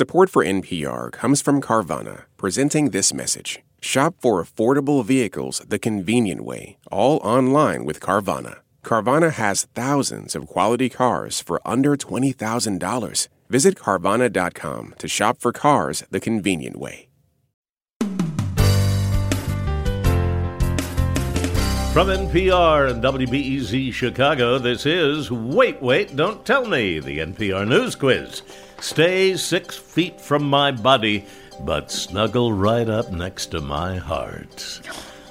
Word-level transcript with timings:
Support 0.00 0.30
for 0.30 0.42
NPR 0.42 1.12
comes 1.12 1.42
from 1.42 1.60
Carvana, 1.60 2.22
presenting 2.38 2.88
this 2.88 3.12
message. 3.12 3.58
Shop 3.82 4.14
for 4.18 4.42
affordable 4.42 5.04
vehicles 5.04 5.60
the 5.68 5.78
convenient 5.78 6.42
way, 6.42 6.78
all 6.90 7.18
online 7.18 7.84
with 7.84 8.00
Carvana. 8.00 8.60
Carvana 8.82 9.30
has 9.30 9.68
thousands 9.74 10.34
of 10.34 10.46
quality 10.46 10.88
cars 10.88 11.42
for 11.42 11.60
under 11.66 11.98
$20,000. 11.98 13.28
Visit 13.50 13.74
Carvana.com 13.74 14.94
to 14.96 15.06
shop 15.06 15.36
for 15.38 15.52
cars 15.52 16.02
the 16.10 16.18
convenient 16.18 16.76
way. 16.78 17.10
From 21.92 22.06
NPR 22.06 22.88
and 22.88 23.02
WBEZ 23.02 23.92
Chicago, 23.92 24.58
this 24.58 24.86
is 24.86 25.30
Wait, 25.30 25.82
Wait, 25.82 26.16
Don't 26.16 26.46
Tell 26.46 26.64
Me, 26.64 27.00
the 27.00 27.18
NPR 27.18 27.68
News 27.68 27.96
Quiz. 27.96 28.42
Stay 28.80 29.36
six 29.36 29.76
feet 29.76 30.18
from 30.18 30.42
my 30.42 30.72
body, 30.72 31.26
but 31.60 31.90
snuggle 31.90 32.52
right 32.52 32.88
up 32.88 33.12
next 33.12 33.46
to 33.46 33.60
my 33.60 33.96
heart. 33.96 34.80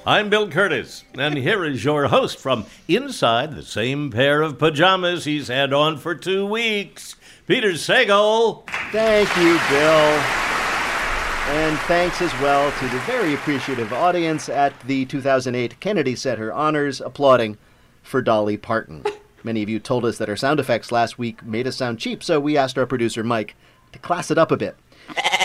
I'm 0.06 0.30
Bill 0.30 0.48
Kurtis, 0.48 1.04
and 1.18 1.36
here 1.36 1.66
is 1.66 1.84
your 1.84 2.08
host 2.08 2.38
from 2.38 2.68
inside 2.88 3.56
the 3.56 3.64
same 3.64 4.12
pair 4.12 4.44
of 4.44 4.60
pajamas 4.60 5.26
he's 5.26 5.48
had 5.48 5.74
on 5.74 5.98
for 5.98 6.14
two 6.14 6.46
weeks, 6.46 7.16
Peter 7.48 7.72
Sagal. 7.72 8.68
Thank 8.92 9.36
you, 9.38 9.60
Bill. 9.70 10.20
And 11.50 11.78
thanks 11.80 12.22
as 12.22 12.32
well 12.42 12.72
to 12.72 12.88
the 12.90 13.00
very 13.00 13.34
appreciative 13.34 13.92
audience 13.92 14.48
at 14.48 14.80
the 14.82 15.06
2008 15.06 15.80
Kennedy 15.80 16.16
Center 16.16 16.54
Honors 16.54 17.02
applauding 17.02 17.58
for 18.04 18.22
Dolly 18.22 18.58
Parton. 18.58 19.04
Many 19.44 19.64
of 19.64 19.70
you 19.70 19.80
told 19.80 20.06
us 20.06 20.18
that 20.18 20.30
our 20.30 20.36
sound 20.36 20.60
effects 20.60 20.92
last 20.92 21.18
week 21.18 21.44
made 21.46 21.68
us 21.68 21.78
sound 21.78 22.00
cheap, 22.00 22.24
so 22.24 22.40
we 22.40 22.58
asked 22.58 22.78
our 22.78 22.86
producer 22.86 23.24
Mike 23.24 23.56
to 23.92 24.00
class 24.00 24.30
it 24.32 24.38
up 24.38 24.52
a 24.52 24.58
bit. 24.58 24.76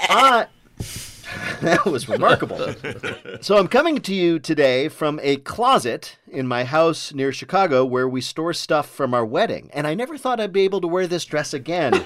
Uh, 0.09 0.47
that 1.61 1.85
was 1.87 2.09
remarkable. 2.09 2.75
so 3.41 3.57
I'm 3.57 3.69
coming 3.69 4.01
to 4.01 4.15
you 4.15 4.39
today 4.39 4.89
from 4.89 5.21
a 5.23 5.37
closet 5.39 6.19
in 6.27 6.47
my 6.47 6.65
house 6.65 7.15
near 7.15 7.33
Chicago 7.33 7.85
where 7.85 8.09
we 8.09 8.21
store 8.21 8.53
stuff 8.53 8.89
from 8.89 9.15
our 9.15 9.25
wedding, 9.25 9.71
and 9.73 9.87
I 9.87 9.95
never 9.95 10.19
thought 10.19 10.41
I'd 10.41 10.53
be 10.53 10.63
able 10.63 10.81
to 10.81 10.89
wear 10.89 11.07
this 11.07 11.25
dress 11.25 11.55
again. 11.55 12.05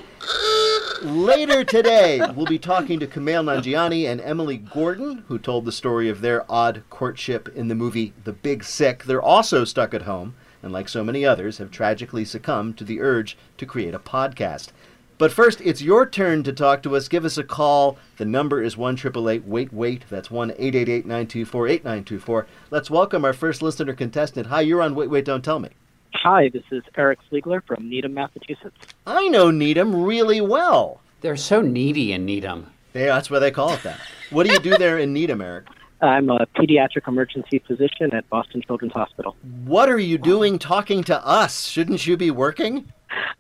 Later 1.02 1.64
today, 1.64 2.20
we'll 2.34 2.46
be 2.46 2.58
talking 2.58 2.98
to 2.98 3.06
Kumail 3.06 3.44
Nanjiani 3.44 4.10
and 4.10 4.20
Emily 4.20 4.56
Gordon, 4.56 5.24
who 5.28 5.38
told 5.38 5.64
the 5.64 5.72
story 5.72 6.08
of 6.08 6.20
their 6.20 6.44
odd 6.50 6.82
courtship 6.90 7.48
in 7.54 7.68
the 7.68 7.76
movie 7.76 8.12
The 8.24 8.32
Big 8.32 8.64
Sick. 8.64 9.04
They're 9.04 9.22
also 9.22 9.64
stuck 9.64 9.94
at 9.94 10.02
home 10.02 10.34
and 10.68 10.72
like 10.74 10.88
so 10.90 11.02
many 11.02 11.24
others, 11.24 11.56
have 11.56 11.70
tragically 11.70 12.26
succumbed 12.26 12.76
to 12.76 12.84
the 12.84 13.00
urge 13.00 13.38
to 13.56 13.64
create 13.64 13.94
a 13.94 13.98
podcast. 13.98 14.68
But 15.16 15.32
first, 15.32 15.62
it's 15.62 15.80
your 15.80 16.06
turn 16.06 16.42
to 16.42 16.52
talk 16.52 16.82
to 16.82 16.94
us. 16.94 17.08
Give 17.08 17.24
us 17.24 17.38
a 17.38 17.42
call. 17.42 17.96
The 18.18 18.26
number 18.26 18.62
is 18.62 18.76
1 18.76 18.98
Wait 19.46 19.72
Wait. 19.72 20.04
That's 20.10 20.30
1 20.30 20.50
888 20.50 21.06
924 21.06 21.68
8924. 21.68 22.46
Let's 22.70 22.90
welcome 22.90 23.24
our 23.24 23.32
first 23.32 23.62
listener 23.62 23.94
contestant. 23.94 24.48
Hi, 24.48 24.60
you're 24.60 24.82
on 24.82 24.94
Wait 24.94 25.08
Wait 25.08 25.24
Don't 25.24 25.42
Tell 25.42 25.58
Me. 25.58 25.70
Hi, 26.12 26.50
this 26.50 26.64
is 26.70 26.82
Eric 26.94 27.18
Fliegler 27.32 27.62
from 27.64 27.88
Needham, 27.88 28.12
Massachusetts. 28.12 28.76
I 29.06 29.28
know 29.28 29.50
Needham 29.50 30.04
really 30.04 30.42
well. 30.42 31.00
They're 31.22 31.36
so 31.36 31.62
needy 31.62 32.12
in 32.12 32.26
Needham. 32.26 32.70
Yeah, 32.92 33.06
that's 33.06 33.30
why 33.30 33.38
they 33.38 33.50
call 33.50 33.72
it 33.72 33.82
that. 33.84 34.00
What 34.30 34.46
do 34.46 34.52
you 34.52 34.58
do 34.60 34.76
there 34.76 34.98
in 34.98 35.14
Needham, 35.14 35.40
Eric? 35.40 35.66
I'm 36.00 36.30
a 36.30 36.46
pediatric 36.56 37.08
emergency 37.08 37.58
physician 37.66 38.14
at 38.14 38.28
Boston 38.30 38.62
Children's 38.62 38.92
Hospital. 38.92 39.36
What 39.64 39.88
are 39.88 39.98
you 39.98 40.16
doing 40.16 40.58
talking 40.58 41.02
to 41.04 41.26
us? 41.26 41.66
Shouldn't 41.66 42.06
you 42.06 42.16
be 42.16 42.30
working? 42.30 42.92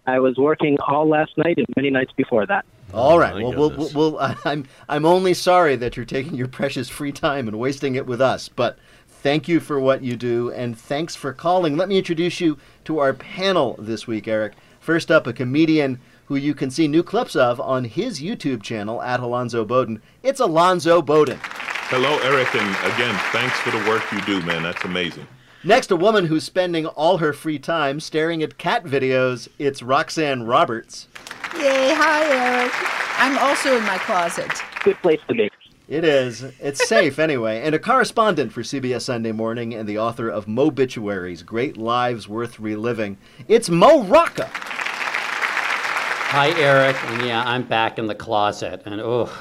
I 0.06 0.18
was 0.18 0.36
working 0.36 0.76
all 0.88 1.08
last 1.08 1.36
night 1.36 1.58
and 1.58 1.66
many 1.76 1.90
nights 1.90 2.12
before 2.16 2.46
that. 2.46 2.64
All 2.92 3.18
right. 3.18 3.34
well, 3.34 3.52
we'll, 3.52 3.70
we'll, 3.70 3.90
we'll, 3.94 4.18
I'm, 4.44 4.64
I'm 4.88 5.04
only 5.04 5.34
sorry 5.34 5.76
that 5.76 5.96
you're 5.96 6.06
taking 6.06 6.34
your 6.34 6.48
precious 6.48 6.88
free 6.88 7.12
time 7.12 7.46
and 7.46 7.58
wasting 7.58 7.94
it 7.94 8.06
with 8.06 8.20
us, 8.20 8.48
but 8.48 8.78
thank 9.06 9.46
you 9.46 9.60
for 9.60 9.78
what 9.78 10.02
you 10.02 10.16
do, 10.16 10.50
and 10.50 10.76
thanks 10.76 11.14
for 11.14 11.32
calling. 11.32 11.76
Let 11.76 11.88
me 11.88 11.98
introduce 11.98 12.40
you 12.40 12.58
to 12.84 12.98
our 12.98 13.12
panel 13.12 13.76
this 13.78 14.06
week, 14.06 14.26
Eric. 14.26 14.54
First 14.80 15.10
up, 15.10 15.26
a 15.26 15.32
comedian 15.32 16.00
who 16.26 16.36
you 16.36 16.54
can 16.54 16.70
see 16.70 16.88
new 16.88 17.02
clips 17.02 17.36
of 17.36 17.60
on 17.60 17.84
his 17.84 18.20
YouTube 18.20 18.62
channel 18.62 19.02
at 19.02 19.20
Alonzo 19.20 19.64
Bodden. 19.64 20.00
It's 20.22 20.40
Alonzo 20.40 21.02
Bodden. 21.02 21.38
Hello, 21.90 22.18
Eric, 22.18 22.54
and 22.54 22.92
again, 22.92 23.18
thanks 23.32 23.58
for 23.60 23.70
the 23.70 23.78
work 23.88 24.02
you 24.12 24.20
do, 24.26 24.44
man. 24.44 24.62
That's 24.62 24.84
amazing. 24.84 25.26
Next, 25.64 25.90
a 25.90 25.96
woman 25.96 26.26
who's 26.26 26.44
spending 26.44 26.84
all 26.84 27.16
her 27.16 27.32
free 27.32 27.58
time 27.58 27.98
staring 27.98 28.42
at 28.42 28.58
cat 28.58 28.84
videos. 28.84 29.48
It's 29.58 29.82
Roxanne 29.82 30.42
Roberts. 30.42 31.08
Yay, 31.54 31.94
hi, 31.94 32.26
Eric. 32.26 32.72
I'm 33.18 33.38
also 33.38 33.78
in 33.78 33.84
my 33.84 33.96
closet. 33.96 34.50
Good 34.84 34.98
place 34.98 35.20
to 35.28 35.34
be. 35.34 35.50
It 35.88 36.04
is. 36.04 36.42
It's 36.60 36.86
safe 36.86 37.18
anyway. 37.18 37.62
And 37.62 37.74
a 37.74 37.78
correspondent 37.78 38.52
for 38.52 38.60
CBS 38.60 39.00
Sunday 39.00 39.32
Morning 39.32 39.72
and 39.72 39.88
the 39.88 39.96
author 39.96 40.28
of 40.28 40.44
Mobituaries 40.44 41.42
Great 41.42 41.78
Lives 41.78 42.28
Worth 42.28 42.60
Reliving. 42.60 43.16
It's 43.48 43.70
Mo 43.70 44.02
Rocca. 44.02 44.50
Hi, 46.30 46.50
Eric. 46.60 47.02
And 47.04 47.26
yeah, 47.26 47.42
I'm 47.46 47.62
back 47.62 47.98
in 47.98 48.08
the 48.08 48.14
closet. 48.14 48.82
And 48.84 49.00
oh, 49.00 49.32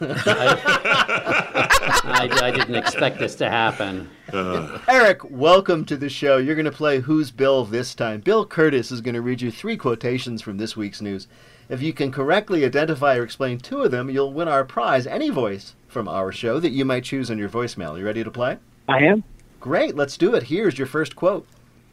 I, 0.00 1.68
I, 2.04 2.28
I, 2.42 2.50
didn't 2.50 2.74
expect 2.74 3.18
this 3.18 3.34
to 3.36 3.50
happen. 3.50 4.08
Uh. 4.32 4.78
Eric, 4.88 5.28
welcome 5.30 5.84
to 5.86 5.96
the 5.96 6.08
show. 6.08 6.36
You're 6.38 6.54
going 6.54 6.64
to 6.64 6.72
play 6.72 7.00
Who's 7.00 7.30
Bill 7.30 7.64
this 7.64 7.94
time. 7.94 8.20
Bill 8.20 8.46
Kurtis 8.46 8.92
is 8.92 9.00
going 9.00 9.14
to 9.14 9.20
read 9.20 9.40
you 9.40 9.50
three 9.50 9.76
quotations 9.76 10.42
from 10.42 10.58
this 10.58 10.76
week's 10.76 11.00
news. 11.00 11.28
If 11.68 11.82
you 11.82 11.92
can 11.92 12.12
correctly 12.12 12.64
identify 12.64 13.16
or 13.16 13.24
explain 13.24 13.58
two 13.58 13.82
of 13.82 13.90
them, 13.90 14.08
you'll 14.08 14.32
win 14.32 14.48
our 14.48 14.64
prize, 14.64 15.06
any 15.06 15.30
voice 15.30 15.74
from 15.88 16.08
our 16.08 16.30
show 16.30 16.60
that 16.60 16.70
you 16.70 16.84
might 16.84 17.04
choose 17.04 17.30
on 17.30 17.38
your 17.38 17.48
voicemail. 17.48 17.98
You 17.98 18.04
ready 18.04 18.22
to 18.22 18.30
play? 18.30 18.58
I 18.88 18.98
am. 18.98 19.24
Great, 19.60 19.96
let's 19.96 20.16
do 20.16 20.34
it. 20.34 20.44
Here's 20.44 20.78
your 20.78 20.86
first 20.86 21.16
quote. 21.16 21.46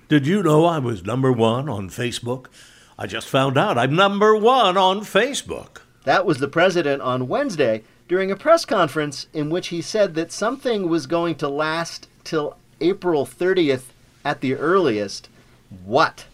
Did 0.10 0.28
you 0.28 0.44
know 0.44 0.66
I 0.66 0.80
was 0.80 1.04
number 1.04 1.32
one 1.32 1.70
on 1.70 1.90
Facebook? 1.90 2.48
I 3.00 3.08
just 3.08 3.28
found 3.28 3.58
out 3.58 3.78
I'm 3.78 3.96
number 3.96 4.36
one 4.36 4.78
on 4.78 5.00
Facebook. 5.02 5.83
That 6.04 6.26
was 6.26 6.40
the 6.40 6.48
president 6.48 7.02
on 7.02 7.28
Wednesday 7.28 7.84
during 8.08 8.30
a 8.32 8.36
press 8.36 8.66
conference 8.66 9.28
in 9.34 9.50
which 9.50 9.68
he 9.68 9.82
said 9.82 10.16
that 10.16 10.32
something 10.32 10.90
was 10.90 11.08
going 11.08 11.36
to 11.36 11.48
last 11.48 12.08
till 12.24 12.58
April 12.82 13.26
30th 13.26 13.86
at 14.26 14.42
the 14.42 14.56
earliest. 14.56 15.30
What? 15.86 16.26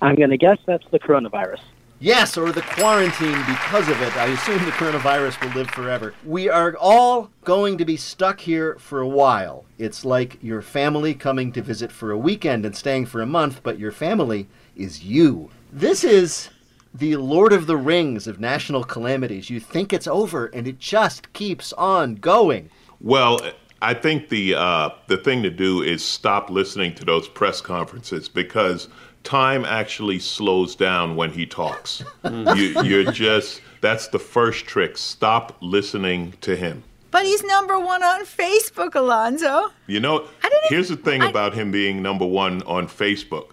I'm 0.00 0.16
going 0.16 0.30
to 0.30 0.36
guess 0.36 0.58
that's 0.66 0.86
the 0.90 0.98
coronavirus. 0.98 1.60
Yes, 2.00 2.36
or 2.36 2.50
the 2.50 2.62
quarantine 2.62 3.38
because 3.46 3.88
of 3.88 4.02
it. 4.02 4.16
I 4.16 4.26
assume 4.26 4.64
the 4.64 4.72
coronavirus 4.72 5.40
will 5.40 5.52
live 5.52 5.70
forever. 5.70 6.14
We 6.26 6.48
are 6.48 6.76
all 6.80 7.30
going 7.44 7.78
to 7.78 7.84
be 7.84 7.96
stuck 7.96 8.40
here 8.40 8.74
for 8.80 9.00
a 9.00 9.06
while. 9.06 9.64
It's 9.78 10.04
like 10.04 10.42
your 10.42 10.62
family 10.62 11.14
coming 11.14 11.52
to 11.52 11.62
visit 11.62 11.92
for 11.92 12.10
a 12.10 12.18
weekend 12.18 12.66
and 12.66 12.74
staying 12.74 13.06
for 13.06 13.22
a 13.22 13.26
month, 13.26 13.60
but 13.62 13.78
your 13.78 13.92
family 13.92 14.48
is 14.74 15.04
you. 15.04 15.50
This 15.72 16.02
is 16.02 16.50
the 16.94 17.16
Lord 17.16 17.52
of 17.52 17.66
the 17.66 17.76
Rings 17.76 18.26
of 18.26 18.40
national 18.40 18.84
calamities. 18.84 19.50
You 19.50 19.60
think 19.60 19.92
it's 19.92 20.06
over, 20.06 20.46
and 20.46 20.66
it 20.66 20.78
just 20.78 21.32
keeps 21.32 21.72
on 21.74 22.16
going. 22.16 22.70
Well, 23.00 23.40
I 23.80 23.94
think 23.94 24.28
the 24.28 24.54
uh, 24.54 24.90
the 25.08 25.16
thing 25.16 25.42
to 25.42 25.50
do 25.50 25.82
is 25.82 26.04
stop 26.04 26.50
listening 26.50 26.94
to 26.96 27.04
those 27.04 27.28
press 27.28 27.60
conferences 27.60 28.28
because 28.28 28.88
time 29.24 29.64
actually 29.64 30.18
slows 30.18 30.76
down 30.76 31.16
when 31.16 31.30
he 31.30 31.46
talks. 31.46 32.04
you, 32.24 32.82
you're 32.82 33.10
just 33.10 33.60
that's 33.80 34.08
the 34.08 34.18
first 34.18 34.66
trick. 34.66 34.96
Stop 34.96 35.56
listening 35.60 36.34
to 36.42 36.56
him. 36.56 36.84
But 37.10 37.26
he's 37.26 37.42
number 37.44 37.78
one 37.78 38.02
on 38.02 38.24
Facebook, 38.24 38.94
Alonzo. 38.94 39.70
You 39.86 40.00
know, 40.00 40.28
here's 40.68 40.88
the 40.88 40.96
thing 40.96 41.20
I, 41.20 41.28
about 41.28 41.52
him 41.52 41.70
being 41.70 42.00
number 42.00 42.24
one 42.24 42.62
on 42.62 42.86
Facebook. 42.86 43.50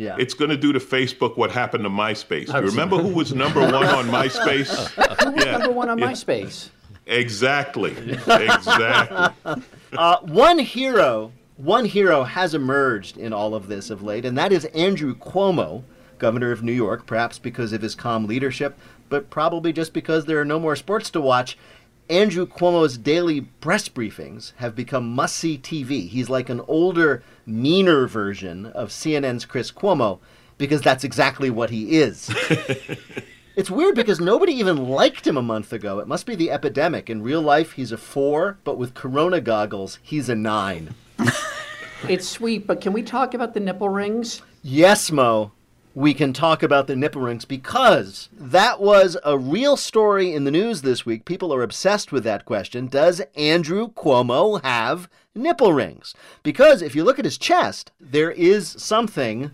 Yeah. 0.00 0.16
It's 0.18 0.32
going 0.32 0.48
to 0.48 0.56
do 0.56 0.72
to 0.72 0.78
Facebook 0.78 1.36
what 1.36 1.50
happened 1.50 1.84
to 1.84 1.90
MySpace. 1.90 2.48
You 2.48 2.66
remember 2.66 2.96
who 2.96 3.08
was 3.08 3.34
number 3.34 3.60
one 3.60 3.74
on 3.74 4.06
MySpace? 4.08 4.88
who 5.22 5.32
was 5.32 5.44
yeah. 5.44 5.58
number 5.58 5.72
one 5.72 5.90
on 5.90 5.98
yeah. 5.98 6.12
MySpace? 6.12 6.70
Exactly. 7.06 7.90
Exactly. 8.26 9.62
Uh, 9.92 10.16
one 10.20 10.58
hero, 10.58 11.32
one 11.58 11.84
hero 11.84 12.22
has 12.22 12.54
emerged 12.54 13.18
in 13.18 13.34
all 13.34 13.54
of 13.54 13.68
this 13.68 13.90
of 13.90 14.02
late, 14.02 14.24
and 14.24 14.38
that 14.38 14.52
is 14.52 14.64
Andrew 14.66 15.14
Cuomo, 15.14 15.82
governor 16.18 16.50
of 16.50 16.62
New 16.62 16.72
York, 16.72 17.04
perhaps 17.04 17.38
because 17.38 17.74
of 17.74 17.82
his 17.82 17.94
calm 17.94 18.26
leadership, 18.26 18.78
but 19.10 19.28
probably 19.28 19.70
just 19.70 19.92
because 19.92 20.24
there 20.24 20.40
are 20.40 20.46
no 20.46 20.58
more 20.58 20.76
sports 20.76 21.10
to 21.10 21.20
watch. 21.20 21.58
Andrew 22.10 22.44
Cuomo's 22.44 22.98
daily 22.98 23.42
press 23.42 23.88
briefings 23.88 24.52
have 24.56 24.74
become 24.74 25.14
must 25.14 25.36
see 25.36 25.56
TV. 25.56 26.08
He's 26.08 26.28
like 26.28 26.48
an 26.48 26.60
older, 26.66 27.22
meaner 27.46 28.08
version 28.08 28.66
of 28.66 28.88
CNN's 28.88 29.44
Chris 29.44 29.70
Cuomo 29.70 30.18
because 30.58 30.82
that's 30.82 31.04
exactly 31.04 31.50
what 31.50 31.70
he 31.70 32.00
is. 32.00 32.28
it's 33.56 33.70
weird 33.70 33.94
because 33.94 34.20
nobody 34.20 34.52
even 34.54 34.88
liked 34.88 35.24
him 35.24 35.36
a 35.36 35.42
month 35.42 35.72
ago. 35.72 36.00
It 36.00 36.08
must 36.08 36.26
be 36.26 36.34
the 36.34 36.50
epidemic. 36.50 37.08
In 37.08 37.22
real 37.22 37.42
life, 37.42 37.72
he's 37.72 37.92
a 37.92 37.96
four, 37.96 38.58
but 38.64 38.76
with 38.76 38.94
corona 38.94 39.40
goggles, 39.40 40.00
he's 40.02 40.28
a 40.28 40.34
nine. 40.34 40.94
it's 42.08 42.28
sweet, 42.28 42.66
but 42.66 42.80
can 42.80 42.92
we 42.92 43.04
talk 43.04 43.34
about 43.34 43.54
the 43.54 43.60
nipple 43.60 43.88
rings? 43.88 44.42
Yes, 44.62 45.12
Mo. 45.12 45.52
We 45.94 46.14
can 46.14 46.32
talk 46.32 46.62
about 46.62 46.86
the 46.86 46.94
nipple 46.94 47.22
rings 47.22 47.44
because 47.44 48.28
that 48.32 48.80
was 48.80 49.16
a 49.24 49.36
real 49.36 49.76
story 49.76 50.32
in 50.32 50.44
the 50.44 50.50
news 50.50 50.82
this 50.82 51.04
week. 51.04 51.24
People 51.24 51.52
are 51.52 51.62
obsessed 51.62 52.12
with 52.12 52.22
that 52.24 52.44
question. 52.44 52.86
Does 52.86 53.20
Andrew 53.36 53.88
Cuomo 53.88 54.62
have 54.62 55.08
nipple 55.34 55.72
rings? 55.72 56.14
Because 56.42 56.80
if 56.80 56.94
you 56.94 57.02
look 57.02 57.18
at 57.18 57.24
his 57.24 57.38
chest, 57.38 57.90
there 58.00 58.30
is 58.30 58.68
something 58.68 59.50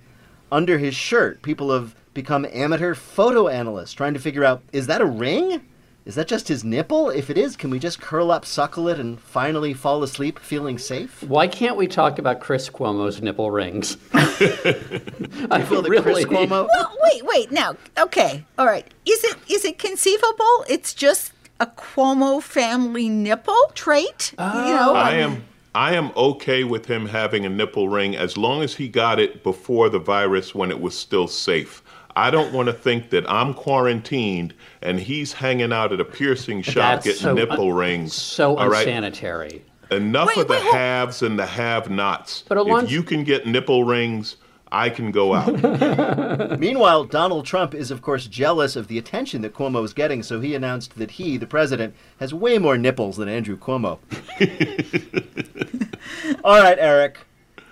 under 0.53 0.79
his 0.79 0.95
shirt. 0.95 1.43
People 1.43 1.73
have 1.73 1.95
become 2.13 2.47
amateur 2.53 2.95
photo 2.95 3.49
analysts 3.49 3.93
trying 3.93 4.15
to 4.15 4.21
figure 4.21 4.45
out 4.45 4.63
is 4.73 4.87
that 4.87 5.01
a 5.01 5.07
ring? 5.07 5.63
Is 6.07 6.15
that 6.15 6.29
just 6.29 6.47
his 6.47 6.63
nipple? 6.63 7.11
If 7.11 7.31
it 7.31 7.37
is, 7.37 7.57
can 7.57 7.69
we 7.69 7.81
just 7.81 8.01
curl 8.01 8.31
up, 8.31 8.47
suckle 8.47 8.87
it, 8.87 9.01
and 9.01 9.21
finally 9.21 9.75
fall 9.75 10.05
asleep 10.05 10.39
feeling 10.39 10.79
safe? 10.79 11.21
Why 11.25 11.49
can't 11.49 11.77
we 11.77 11.89
talk 11.89 12.21
about 12.21 12.39
Chris 12.39 12.71
Cuomo's 12.71 13.21
nipple 13.21 13.51
rings? 13.51 13.97
I 14.15 15.65
feel 15.69 15.83
that 15.83 15.99
Chris 16.03 16.25
Cuomo. 16.25 16.69
Well, 16.69 16.97
wait, 17.03 17.27
wait. 17.27 17.51
Now, 17.51 17.75
okay, 17.99 18.45
all 18.57 18.67
right. 18.67 18.87
Is 19.05 19.25
it 19.25 19.37
is 19.51 19.65
it 19.65 19.81
conceivable? 19.81 20.65
It's 20.69 20.95
just 20.95 21.33
a 21.59 21.67
Cuomo 21.67 22.41
family 22.41 23.09
nipple 23.09 23.73
trait. 23.75 24.33
you 24.39 24.45
know, 24.45 24.95
I 24.95 25.23
um, 25.23 25.33
am 25.33 25.45
I 25.75 25.95
am 25.95 26.13
okay 26.17 26.63
with 26.63 26.87
him 26.87 27.05
having 27.05 27.45
a 27.45 27.51
nipple 27.51 27.89
ring 27.89 28.17
as 28.17 28.37
long 28.37 28.63
as 28.63 28.77
he 28.77 28.89
got 28.89 29.19
it 29.19 29.43
before 29.43 29.89
the 29.89 29.99
virus 29.99 30.55
when 30.55 30.71
it 30.71 30.81
was 30.81 30.97
still 30.97 31.27
safe. 31.27 31.83
I 32.17 32.31
don't 32.31 32.53
want 32.53 32.67
to 32.67 32.73
think 32.73 33.11
that 33.11 33.29
I'm 33.31 33.55
quarantined 33.55 34.55
and 34.83 34.99
he's 34.99 35.35
hanging 35.35 35.73
out 35.73 35.93
at 35.93 36.01
a 36.01 36.05
piercing 36.05 36.63
shop 36.63 36.75
That's 37.03 37.07
getting 37.07 37.21
so 37.21 37.35
nipple 37.35 37.71
un- 37.71 37.77
rings. 37.77 38.15
So 38.15 38.57
all 38.57 38.69
right? 38.69 38.87
unsanitary. 38.87 39.63
Enough 39.91 40.29
Wait, 40.29 40.39
of 40.39 40.49
the 40.49 40.55
wait, 40.55 40.63
hold- 40.63 40.75
haves 40.75 41.23
and 41.23 41.39
the 41.39 41.47
have-nots. 41.47 42.45
But 42.49 42.59
Alonzo- 42.59 42.87
if 42.87 42.93
you 42.93 43.03
can 43.03 43.23
get 43.23 43.47
nipple 43.47 43.85
rings, 43.85 44.37
I 44.73 44.91
can 44.91 45.13
go 45.13 45.33
out. 45.33 46.59
Meanwhile, 46.59 47.05
Donald 47.05 47.47
Trump 47.47 47.73
is, 47.73 47.93
of 47.93 48.03
course, 48.03 48.27
jealous 48.27 48.75
of 48.75 48.89
the 48.89 48.99
attention 48.99 49.43
that 49.43 49.55
Cuomo 49.55 49.85
is 49.85 49.93
getting, 49.93 50.25
so 50.25 50.41
he 50.41 50.57
announced 50.57 50.99
that 50.99 51.13
he, 51.13 51.37
the 51.37 51.47
president, 51.47 51.95
has 52.19 52.35
way 52.35 52.59
more 52.59 52.77
nipples 52.77 53.17
than 53.17 53.29
Andrew 53.29 53.57
Cuomo. 53.57 53.99
All 56.45 56.61
right, 56.61 56.79
Eric. 56.81 57.19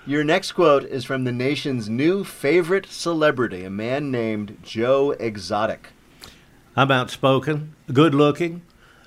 Your 0.07 0.23
next 0.23 0.53
quote 0.53 0.85
is 0.85 1.07
from 1.07 1.25
the 1.25 1.33
nation's 1.33 1.89
new 1.89 2.25
favorite 2.25 2.85
celebrity, 2.87 3.65
a 3.65 3.71
man 3.71 4.11
named 4.11 4.59
Joe 4.63 5.13
Exotic. 5.13 5.89
I'm 6.77 6.91
outspoken, 6.91 7.75
good 7.91 8.15
looking, 8.15 8.61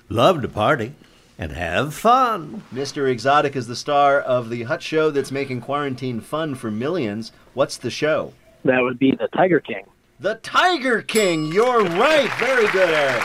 love 0.08 0.42
to 0.42 0.48
party, 0.48 0.94
and 1.38 1.52
have 1.52 1.94
fun. 1.94 2.64
Mr. 2.74 3.08
Exotic 3.08 3.54
is 3.54 3.68
the 3.68 3.76
star 3.76 4.20
of 4.20 4.50
the 4.50 4.64
hut 4.64 4.82
show 4.82 5.12
that's 5.12 5.30
making 5.30 5.60
quarantine 5.60 6.20
fun 6.20 6.56
for 6.56 6.68
millions. 6.68 7.30
What's 7.54 7.76
the 7.76 7.90
show? 7.90 8.32
That 8.64 8.82
would 8.82 8.98
be 8.98 9.12
the 9.12 9.28
Tiger 9.28 9.60
King. 9.60 9.84
The 10.18 10.34
Tiger 10.36 11.00
King. 11.00 11.52
You're 11.52 11.84
right. 11.84 12.28
Very 12.40 12.66
good, 12.72 12.90
Eric. 12.90 13.22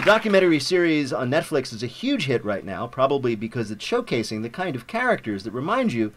The 0.00 0.06
documentary 0.06 0.60
series 0.60 1.12
on 1.12 1.30
Netflix 1.30 1.74
is 1.74 1.82
a 1.82 1.86
huge 1.86 2.24
hit 2.24 2.42
right 2.42 2.64
now, 2.64 2.86
probably 2.86 3.34
because 3.34 3.70
it's 3.70 3.84
showcasing 3.84 4.40
the 4.40 4.48
kind 4.48 4.74
of 4.74 4.86
characters 4.86 5.44
that 5.44 5.50
remind 5.50 5.92
you 5.92 6.14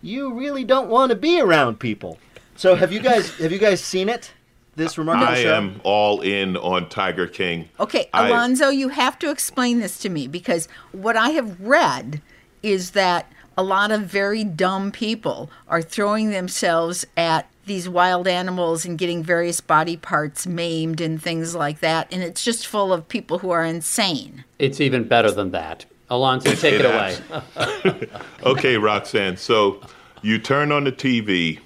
you 0.00 0.32
really 0.32 0.64
don't 0.64 0.88
want 0.88 1.10
to 1.10 1.16
be 1.16 1.38
around 1.38 1.78
people. 1.78 2.16
So, 2.54 2.76
have 2.76 2.92
you 2.92 3.00
guys 3.00 3.36
have 3.36 3.52
you 3.52 3.58
guys 3.58 3.84
seen 3.84 4.08
it? 4.08 4.32
This 4.74 4.96
remarkable 4.96 5.34
I 5.34 5.42
show. 5.42 5.54
am 5.54 5.82
all 5.84 6.22
in 6.22 6.56
on 6.56 6.88
Tiger 6.88 7.26
King. 7.26 7.68
Okay, 7.78 8.08
I- 8.14 8.28
Alonzo, 8.28 8.70
you 8.70 8.88
have 8.88 9.18
to 9.18 9.30
explain 9.30 9.80
this 9.80 9.98
to 9.98 10.08
me 10.08 10.26
because 10.26 10.66
what 10.92 11.14
I 11.14 11.28
have 11.32 11.60
read 11.60 12.22
is 12.62 12.92
that 12.92 13.30
a 13.58 13.62
lot 13.62 13.90
of 13.90 14.04
very 14.04 14.44
dumb 14.44 14.90
people 14.90 15.50
are 15.68 15.82
throwing 15.82 16.30
themselves 16.30 17.04
at 17.18 17.50
these 17.66 17.88
wild 17.88 18.26
animals 18.26 18.84
and 18.84 18.96
getting 18.96 19.22
various 19.22 19.60
body 19.60 19.96
parts 19.96 20.46
maimed 20.46 21.00
and 21.00 21.20
things 21.20 21.54
like 21.54 21.80
that. 21.80 22.08
And 22.12 22.22
it's 22.22 22.42
just 22.42 22.66
full 22.66 22.92
of 22.92 23.08
people 23.08 23.40
who 23.40 23.50
are 23.50 23.64
insane. 23.64 24.44
It's 24.58 24.80
even 24.80 25.06
better 25.06 25.30
than 25.30 25.50
that. 25.50 25.84
Alonzo, 26.08 26.54
take 26.54 26.74
it, 26.74 26.84
It 26.84 26.86
away. 26.86 28.08
Okay, 28.44 28.76
Roxanne. 28.78 29.36
So 29.36 29.80
you 30.22 30.38
turn 30.38 30.70
on 30.70 30.84
the 30.84 30.92
TV 30.92 31.58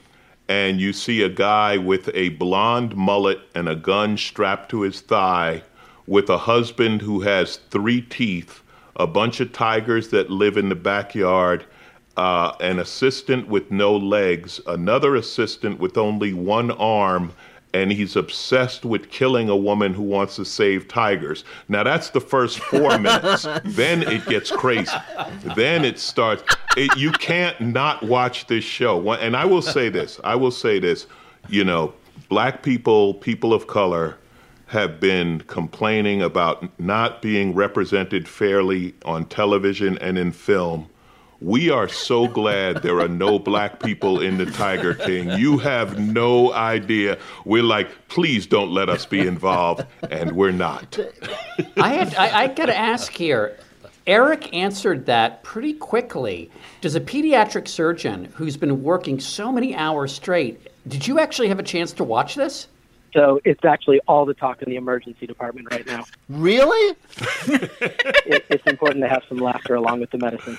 and 0.49 0.81
you 0.81 0.93
see 0.95 1.23
a 1.23 1.29
guy 1.29 1.77
with 1.77 2.11
a 2.15 2.31
blonde 2.31 2.97
mullet 2.97 3.41
and 3.55 3.69
a 3.69 3.77
gun 3.77 4.17
strapped 4.17 4.71
to 4.71 4.81
his 4.81 5.03
thigh 5.03 5.63
with 6.07 6.29
a 6.31 6.39
husband 6.39 7.03
who 7.03 7.21
has 7.21 7.57
three 7.57 8.01
teeth, 8.01 8.63
a 8.97 9.07
bunch 9.07 9.41
of 9.41 9.53
tigers 9.53 10.09
that 10.09 10.31
live 10.31 10.57
in 10.57 10.71
the 10.71 10.75
backyard, 10.75 11.65
uh, 12.17 12.53
an 12.61 12.79
assistant 12.79 13.49
with 13.49 13.71
no 13.71 13.97
legs, 13.97 14.61
another 14.67 15.17
assistant 15.17 15.79
with 15.79 15.97
only 15.97 16.33
one 16.33 16.71
arm, 16.73 17.33
and 17.73 17.93
he's 17.93 18.17
obsessed 18.17 18.85
with 18.85 19.11
killing 19.11 19.49
a 19.49 19.57
woman 19.57 19.95
who 19.95 20.03
wants 20.03 20.37
to 20.37 20.45
save 20.45 20.89
tigers. 20.89 21.45
Now 21.69 21.83
that's 21.85 22.11
the 22.11 22.21
first 22.21 22.59
four 22.59 22.99
minutes. 22.99 23.47
then 23.65 24.03
it 24.03 24.27
gets 24.27 24.51
crazy. 24.51 24.97
Then 25.55 25.85
it 25.85 25.99
starts. 25.99 26.43
It, 26.77 26.97
you 26.97 27.13
can't 27.13 27.61
not 27.61 28.03
watch 28.03 28.47
this 28.49 28.65
show. 28.65 29.13
And 29.13 29.37
I 29.37 29.45
will 29.45 29.63
say 29.63 29.89
this. 29.89 30.21
I 30.25 30.35
will 30.35 30.51
say 30.51 30.79
this. 30.79 31.07
You 31.49 31.65
know, 31.65 31.95
black 32.29 32.63
people, 32.63 33.15
people 33.15 33.55
of 33.55 33.67
color, 33.67 34.17
have 34.67 35.01
been 35.01 35.41
complaining 35.49 36.23
about 36.23 36.79
not 36.79 37.21
being 37.21 37.55
represented 37.55 38.29
fairly 38.29 38.95
on 39.05 39.25
television 39.27 39.99
and 39.99 40.17
in 40.17 40.31
film. 40.31 40.89
We 41.41 41.71
are 41.71 41.89
so 41.89 42.29
glad 42.29 42.83
there 42.83 43.01
are 43.01 43.09
no 43.09 43.39
black 43.39 43.81
people 43.81 44.21
in 44.21 44.37
the 44.37 44.45
Tiger 44.45 44.93
King. 44.93 45.31
You 45.31 45.57
have 45.59 45.99
no 45.99 46.53
idea. 46.53 47.19
We're 47.47 47.63
like, 47.63 48.09
please 48.09 48.47
don't 48.47 48.71
let 48.71 48.91
us 48.91 49.07
be 49.07 49.21
involved, 49.27 49.87
and 50.11 50.33
we're 50.33 50.53
not. 50.53 50.99
I 51.79 51.89
had 51.95 52.15
I, 52.15 52.43
I 52.43 52.47
got 52.49 52.67
to 52.67 52.77
ask 52.77 53.13
here. 53.13 53.57
Eric 54.07 54.53
answered 54.53 55.07
that 55.07 55.43
pretty 55.43 55.73
quickly. 55.73 56.51
Does 56.83 56.95
a 56.95 57.01
pediatric 57.01 57.69
surgeon 57.69 58.27
who's 58.35 58.59
been 58.59 58.83
working 58.83 59.19
so 59.19 59.51
many 59.51 59.75
hours 59.75 60.13
straight, 60.13 60.69
did 60.89 61.07
you 61.07 61.19
actually 61.19 61.49
have 61.49 61.59
a 61.59 61.63
chance 61.63 61.93
to 61.93 62.05
watch 62.05 62.35
this? 62.35 62.67
So 63.15 63.41
it's 63.45 63.65
actually 63.65 64.01
all 64.07 64.25
the 64.25 64.35
talk 64.35 64.63
in 64.63 64.71
the 64.71 64.77
emergency 64.77 65.27
department 65.27 65.69
right 65.71 65.87
now. 65.87 66.05
Really? 66.29 66.97
It, 68.27 68.45
it's 68.49 68.67
important 68.67 69.03
to 69.03 69.09
have 69.09 69.23
some 69.29 69.39
laughter 69.39 69.75
along 69.75 69.99
with 69.99 70.11
the 70.11 70.19
medicine. 70.19 70.57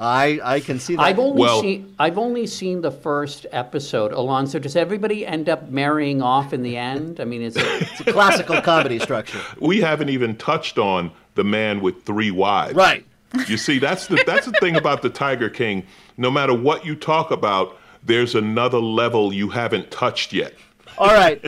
I 0.00 0.40
I 0.42 0.60
can 0.60 0.80
see 0.80 0.96
that. 0.96 1.02
I've 1.02 1.18
only 1.18 1.40
Well- 1.42 1.60
seen 1.60 1.94
I've 1.98 2.16
only 2.18 2.46
seen 2.46 2.80
the 2.80 2.90
first 2.90 3.46
episode. 3.52 4.12
Alonzo, 4.12 4.58
does 4.58 4.74
everybody 4.74 5.26
end 5.26 5.48
up 5.48 5.68
marrying 5.70 6.22
off 6.22 6.52
in 6.54 6.62
the 6.62 6.76
end? 6.76 7.20
I 7.20 7.24
mean, 7.24 7.42
is 7.42 7.56
it, 7.56 7.64
it's 7.82 8.00
a 8.00 8.12
classical 8.12 8.60
comedy 8.62 8.98
structure. 8.98 9.40
We 9.60 9.80
haven't 9.80 10.08
even 10.08 10.36
touched 10.36 10.78
on 10.78 11.10
the 11.34 11.44
man 11.44 11.80
with 11.82 12.02
three 12.04 12.30
wives. 12.30 12.74
Right. 12.74 13.04
You 13.46 13.58
see, 13.58 13.78
that's 13.78 14.06
the 14.06 14.22
that's 14.26 14.46
the 14.46 14.52
thing 14.52 14.74
about 14.76 15.02
the 15.02 15.10
Tiger 15.10 15.50
King. 15.50 15.84
No 16.16 16.30
matter 16.30 16.54
what 16.54 16.84
you 16.86 16.96
talk 16.96 17.30
about, 17.30 17.76
there's 18.02 18.34
another 18.34 18.78
level 18.80 19.32
you 19.32 19.50
haven't 19.50 19.90
touched 19.90 20.32
yet. 20.32 20.54
All 20.98 21.08
right. 21.08 21.40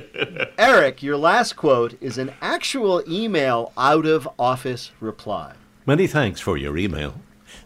Eric, 0.58 1.02
your 1.02 1.16
last 1.16 1.56
quote 1.56 1.94
is 2.00 2.18
an 2.18 2.32
actual 2.40 3.02
email 3.10 3.72
out 3.76 4.06
of 4.06 4.28
office 4.38 4.92
reply. 5.00 5.54
Many 5.84 6.06
thanks 6.06 6.40
for 6.40 6.56
your 6.56 6.76
email. 6.78 7.14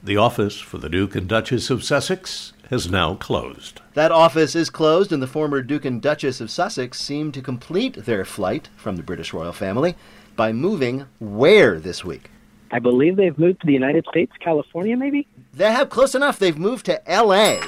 The 0.07 0.17
office 0.17 0.61
for 0.61 0.79
the 0.79 0.89
Duke 0.89 1.17
and 1.17 1.27
Duchess 1.27 1.69
of 1.69 1.83
Sussex 1.83 2.53
has 2.71 2.89
now 2.89 3.17
closed. 3.17 3.81
That 3.95 4.13
office 4.13 4.55
is 4.55 4.71
closed, 4.71 5.11
and 5.11 5.21
the 5.21 5.27
former 5.27 5.63
Duke 5.63 5.85
and 5.85 6.01
Duchess 6.01 6.41
of 6.41 6.49
Sussex 6.49 7.01
seem 7.01 7.33
to 7.33 7.43
complete 7.43 8.05
their 8.05 8.25
flight 8.25 8.69
from 8.77 8.95
the 8.95 9.03
British 9.03 9.33
royal 9.33 9.53
family 9.53 9.97
by 10.37 10.53
moving 10.53 11.07
where 11.19 11.81
this 11.81 12.05
week? 12.05 12.31
I 12.71 12.79
believe 12.79 13.17
they've 13.17 13.37
moved 13.37 13.63
to 13.63 13.67
the 13.67 13.73
United 13.73 14.07
States, 14.09 14.31
California, 14.39 14.97
maybe? 14.97 15.27
They 15.53 15.73
have 15.73 15.91
close 15.91 16.15
enough. 16.15 16.39
They've 16.39 16.57
moved 16.57 16.87
to 16.87 17.11
L.A. 17.11 17.61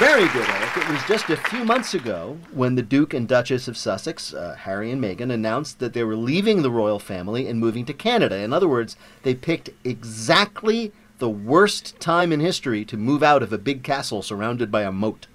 Very 0.00 0.28
good, 0.28 0.48
Eric. 0.48 0.76
It 0.78 0.88
was 0.88 1.02
just 1.06 1.28
a 1.28 1.36
few 1.36 1.62
months 1.62 1.92
ago 1.92 2.38
when 2.54 2.74
the 2.74 2.80
Duke 2.80 3.12
and 3.12 3.28
Duchess 3.28 3.68
of 3.68 3.76
Sussex, 3.76 4.32
uh, 4.32 4.56
Harry 4.58 4.90
and 4.90 5.04
Meghan, 5.04 5.30
announced 5.30 5.78
that 5.78 5.92
they 5.92 6.02
were 6.02 6.16
leaving 6.16 6.62
the 6.62 6.70
royal 6.70 6.98
family 6.98 7.46
and 7.46 7.60
moving 7.60 7.84
to 7.84 7.92
Canada. 7.92 8.38
In 8.38 8.54
other 8.54 8.66
words, 8.66 8.96
they 9.24 9.34
picked 9.34 9.68
exactly 9.84 10.92
the 11.18 11.28
worst 11.28 12.00
time 12.00 12.32
in 12.32 12.40
history 12.40 12.82
to 12.86 12.96
move 12.96 13.22
out 13.22 13.42
of 13.42 13.52
a 13.52 13.58
big 13.58 13.82
castle 13.82 14.22
surrounded 14.22 14.70
by 14.70 14.84
a 14.84 14.90
moat. 14.90 15.26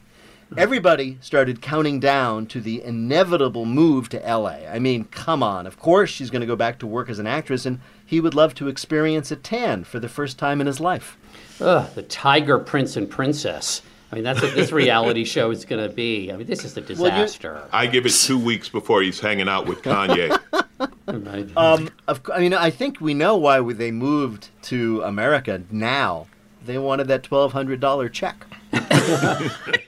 Everybody 0.58 1.20
started 1.22 1.62
counting 1.62 2.00
down 2.00 2.48
to 2.48 2.60
the 2.60 2.82
inevitable 2.82 3.68
move 3.68 4.10
to 4.10 4.20
LA. 4.20 4.66
I 4.68 4.80
mean, 4.80 5.04
come 5.06 5.44
on. 5.44 5.68
Of 5.68 5.78
course, 5.78 6.10
she's 6.10 6.32
going 6.32 6.42
to 6.42 6.48
go 6.48 6.56
back 6.56 6.80
to 6.80 6.88
work 6.88 7.08
as 7.08 7.20
an 7.20 7.28
actress, 7.28 7.68
and 7.68 7.82
he 8.04 8.20
would 8.20 8.34
love 8.34 8.56
to 8.56 8.68
experience 8.68 9.30
a 9.30 9.36
tan 9.36 9.84
for 9.84 10.00
the 10.00 10.10
first 10.10 10.40
time 10.40 10.60
in 10.60 10.66
his 10.66 10.80
life. 10.80 11.18
ugh, 11.62 11.94
the 11.94 12.02
Tiger 12.02 12.58
Prince 12.58 12.98
and 12.98 13.08
Princess? 13.08 13.84
I 14.16 14.20
mean, 14.20 14.24
that's 14.24 14.42
what 14.42 14.56
this 14.56 14.72
reality 14.72 15.26
show 15.26 15.52
is 15.52 15.66
going 15.66 15.90
to 15.90 15.94
be. 15.94 16.32
I 16.32 16.38
mean, 16.38 16.48
this 16.48 16.64
is 16.64 16.78
a 16.78 16.82
disaster. 16.82 17.62
I 17.74 17.86
give 17.86 18.06
it 18.06 18.14
two 18.14 18.40
weeks 18.40 18.70
before 18.70 19.02
he's 19.02 19.20
hanging 19.20 19.50
out 19.50 19.68
with 19.68 19.82
Kanye. 19.82 20.40
Um, 21.56 21.90
of, 22.08 22.22
I 22.34 22.40
mean, 22.40 22.54
I 22.54 22.70
think 22.70 23.00
we 23.00 23.14
know 23.14 23.38
why 23.38 23.62
they 23.74 23.92
moved 23.92 24.50
to 24.64 25.02
America 25.04 25.62
now. 25.70 26.28
They 26.66 26.78
wanted 26.78 27.08
that 27.10 27.24
$1,200 27.24 28.12
check. 28.12 28.46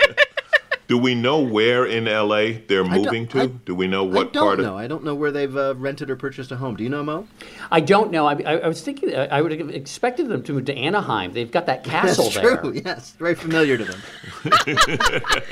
Do 0.87 0.97
we 0.97 1.15
know 1.15 1.39
where 1.41 1.85
in 1.85 2.05
LA 2.05 2.59
they're 2.67 2.85
I 2.85 2.97
moving 2.97 3.27
to? 3.29 3.41
I- 3.41 3.45
Do 3.47 3.75
we 3.75 3.87
know 3.87 4.05
what 4.05 4.27
I 4.27 4.31
don't 4.31 4.43
part 4.43 4.59
know. 4.59 4.69
of 4.73 4.75
I 4.75 4.87
don't 4.87 5.03
know 5.03 5.15
where 5.15 5.31
they've 5.31 5.55
uh, 5.55 5.75
rented 5.75 6.09
or 6.09 6.15
purchased 6.15 6.49
a 6.51 6.55
home. 6.55 6.77
Do 6.77 6.83
you 6.83 6.89
know, 6.89 7.03
Mo? 7.03 7.27
I 7.69 7.81
don't 7.81 8.09
know. 8.09 8.25
I, 8.25 8.33
I, 8.45 8.57
I 8.59 8.67
was 8.69 8.81
thinking. 8.81 9.13
I 9.13 9.25
I 9.27 9.41
would 9.41 9.51
have 9.51 9.69
expected 9.69 10.29
them 10.29 10.43
to 10.43 10.53
move 10.53 10.65
to 10.65 10.75
Anaheim. 10.75 11.33
They've 11.33 11.51
got 11.51 11.65
that 11.65 11.83
castle 11.83 12.25
That's 12.29 12.35
there. 12.37 12.57
true. 12.57 12.81
Yes, 12.85 13.11
very 13.19 13.35
familiar 13.35 13.77
to 13.77 13.83
them. 13.85 14.01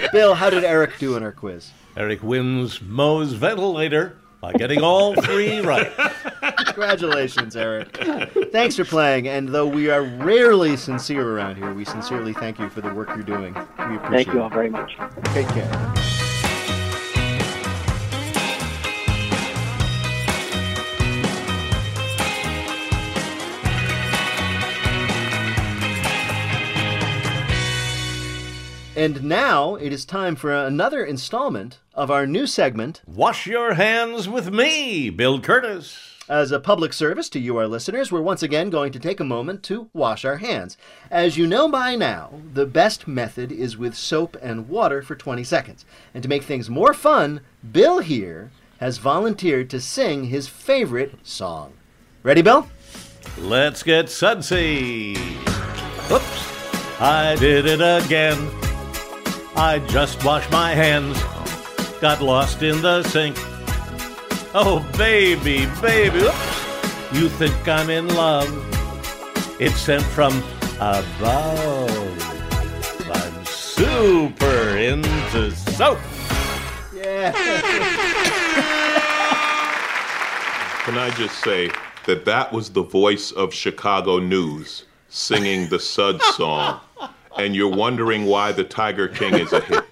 Bill, 0.13 0.35
how 0.35 0.49
did 0.49 0.63
Eric 0.63 0.97
do 0.99 1.15
in 1.17 1.23
our 1.23 1.31
quiz? 1.31 1.71
Eric 1.97 2.23
wins 2.23 2.81
Mo's 2.81 3.33
ventilator 3.33 4.17
by 4.45 4.53
getting 4.53 4.83
all 4.83 5.15
three 5.15 5.59
right. 5.61 5.91
Congratulations, 6.65 7.55
Eric. 7.55 7.97
Thanks 8.51 8.75
for 8.75 8.85
playing. 8.85 9.27
And 9.27 9.49
though 9.49 9.65
we 9.65 9.89
are 9.89 10.03
rarely 10.03 10.77
sincere 10.77 11.35
around 11.35 11.55
here, 11.55 11.73
we 11.73 11.83
sincerely 11.83 12.33
thank 12.33 12.59
you 12.59 12.69
for 12.69 12.81
the 12.81 12.93
work 12.93 13.09
you're 13.09 13.23
doing. 13.23 13.53
We 13.53 13.95
appreciate 13.95 14.03
it. 14.03 14.09
Thank 14.11 14.27
you 14.33 14.41
all 14.43 14.49
very 14.49 14.69
much. 14.69 14.97
Take 15.33 15.47
care. 15.47 16.24
And 28.95 29.25
now 29.25 29.75
it 29.75 29.91
is 29.91 30.05
time 30.05 30.37
for 30.37 30.55
another 30.55 31.03
installment 31.03 31.79
of 31.93 32.09
our 32.09 32.25
new 32.25 32.47
segment 32.47 33.01
Wash 33.05 33.45
your 33.45 33.73
hands 33.73 34.29
with 34.29 34.53
me, 34.53 35.09
Bill 35.09 35.41
Kurtis. 35.41 36.13
As 36.29 36.53
a 36.53 36.61
public 36.61 36.93
service 36.93 37.27
to 37.29 37.39
you, 37.39 37.57
our 37.57 37.67
listeners, 37.67 38.09
we're 38.09 38.21
once 38.21 38.41
again 38.41 38.69
going 38.69 38.93
to 38.93 38.99
take 38.99 39.19
a 39.19 39.25
moment 39.25 39.63
to 39.63 39.89
wash 39.91 40.23
our 40.23 40.37
hands. 40.37 40.77
As 41.11 41.35
you 41.35 41.45
know 41.45 41.67
by 41.67 41.97
now, 41.97 42.31
the 42.53 42.65
best 42.65 43.05
method 43.05 43.51
is 43.51 43.75
with 43.75 43.95
soap 43.95 44.37
and 44.41 44.69
water 44.69 45.01
for 45.01 45.13
20 45.13 45.43
seconds. 45.43 45.83
And 46.13 46.23
to 46.23 46.29
make 46.29 46.43
things 46.43 46.69
more 46.69 46.93
fun, 46.93 47.41
Bill 47.69 47.99
here 47.99 48.51
has 48.79 48.97
volunteered 48.97 49.69
to 49.71 49.81
sing 49.81 50.25
his 50.25 50.47
favorite 50.47 51.15
song. 51.21 51.73
Ready, 52.23 52.41
Bill? 52.41 52.69
Let's 53.39 53.83
get 53.83 54.09
sudsy. 54.09 55.17
Oops, 56.09 57.01
I 57.01 57.35
did 57.37 57.65
it 57.65 57.81
again. 57.81 58.64
I 59.57 59.79
just 59.87 60.23
washed 60.25 60.51
my 60.51 60.71
hands, 60.71 61.21
got 62.01 62.21
lost 62.21 62.61
in 62.61 62.81
the 62.81 63.03
sink. 63.03 63.37
Oh, 64.53 64.85
baby, 64.97 65.65
baby, 65.81 66.19
oops, 66.19 67.13
you 67.13 67.29
think 67.29 67.67
I'm 67.67 67.89
in 67.89 68.07
love. 68.15 68.49
It's 69.59 69.79
sent 69.79 70.03
from 70.03 70.43
above. 70.75 71.89
I'm 73.09 73.45
super 73.45 74.77
into 74.77 75.51
soap. 75.51 75.99
Yeah. 76.93 77.31
Can 80.83 80.97
I 80.97 81.09
just 81.11 81.41
say 81.43 81.69
that 82.05 82.25
that 82.25 82.51
was 82.51 82.69
the 82.69 82.83
voice 82.83 83.31
of 83.31 83.53
Chicago 83.53 84.19
News 84.19 84.83
singing 85.07 85.69
the 85.69 85.79
Suds 85.79 86.25
song, 86.35 86.81
and 87.37 87.55
you're 87.55 87.69
wondering 87.69 88.25
why 88.25 88.51
the 88.51 88.63
Tiger 88.63 89.07
King 89.07 89.35
is 89.35 89.53
a 89.53 89.61
hit. 89.61 89.85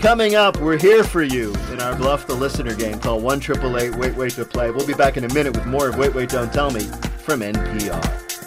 Coming 0.00 0.36
up, 0.36 0.60
we're 0.60 0.78
here 0.78 1.02
for 1.02 1.24
you 1.24 1.52
in 1.72 1.80
our 1.80 1.96
Bluff 1.96 2.28
the 2.28 2.34
Listener 2.34 2.76
game. 2.76 3.00
Call 3.00 3.18
1 3.18 3.40
Wait 3.98 4.14
Wait 4.14 4.32
to 4.34 4.44
play. 4.44 4.70
We'll 4.70 4.86
be 4.86 4.94
back 4.94 5.16
in 5.16 5.24
a 5.24 5.34
minute 5.34 5.52
with 5.56 5.66
more 5.66 5.88
of 5.88 5.98
Wait 5.98 6.14
Wait 6.14 6.28
Don't 6.28 6.52
Tell 6.52 6.70
Me 6.70 6.82
from 7.18 7.40
NPR. 7.40 8.45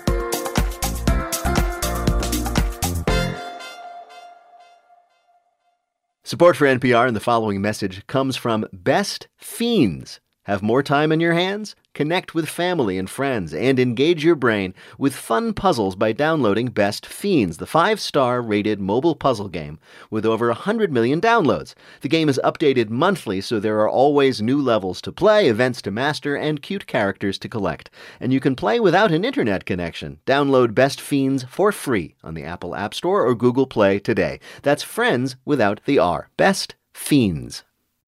Support 6.30 6.58
for 6.58 6.68
NPR 6.68 7.08
and 7.08 7.16
the 7.16 7.20
following 7.20 7.60
message 7.60 8.06
comes 8.06 8.36
from 8.38 8.68
Best 8.72 9.30
Fiends. 9.36 10.20
Have 10.50 10.64
more 10.64 10.82
time 10.82 11.12
in 11.12 11.20
your 11.20 11.34
hands? 11.34 11.76
Connect 11.94 12.34
with 12.34 12.50
family 12.50 12.98
and 12.98 13.08
friends 13.08 13.54
and 13.54 13.80
engage 13.80 14.26
your 14.26 14.34
brain 14.34 14.74
with 14.98 15.14
fun 15.14 15.54
puzzles 15.54 15.96
by 15.96 16.12
downloading 16.12 16.70
Best 16.70 17.06
Fiends, 17.06 17.58
the 17.58 17.68
five 17.68 18.00
star 18.00 18.42
rated 18.42 18.80
mobile 18.80 19.14
puzzle 19.14 19.48
game 19.48 19.78
with 20.10 20.26
over 20.26 20.48
100 20.48 20.92
million 20.92 21.22
downloads. 21.22 21.76
The 22.02 22.10
game 22.10 22.30
is 22.30 22.42
updated 22.44 22.90
monthly, 22.90 23.42
so 23.42 23.60
there 23.60 23.80
are 23.82 23.88
always 23.88 24.42
new 24.42 24.60
levels 24.60 25.02
to 25.02 25.12
play, 25.12 25.50
events 25.50 25.84
to 25.84 25.92
master, 25.92 26.36
and 26.36 26.64
cute 26.64 26.88
characters 26.88 27.38
to 27.38 27.48
collect. 27.48 27.92
And 28.20 28.34
you 28.34 28.40
can 28.40 28.56
play 28.56 28.80
without 28.80 29.12
an 29.12 29.24
internet 29.24 29.66
connection. 29.66 30.18
Download 30.26 30.74
Best 30.74 31.00
Fiends 31.00 31.44
for 31.44 31.72
free 31.72 32.16
on 32.24 32.34
the 32.34 32.44
Apple 32.44 32.76
App 32.76 32.96
Store 32.96 33.24
or 33.24 33.36
Google 33.36 33.68
Play 33.68 34.00
today. 34.00 34.40
That's 34.64 34.82
friends 34.82 35.36
without 35.46 35.82
the 35.86 36.00
R. 36.00 36.32
Best 36.38 36.74
Fiends. 36.92 37.64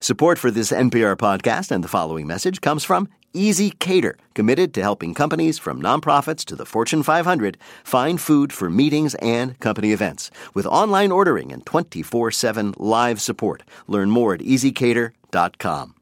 Support 0.00 0.38
for 0.38 0.50
this 0.50 0.72
NPR 0.72 1.16
podcast 1.16 1.70
and 1.70 1.82
the 1.82 1.88
following 1.88 2.26
message 2.26 2.60
comes 2.60 2.84
from 2.84 3.08
ezCater, 3.34 4.16
committed 4.34 4.74
to 4.74 4.82
helping 4.82 5.14
companies 5.14 5.58
from 5.58 5.80
nonprofits 5.80 6.44
to 6.44 6.54
the 6.54 6.66
Fortune 6.66 7.02
500 7.02 7.56
find 7.82 8.20
food 8.20 8.52
for 8.52 8.68
meetings 8.68 9.14
and 9.16 9.58
company 9.58 9.92
events. 9.92 10.30
With 10.52 10.66
online 10.66 11.10
ordering 11.10 11.50
and 11.50 11.64
24 11.64 12.30
7 12.30 12.74
live 12.76 13.22
support. 13.22 13.62
Learn 13.88 14.10
more 14.10 14.34
at 14.34 14.40
ezcater.com. 14.40 15.95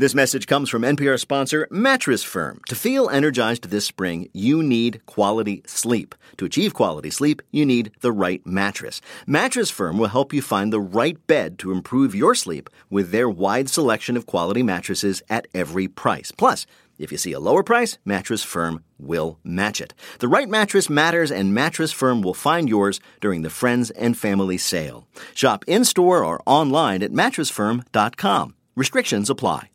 This 0.00 0.14
message 0.14 0.46
comes 0.46 0.70
from 0.70 0.82
NPR 0.82 1.18
sponsor 1.18 1.66
Mattress 1.72 2.22
Firm. 2.22 2.60
To 2.68 2.76
feel 2.76 3.08
energized 3.08 3.68
this 3.68 3.84
spring, 3.84 4.28
you 4.32 4.62
need 4.62 5.04
quality 5.06 5.60
sleep. 5.66 6.14
To 6.36 6.44
achieve 6.44 6.72
quality 6.72 7.10
sleep, 7.10 7.42
you 7.50 7.66
need 7.66 7.90
the 8.00 8.12
right 8.12 8.40
mattress. 8.46 9.00
Mattress 9.26 9.70
Firm 9.70 9.98
will 9.98 10.06
help 10.06 10.32
you 10.32 10.40
find 10.40 10.72
the 10.72 10.78
right 10.80 11.18
bed 11.26 11.58
to 11.58 11.72
improve 11.72 12.14
your 12.14 12.36
sleep 12.36 12.70
with 12.88 13.10
their 13.10 13.28
wide 13.28 13.68
selection 13.68 14.16
of 14.16 14.24
quality 14.24 14.62
mattresses 14.62 15.20
at 15.28 15.48
every 15.52 15.88
price. 15.88 16.30
Plus, 16.30 16.64
if 16.96 17.10
you 17.10 17.18
see 17.18 17.32
a 17.32 17.40
lower 17.40 17.64
price, 17.64 17.98
Mattress 18.04 18.44
Firm 18.44 18.84
will 19.00 19.40
match 19.42 19.80
it. 19.80 19.94
The 20.20 20.28
right 20.28 20.48
mattress 20.48 20.88
matters, 20.88 21.32
and 21.32 21.52
Mattress 21.52 21.90
Firm 21.90 22.22
will 22.22 22.34
find 22.34 22.68
yours 22.68 23.00
during 23.20 23.42
the 23.42 23.50
Friends 23.50 23.90
and 23.90 24.16
Family 24.16 24.58
sale. 24.58 25.08
Shop 25.34 25.64
in 25.66 25.84
store 25.84 26.22
or 26.22 26.40
online 26.46 27.02
at 27.02 27.10
mattressfirm.com. 27.10 28.54
Restrictions 28.76 29.28
apply. 29.28 29.70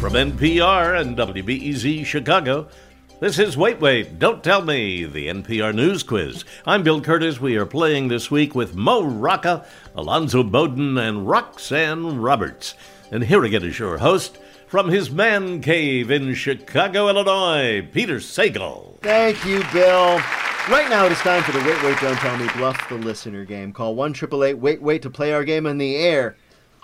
From 0.00 0.12
NPR 0.12 1.00
and 1.00 1.16
WBEZ 1.16 2.06
Chicago, 2.06 2.68
this 3.18 3.38
is 3.38 3.56
Wait 3.56 3.80
Wait, 3.80 4.18
Don't 4.18 4.44
Tell 4.44 4.60
Me, 4.60 5.04
the 5.04 5.28
NPR 5.28 5.74
News 5.74 6.02
Quiz. 6.02 6.44
I'm 6.66 6.82
Bill 6.82 7.00
Kurtis. 7.00 7.40
We 7.40 7.56
are 7.56 7.64
playing 7.64 8.08
this 8.08 8.30
week 8.30 8.54
with 8.54 8.76
Mo 8.76 9.02
Rocca, 9.02 9.64
Alonzo 9.94 10.42
Bodden, 10.42 10.98
and 10.98 11.26
Roxanne 11.26 12.20
Roberts. 12.20 12.74
And 13.10 13.24
here 13.24 13.42
again 13.42 13.64
is 13.64 13.78
your 13.78 13.98
host 13.98 14.38
from 14.66 14.90
his 14.90 15.10
man 15.10 15.62
cave 15.62 16.10
in 16.10 16.34
Chicago, 16.34 17.08
Illinois, 17.08 17.88
Peter 17.90 18.16
Sagal. 18.16 19.00
Thank 19.00 19.44
you, 19.46 19.62
Bill. 19.72 20.20
Right 20.68 20.90
now 20.90 21.06
it 21.06 21.12
is 21.12 21.18
time 21.18 21.42
for 21.42 21.52
the 21.52 21.64
Wait 21.64 21.82
Wait 21.82 21.98
Don't 22.00 22.16
Tell 22.16 22.36
Me 22.36 22.48
Bluff 22.56 22.88
the 22.88 22.96
Listener 22.96 23.44
game. 23.44 23.72
Call 23.72 23.94
1 23.94 24.10
888 24.10 24.58
Wait 24.58 24.82
Wait 24.82 25.02
to 25.02 25.10
play 25.10 25.32
our 25.32 25.44
game 25.44 25.64
in 25.64 25.78
the 25.78 25.96
air. 25.96 26.36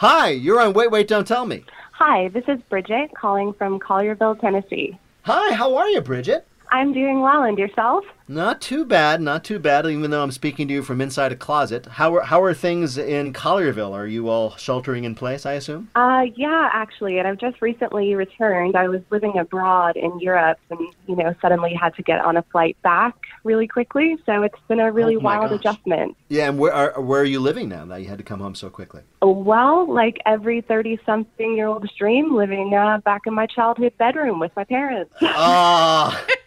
Hi, 0.02 0.30
you're 0.30 0.60
on 0.60 0.72
Wait 0.72 0.90
Wait 0.90 1.06
Don't 1.06 1.28
Tell 1.28 1.46
Me. 1.46 1.64
Hi, 1.92 2.26
this 2.26 2.42
is 2.48 2.60
Bridget 2.68 3.12
calling 3.16 3.52
from 3.52 3.78
Collierville, 3.78 4.40
Tennessee. 4.40 4.98
Hi, 5.22 5.54
how 5.54 5.76
are 5.76 5.88
you, 5.90 6.00
Bridget? 6.00 6.44
I'm 6.72 6.94
doing 6.94 7.20
well, 7.20 7.42
and 7.42 7.58
yourself? 7.58 8.02
Not 8.28 8.62
too 8.62 8.86
bad, 8.86 9.20
not 9.20 9.44
too 9.44 9.58
bad, 9.58 9.84
even 9.84 10.10
though 10.10 10.22
I'm 10.22 10.30
speaking 10.30 10.66
to 10.68 10.72
you 10.74 10.82
from 10.82 11.02
inside 11.02 11.32
a 11.32 11.36
closet. 11.36 11.84
How 11.84 12.16
are, 12.16 12.22
how 12.22 12.42
are 12.42 12.54
things 12.54 12.96
in 12.96 13.34
Collierville? 13.34 13.92
Are 13.92 14.06
you 14.06 14.30
all 14.30 14.56
sheltering 14.56 15.04
in 15.04 15.14
place, 15.14 15.44
I 15.44 15.52
assume? 15.52 15.90
Uh, 15.94 16.24
yeah, 16.34 16.70
actually, 16.72 17.18
and 17.18 17.28
I've 17.28 17.36
just 17.36 17.60
recently 17.60 18.14
returned. 18.14 18.74
I 18.74 18.88
was 18.88 19.02
living 19.10 19.36
abroad 19.38 19.96
in 19.98 20.18
Europe 20.18 20.58
and, 20.70 20.80
you 21.06 21.14
know, 21.14 21.34
suddenly 21.42 21.74
had 21.74 21.94
to 21.96 22.02
get 22.02 22.20
on 22.24 22.38
a 22.38 22.42
flight 22.50 22.76
back 22.82 23.16
really 23.44 23.68
quickly, 23.68 24.16
so 24.24 24.42
it's 24.42 24.58
been 24.66 24.80
a 24.80 24.90
really 24.90 25.16
Oh 25.16 25.20
wild 25.20 25.50
gosh. 25.50 25.60
adjustment. 25.60 26.16
Yeah, 26.30 26.48
and 26.48 26.58
where 26.58 26.72
are, 26.72 26.98
where 27.02 27.20
are 27.20 27.24
you 27.24 27.40
living 27.40 27.68
now 27.68 27.84
that 27.84 28.00
you 28.00 28.08
had 28.08 28.16
to 28.16 28.24
come 28.24 28.40
home 28.40 28.54
so 28.54 28.70
quickly? 28.70 29.02
Well, 29.20 29.92
like 29.92 30.18
every 30.24 30.62
30 30.62 31.00
something 31.04 31.54
year 31.54 31.66
old's 31.66 31.92
dream, 31.98 32.34
living 32.34 32.72
uh, 32.72 32.98
back 33.04 33.22
in 33.26 33.34
my 33.34 33.46
childhood 33.46 33.92
bedroom 33.98 34.38
with 34.40 34.52
my 34.56 34.64
parents. 34.64 35.12
Ah, 35.20 36.24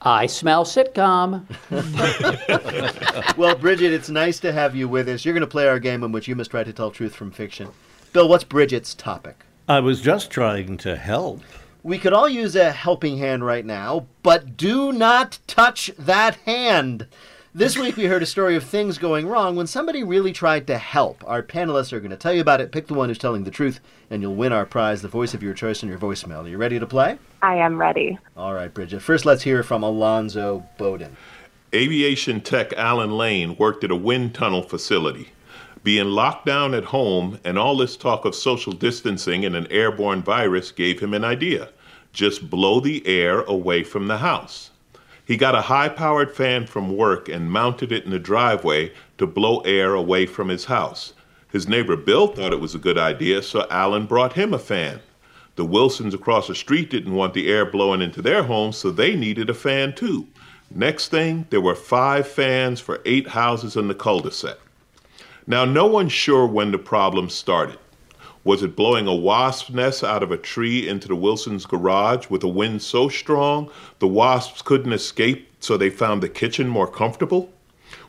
I 0.00 0.26
smell 0.26 0.64
sitcom. 0.64 1.44
well, 3.36 3.56
Bridget, 3.56 3.92
it's 3.92 4.08
nice 4.08 4.38
to 4.40 4.52
have 4.52 4.76
you 4.76 4.88
with 4.88 5.08
us. 5.08 5.24
You're 5.24 5.34
going 5.34 5.40
to 5.40 5.46
play 5.46 5.66
our 5.66 5.80
game 5.80 6.04
in 6.04 6.12
which 6.12 6.28
you 6.28 6.36
must 6.36 6.50
try 6.50 6.62
to 6.62 6.72
tell 6.72 6.90
truth 6.90 7.14
from 7.14 7.32
fiction. 7.32 7.68
Bill, 8.12 8.28
what's 8.28 8.44
Bridget's 8.44 8.94
topic? 8.94 9.44
I 9.68 9.80
was 9.80 10.00
just 10.00 10.30
trying 10.30 10.76
to 10.78 10.96
help. 10.96 11.42
We 11.82 11.98
could 11.98 12.12
all 12.12 12.28
use 12.28 12.54
a 12.54 12.70
helping 12.70 13.18
hand 13.18 13.44
right 13.44 13.64
now, 13.64 14.06
but 14.22 14.56
do 14.56 14.92
not 14.92 15.38
touch 15.46 15.90
that 15.98 16.36
hand. 16.46 17.06
This 17.58 17.76
week 17.76 17.96
we 17.96 18.04
heard 18.04 18.22
a 18.22 18.26
story 18.26 18.54
of 18.54 18.62
things 18.62 18.98
going 18.98 19.26
wrong 19.26 19.56
when 19.56 19.66
somebody 19.66 20.04
really 20.04 20.32
tried 20.32 20.68
to 20.68 20.78
help. 20.78 21.24
Our 21.26 21.42
panelists 21.42 21.92
are 21.92 21.98
going 21.98 22.12
to 22.12 22.16
tell 22.16 22.32
you 22.32 22.40
about 22.40 22.60
it. 22.60 22.70
Pick 22.70 22.86
the 22.86 22.94
one 22.94 23.08
who's 23.08 23.18
telling 23.18 23.42
the 23.42 23.50
truth, 23.50 23.80
and 24.10 24.22
you'll 24.22 24.36
win 24.36 24.52
our 24.52 24.64
prize, 24.64 25.02
the 25.02 25.08
voice 25.08 25.34
of 25.34 25.42
your 25.42 25.54
choice 25.54 25.82
in 25.82 25.88
your 25.88 25.98
voicemail. 25.98 26.44
Are 26.44 26.48
you 26.48 26.56
ready 26.56 26.78
to 26.78 26.86
play? 26.86 27.18
I 27.42 27.56
am 27.56 27.76
ready. 27.76 28.16
All 28.36 28.54
right, 28.54 28.72
Bridget. 28.72 29.02
First, 29.02 29.26
let's 29.26 29.42
hear 29.42 29.64
from 29.64 29.82
Alonzo 29.82 30.64
Bodden. 30.78 31.16
Aviation 31.74 32.40
tech 32.42 32.72
Alan 32.74 33.10
Lane 33.10 33.56
worked 33.56 33.82
at 33.82 33.90
a 33.90 33.96
wind 33.96 34.36
tunnel 34.36 34.62
facility. 34.62 35.30
Being 35.82 36.10
locked 36.10 36.46
down 36.46 36.74
at 36.74 36.84
home 36.84 37.40
and 37.42 37.58
all 37.58 37.76
this 37.76 37.96
talk 37.96 38.24
of 38.24 38.36
social 38.36 38.72
distancing 38.72 39.44
and 39.44 39.56
an 39.56 39.66
airborne 39.72 40.22
virus 40.22 40.70
gave 40.70 41.00
him 41.00 41.12
an 41.12 41.24
idea. 41.24 41.70
Just 42.12 42.50
blow 42.50 42.78
the 42.78 43.04
air 43.04 43.40
away 43.40 43.82
from 43.82 44.06
the 44.06 44.18
house. 44.18 44.70
He 45.28 45.36
got 45.36 45.54
a 45.54 45.60
high 45.60 45.90
powered 45.90 46.34
fan 46.34 46.66
from 46.66 46.96
work 46.96 47.28
and 47.28 47.52
mounted 47.52 47.92
it 47.92 48.06
in 48.06 48.12
the 48.12 48.18
driveway 48.18 48.92
to 49.18 49.26
blow 49.26 49.60
air 49.60 49.92
away 49.92 50.24
from 50.24 50.48
his 50.48 50.64
house. 50.64 51.12
His 51.52 51.68
neighbor 51.68 51.96
Bill 51.96 52.28
thought 52.28 52.54
it 52.54 52.62
was 52.62 52.74
a 52.74 52.78
good 52.78 52.96
idea, 52.96 53.42
so 53.42 53.66
Alan 53.68 54.06
brought 54.06 54.32
him 54.32 54.54
a 54.54 54.58
fan. 54.58 55.00
The 55.56 55.66
Wilsons 55.66 56.14
across 56.14 56.46
the 56.46 56.54
street 56.54 56.88
didn't 56.88 57.14
want 57.14 57.34
the 57.34 57.52
air 57.52 57.66
blowing 57.66 58.00
into 58.00 58.22
their 58.22 58.44
home, 58.44 58.72
so 58.72 58.90
they 58.90 59.14
needed 59.14 59.50
a 59.50 59.54
fan 59.54 59.94
too. 59.94 60.26
Next 60.74 61.08
thing, 61.08 61.46
there 61.50 61.60
were 61.60 61.74
five 61.74 62.26
fans 62.26 62.80
for 62.80 63.02
eight 63.04 63.28
houses 63.28 63.76
in 63.76 63.88
the 63.88 63.94
cul 63.94 64.20
de 64.20 64.30
sac. 64.30 64.56
Now, 65.46 65.66
no 65.66 65.84
one's 65.84 66.12
sure 66.12 66.46
when 66.46 66.72
the 66.72 66.78
problem 66.78 67.28
started. 67.28 67.78
Was 68.48 68.62
it 68.62 68.74
blowing 68.74 69.06
a 69.06 69.14
wasp 69.14 69.68
nest 69.68 70.02
out 70.02 70.22
of 70.22 70.32
a 70.32 70.38
tree 70.38 70.88
into 70.88 71.06
the 71.06 71.14
Wilsons' 71.14 71.66
garage 71.66 72.30
with 72.30 72.42
a 72.42 72.48
wind 72.48 72.80
so 72.80 73.10
strong 73.10 73.70
the 73.98 74.08
wasps 74.08 74.62
couldn't 74.62 74.94
escape, 74.94 75.52
so 75.60 75.76
they 75.76 75.90
found 75.90 76.22
the 76.22 76.30
kitchen 76.30 76.66
more 76.66 76.86
comfortable? 76.86 77.52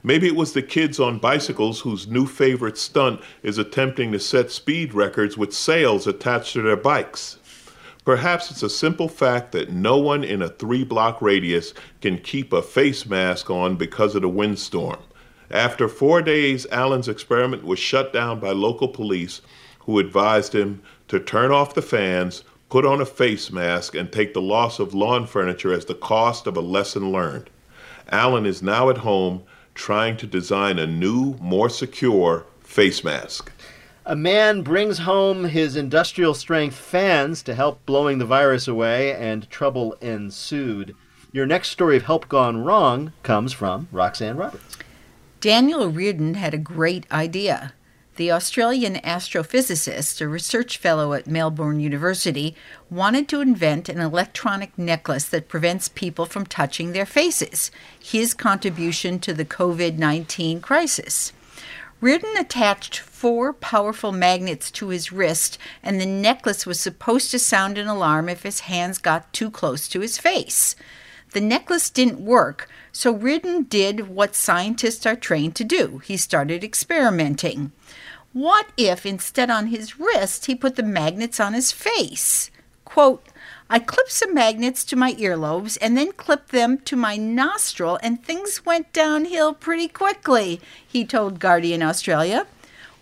Maybe 0.01 0.27
it 0.27 0.37
was 0.37 0.53
the 0.53 0.61
kids 0.61 0.97
on 0.97 1.19
bicycles 1.19 1.81
whose 1.81 2.07
new 2.07 2.25
favorite 2.25 2.77
stunt 2.77 3.19
is 3.43 3.57
attempting 3.57 4.13
to 4.13 4.19
set 4.19 4.49
speed 4.49 4.93
records 4.93 5.37
with 5.37 5.53
sails 5.53 6.07
attached 6.07 6.53
to 6.53 6.61
their 6.61 6.77
bikes. 6.77 7.37
Perhaps 8.05 8.49
it's 8.49 8.63
a 8.63 8.69
simple 8.69 9.09
fact 9.09 9.51
that 9.51 9.73
no 9.73 9.97
one 9.97 10.23
in 10.23 10.41
a 10.41 10.47
three 10.47 10.85
block 10.85 11.21
radius 11.21 11.73
can 11.99 12.17
keep 12.17 12.53
a 12.53 12.61
face 12.61 13.05
mask 13.05 13.49
on 13.49 13.75
because 13.75 14.15
of 14.15 14.21
the 14.21 14.29
windstorm. 14.29 14.99
After 15.51 15.89
four 15.89 16.21
days, 16.21 16.65
Alan's 16.71 17.09
experiment 17.09 17.65
was 17.65 17.79
shut 17.79 18.13
down 18.13 18.39
by 18.39 18.51
local 18.51 18.87
police 18.87 19.41
who 19.89 19.97
advised 19.97 20.53
him 20.53 20.83
to 21.07 21.19
turn 21.19 21.49
off 21.49 21.73
the 21.73 21.81
fans, 21.81 22.43
put 22.69 22.85
on 22.85 23.01
a 23.01 23.05
face 23.07 23.51
mask, 23.51 23.95
and 23.95 24.11
take 24.11 24.35
the 24.35 24.41
loss 24.41 24.77
of 24.77 24.93
lawn 24.93 25.25
furniture 25.25 25.73
as 25.73 25.85
the 25.85 25.95
cost 25.95 26.45
of 26.45 26.55
a 26.55 26.61
lesson 26.61 27.11
learned. 27.11 27.49
Alan 28.11 28.45
is 28.45 28.61
now 28.61 28.91
at 28.91 28.99
home 28.99 29.41
trying 29.73 30.15
to 30.15 30.27
design 30.27 30.77
a 30.77 30.85
new, 30.85 31.33
more 31.41 31.71
secure 31.71 32.45
face 32.61 33.03
mask. 33.03 33.51
A 34.05 34.15
man 34.15 34.61
brings 34.61 34.99
home 34.99 35.45
his 35.45 35.75
industrial 35.75 36.35
strength 36.35 36.75
fans 36.75 37.41
to 37.41 37.55
help 37.55 37.83
blowing 37.87 38.19
the 38.19 38.25
virus 38.25 38.67
away, 38.67 39.15
and 39.15 39.49
trouble 39.49 39.93
ensued. 40.01 40.95
Your 41.31 41.47
next 41.47 41.69
story 41.69 41.97
of 41.97 42.03
help 42.03 42.29
gone 42.29 42.63
wrong 42.63 43.11
comes 43.23 43.53
from 43.53 43.87
Roxanne 43.91 44.37
Roberts. 44.37 44.77
Daniel 45.41 45.89
Reardon 45.89 46.35
had 46.35 46.53
a 46.53 46.59
great 46.59 47.11
idea. 47.11 47.73
The 48.19 48.33
Australian 48.33 48.95
astrophysicist, 48.95 50.19
a 50.19 50.27
research 50.27 50.77
fellow 50.77 51.13
at 51.13 51.25
Melbourne 51.25 51.79
University, 51.79 52.53
wanted 52.89 53.29
to 53.29 53.39
invent 53.39 53.87
an 53.87 54.01
electronic 54.01 54.77
necklace 54.77 55.23
that 55.29 55.47
prevents 55.47 55.87
people 55.87 56.25
from 56.25 56.45
touching 56.45 56.91
their 56.91 57.05
faces, 57.05 57.71
his 57.97 58.33
contribution 58.33 59.19
to 59.19 59.33
the 59.33 59.45
COVID 59.45 59.97
19 59.97 60.59
crisis. 60.59 61.31
Reardon 62.01 62.35
attached 62.35 62.99
four 62.99 63.53
powerful 63.53 64.11
magnets 64.11 64.69
to 64.71 64.89
his 64.89 65.13
wrist, 65.13 65.57
and 65.81 66.01
the 66.01 66.05
necklace 66.05 66.65
was 66.65 66.77
supposed 66.77 67.31
to 67.31 67.39
sound 67.39 67.77
an 67.77 67.87
alarm 67.87 68.27
if 68.27 68.43
his 68.43 68.59
hands 68.67 68.97
got 68.97 69.31
too 69.31 69.49
close 69.49 69.87
to 69.87 70.01
his 70.01 70.17
face. 70.17 70.75
The 71.31 71.41
necklace 71.41 71.89
didn't 71.89 72.19
work, 72.19 72.67
so 72.91 73.13
Reardon 73.13 73.63
did 73.63 74.09
what 74.09 74.35
scientists 74.35 75.05
are 75.05 75.15
trained 75.15 75.55
to 75.55 75.63
do. 75.63 75.99
He 76.03 76.17
started 76.17 76.63
experimenting. 76.63 77.71
What 78.33 78.67
if 78.77 79.07
instead 79.07 79.49
on 79.49 79.67
his 79.67 79.99
wrist 79.99 80.45
he 80.45 80.53
put 80.53 80.75
the 80.75 80.83
magnets 80.83 81.39
on 81.39 81.53
his 81.53 81.71
face? 81.71 82.51
Quote, 82.85 83.25
I 83.71 83.79
clipped 83.79 84.11
some 84.11 84.35
magnets 84.35 84.83
to 84.85 84.95
my 84.95 85.13
earlobes 85.13 85.79
and 85.81 85.97
then 85.97 86.11
clipped 86.11 86.51
them 86.51 86.77
to 86.79 86.95
my 86.95 87.17
nostril, 87.17 87.99
and 88.03 88.23
things 88.23 88.65
went 88.65 88.93
downhill 88.93 89.53
pretty 89.53 89.87
quickly, 89.87 90.61
he 90.87 91.05
told 91.05 91.39
Guardian 91.39 91.81
Australia. 91.81 92.45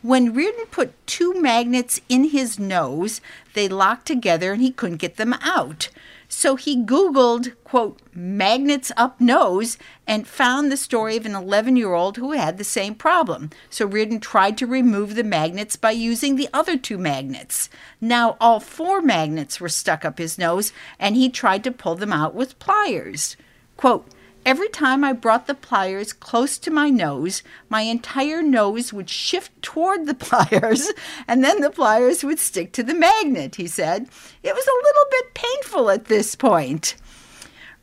When 0.01 0.33
Reardon 0.33 0.65
put 0.71 0.93
two 1.07 1.33
magnets 1.41 1.99
in 2.07 2.25
his 2.25 2.57
nose, 2.57 3.19
they 3.53 3.67
locked 3.67 4.05
together 4.05 4.53
and 4.53 4.61
he 4.61 4.71
couldn't 4.71 4.97
get 4.97 5.17
them 5.17 5.33
out. 5.41 5.89
So 6.29 6.55
he 6.55 6.83
Googled, 6.83 7.55
quote, 7.63 8.01
magnets 8.13 8.91
up 8.97 9.21
nose 9.21 9.77
and 10.05 10.27
found 10.27 10.71
the 10.71 10.77
story 10.77 11.15
of 11.15 11.25
an 11.25 11.35
11 11.35 11.75
year 11.77 11.93
old 11.93 12.17
who 12.17 12.33
had 12.33 12.57
the 12.57 12.63
same 12.63 12.95
problem. 12.95 13.49
So 13.69 13.85
Reardon 13.85 14.19
tried 14.19 14.57
to 14.57 14.67
remove 14.67 15.15
the 15.15 15.23
magnets 15.23 15.75
by 15.75 15.91
using 15.91 16.35
the 16.35 16.49
other 16.53 16.77
two 16.77 16.97
magnets. 16.97 17.69
Now 18.01 18.35
all 18.41 18.59
four 18.59 19.01
magnets 19.01 19.61
were 19.61 19.69
stuck 19.69 20.03
up 20.03 20.17
his 20.17 20.37
nose 20.37 20.73
and 20.99 21.15
he 21.15 21.29
tried 21.29 21.63
to 21.63 21.71
pull 21.71 21.95
them 21.95 22.11
out 22.11 22.35
with 22.35 22.59
pliers. 22.59 23.37
Quote, 23.77 24.07
Every 24.47 24.69
time 24.69 25.03
I 25.03 25.11
brought 25.11 25.45
the 25.47 25.53
pliers 25.53 26.13
close 26.13 26.57
to 26.59 26.71
my 26.71 26.89
nose, 26.89 27.43
my 27.67 27.81
entire 27.81 28.41
nose 28.41 28.93
would 28.93 29.09
shift 29.09 29.51
toward 29.61 30.05
the 30.05 30.13
pliers, 30.25 30.89
and 31.27 31.43
then 31.43 31.59
the 31.59 31.69
pliers 31.69 32.23
would 32.23 32.39
stick 32.39 32.71
to 32.71 32.81
the 32.81 32.93
magnet, 32.93 33.55
he 33.55 33.67
said. 33.67 34.07
It 34.43 34.55
was 34.55 34.65
a 34.65 34.83
little 34.85 35.05
bit 35.11 35.33
painful 35.33 35.89
at 35.89 36.05
this 36.05 36.33
point. 36.35 36.95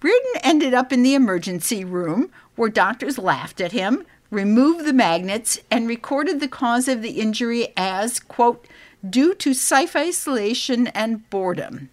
Reardon 0.01 0.41
ended 0.43 0.73
up 0.73 0.91
in 0.91 1.03
the 1.03 1.15
emergency 1.15 1.85
room 1.85 2.31
where 2.57 2.71
doctors 2.71 3.19
laughed 3.19 3.61
at 3.61 3.73
him, 3.73 4.07
removed 4.31 4.87
the 4.87 4.95
magnets, 4.95 5.59
and 5.71 5.87
recorded 5.87 6.41
the 6.41 6.49
cause 6.49 6.89
of 6.89 7.03
the 7.03 7.21
injury 7.21 7.75
as, 7.77 8.19
quote, 8.19 8.67
due 9.07 9.35
to 9.35 9.53
self 9.53 9.95
isolation 9.95 10.87
and 10.87 11.29
boredom. 11.29 11.91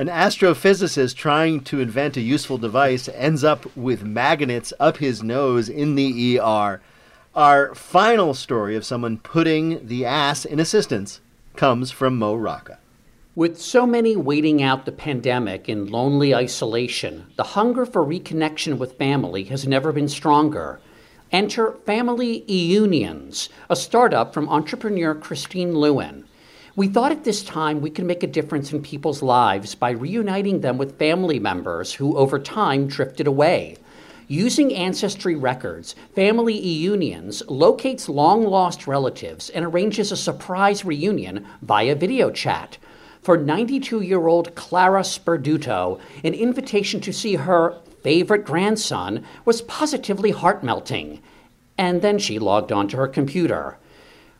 An 0.00 0.06
astrophysicist 0.06 1.14
trying 1.14 1.60
to 1.64 1.78
invent 1.78 2.16
a 2.16 2.22
useful 2.22 2.56
device 2.56 3.06
ends 3.10 3.44
up 3.44 3.66
with 3.76 4.02
magnets 4.02 4.72
up 4.80 4.96
his 4.96 5.22
nose 5.22 5.68
in 5.68 5.94
the 5.94 6.40
ER. 6.40 6.80
Our 7.34 7.74
final 7.74 8.32
story 8.32 8.76
of 8.76 8.86
someone 8.86 9.18
putting 9.18 9.86
the 9.86 10.06
ass 10.06 10.46
in 10.46 10.58
assistance 10.58 11.20
comes 11.54 11.90
from 11.90 12.16
Mo 12.16 12.34
Rocca. 12.34 12.78
With 13.34 13.60
so 13.60 13.86
many 13.86 14.16
waiting 14.16 14.62
out 14.62 14.86
the 14.86 14.92
pandemic 14.92 15.68
in 15.68 15.90
lonely 15.90 16.34
isolation, 16.34 17.26
the 17.36 17.52
hunger 17.52 17.84
for 17.84 18.02
reconnection 18.02 18.78
with 18.78 18.96
family 18.96 19.44
has 19.44 19.68
never 19.68 19.92
been 19.92 20.08
stronger. 20.08 20.80
Enter 21.30 21.72
Family 21.84 22.42
E-Unions, 22.48 23.50
a 23.68 23.76
startup 23.76 24.32
from 24.32 24.48
entrepreneur 24.48 25.14
Christine 25.14 25.74
Lewin. 25.74 26.24
We 26.76 26.86
thought 26.86 27.10
at 27.10 27.24
this 27.24 27.42
time 27.42 27.80
we 27.80 27.90
could 27.90 28.04
make 28.04 28.22
a 28.22 28.28
difference 28.28 28.72
in 28.72 28.80
people's 28.80 29.22
lives 29.22 29.74
by 29.74 29.90
reuniting 29.90 30.60
them 30.60 30.78
with 30.78 30.98
family 30.98 31.40
members 31.40 31.92
who 31.92 32.16
over 32.16 32.38
time 32.38 32.86
drifted 32.86 33.26
away. 33.26 33.76
Using 34.28 34.72
ancestry 34.72 35.34
records, 35.34 35.96
Family 36.14 36.54
E-Unions 36.54 37.42
locates 37.48 38.08
long 38.08 38.44
lost 38.44 38.86
relatives 38.86 39.50
and 39.50 39.64
arranges 39.64 40.12
a 40.12 40.16
surprise 40.16 40.84
reunion 40.84 41.44
via 41.62 41.96
video 41.96 42.30
chat. 42.30 42.78
For 43.20 43.36
92 43.36 44.02
year 44.02 44.28
old 44.28 44.54
Clara 44.54 45.02
Sperduto, 45.02 45.98
an 46.22 46.34
invitation 46.34 47.00
to 47.00 47.12
see 47.12 47.34
her 47.34 47.80
favorite 48.04 48.44
grandson 48.44 49.24
was 49.44 49.62
positively 49.62 50.30
heart 50.30 50.62
melting. 50.62 51.20
And 51.76 52.00
then 52.00 52.20
she 52.20 52.38
logged 52.38 52.70
onto 52.70 52.96
her 52.96 53.08
computer. 53.08 53.78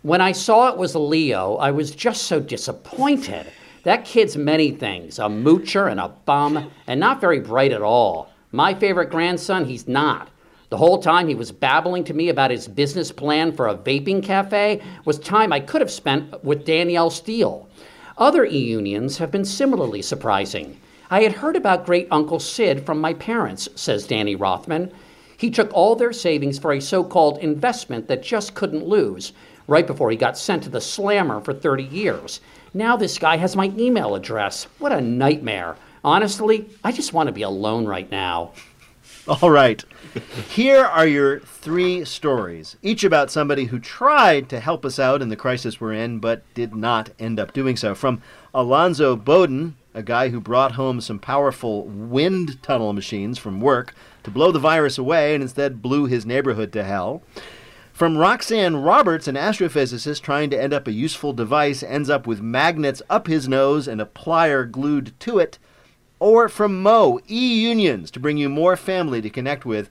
When 0.03 0.23
I 0.23 0.33
saw 0.33 0.69
it 0.69 0.79
was 0.79 0.97
Leo, 0.97 1.57
I 1.57 1.73
was 1.73 1.91
just 1.91 2.23
so 2.23 2.41
disappointed. 2.41 3.45
That 3.83 4.07
kid's 4.07 4.35
many 4.35 4.71
things 4.71 5.19
a 5.19 5.25
moocher 5.25 5.91
and 5.91 6.01
a 6.01 6.09
bum, 6.25 6.71
and 6.87 6.99
not 6.99 7.21
very 7.21 7.39
bright 7.39 7.71
at 7.71 7.83
all. 7.83 8.33
My 8.51 8.73
favorite 8.73 9.11
grandson, 9.11 9.67
he's 9.67 9.87
not. 9.87 10.31
The 10.71 10.79
whole 10.79 11.03
time 11.03 11.29
he 11.29 11.35
was 11.35 11.53
babbling 11.53 12.05
to 12.05 12.15
me 12.15 12.31
about 12.31 12.51
his 12.51 12.67
business 12.67 13.13
plan 13.13 13.53
for 13.53 13.69
a 13.69 13.75
vaping 13.75 14.23
cafe 14.23 14.81
was 15.05 15.19
time 15.19 15.53
I 15.53 15.61
could 15.61 15.83
have 15.83 15.91
spent 15.91 16.43
with 16.43 16.65
Danielle 16.65 17.11
Steel. 17.11 17.69
Other 18.17 18.47
e 18.47 18.57
unions 18.57 19.19
have 19.19 19.31
been 19.31 19.45
similarly 19.45 20.01
surprising. 20.01 20.81
I 21.11 21.25
had 21.25 21.33
heard 21.33 21.57
about 21.57 21.85
great 21.85 22.09
Uncle 22.11 22.41
Sid 22.41 22.87
from 22.87 23.03
my 23.03 23.13
parents, 23.13 23.69
says 23.75 24.07
Danny 24.07 24.35
Rothman. 24.35 24.93
He 25.37 25.51
took 25.51 25.71
all 25.75 25.95
their 25.95 26.15
savings 26.15 26.59
for 26.59 26.73
a 26.73 26.81
so 26.81 27.05
called 27.05 27.39
investment 27.39 28.09
that 28.09 28.23
just 28.23 28.55
couldn't 28.55 28.87
lose, 28.87 29.33
right 29.67 29.87
before 29.87 30.11
he 30.11 30.17
got 30.17 30.39
sent 30.39 30.63
to 30.65 30.71
the 30.71 30.81
slammer 30.81 31.41
for 31.41 31.53
30 31.53 31.85
years. 31.85 32.41
Now 32.75 32.97
this 32.97 33.19
guy 33.19 33.37
has 33.37 33.57
my 33.57 33.73
email 33.77 34.15
address. 34.15 34.65
What 34.79 34.93
a 34.93 35.01
nightmare. 35.01 35.77
Honestly, 36.05 36.69
I 36.83 36.93
just 36.93 37.13
want 37.13 37.27
to 37.27 37.33
be 37.33 37.43
alone 37.43 37.87
right 37.87 38.11
now. 38.11 38.53
All 39.29 39.51
right. 39.51 39.85
Here 40.49 40.85
are 40.85 41.07
your 41.07 41.41
three 41.41 42.05
stories, 42.05 42.77
each 42.83 43.05
about 43.05 43.31
somebody 43.31 43.67
who 43.67 43.79
tried 43.79 44.49
to 44.49 44.61
help 44.61 44.85
us 44.85 44.99
out 44.99 45.21
in 45.21 45.29
the 45.29 45.37
crisis 45.37 45.81
we're 45.81 45.93
in, 45.93 46.19
but 46.19 46.43
did 46.55 46.75
not 46.75 47.11
end 47.19 47.39
up 47.39 47.53
doing 47.53 47.77
so. 47.77 47.95
From 47.95 48.23
Alonzo 48.55 49.17
Bodden, 49.17 49.77
a 49.95 50.03
guy 50.03 50.31
who 50.31 50.41
brought 50.41 50.73
home 50.73 51.01
some 51.01 51.19
powerful 51.19 51.85
wind 51.85 52.63
tunnel 52.63 52.93
machines 52.93 53.39
from 53.39 53.61
work 53.61 53.95
to 54.23 54.31
blow 54.31 54.53
the 54.53 54.59
virus 54.59 54.99
away 54.99 55.35
and 55.35 55.43
instead 55.43 55.83
blew 55.83 56.07
his 56.07 56.25
neighborhood 56.25 56.73
to 56.73 56.83
hell. 56.83 57.23
From 58.01 58.17
Roxanne 58.17 58.79
Roberts, 58.79 59.29
an 59.29 59.35
astrophysicist 59.35 60.23
trying 60.23 60.49
to 60.49 60.59
end 60.59 60.73
up 60.73 60.89
a 60.89 60.91
useful 60.91 61.35
device, 61.35 61.83
ends 61.83 62.09
up 62.09 62.27
with 62.27 62.41
magnets 62.41 63.03
up 63.11 63.27
his 63.27 63.47
nose 63.47 63.87
and 63.87 64.01
a 64.01 64.07
plier 64.07 64.65
glued 64.71 65.13
to 65.21 65.39
it. 65.39 65.59
Or 66.19 66.49
from 66.49 66.83
Mo, 66.83 67.21
e 67.29 67.61
unions 67.61 68.11
to 68.13 68.19
bring 68.19 68.39
you 68.39 68.49
more 68.49 68.75
family 68.75 69.21
to 69.21 69.29
connect 69.29 69.67
with. 69.67 69.91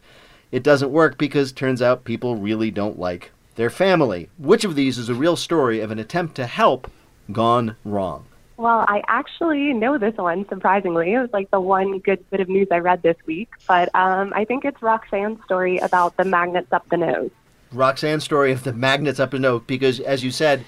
It 0.51 0.63
doesn't 0.63 0.89
work 0.91 1.19
because 1.19 1.51
turns 1.51 1.83
out 1.83 2.03
people 2.03 2.35
really 2.35 2.71
don't 2.71 2.97
like 2.97 3.29
their 3.57 3.69
family. 3.69 4.27
Which 4.39 4.63
of 4.63 4.73
these 4.73 4.97
is 4.97 5.09
a 5.09 5.13
real 5.13 5.35
story 5.35 5.79
of 5.79 5.91
an 5.91 5.99
attempt 5.99 6.33
to 6.37 6.47
help 6.47 6.89
gone 7.31 7.75
wrong? 7.85 8.25
Well, 8.57 8.85
I 8.87 9.03
actually 9.07 9.71
know 9.73 9.99
this 9.99 10.17
one, 10.17 10.47
surprisingly. 10.49 11.13
It 11.13 11.19
was 11.21 11.29
like 11.31 11.51
the 11.51 11.61
one 11.61 11.99
good 11.99 12.27
bit 12.31 12.39
of 12.39 12.49
news 12.49 12.69
I 12.71 12.79
read 12.79 13.03
this 13.03 13.17
week. 13.27 13.49
But 13.67 13.93
um, 13.93 14.33
I 14.35 14.45
think 14.45 14.65
it's 14.65 14.81
Roxanne's 14.81 15.43
story 15.45 15.77
about 15.77 16.17
the 16.17 16.25
magnets 16.25 16.73
up 16.73 16.89
the 16.89 16.97
nose. 16.97 17.29
Roxanne's 17.71 18.23
story 18.23 18.51
of 18.51 18.63
the 18.63 18.73
magnets 18.73 19.19
up 19.19 19.31
his 19.31 19.41
nose, 19.41 19.61
because 19.67 19.99
as 19.99 20.23
you 20.23 20.31
said, 20.31 20.65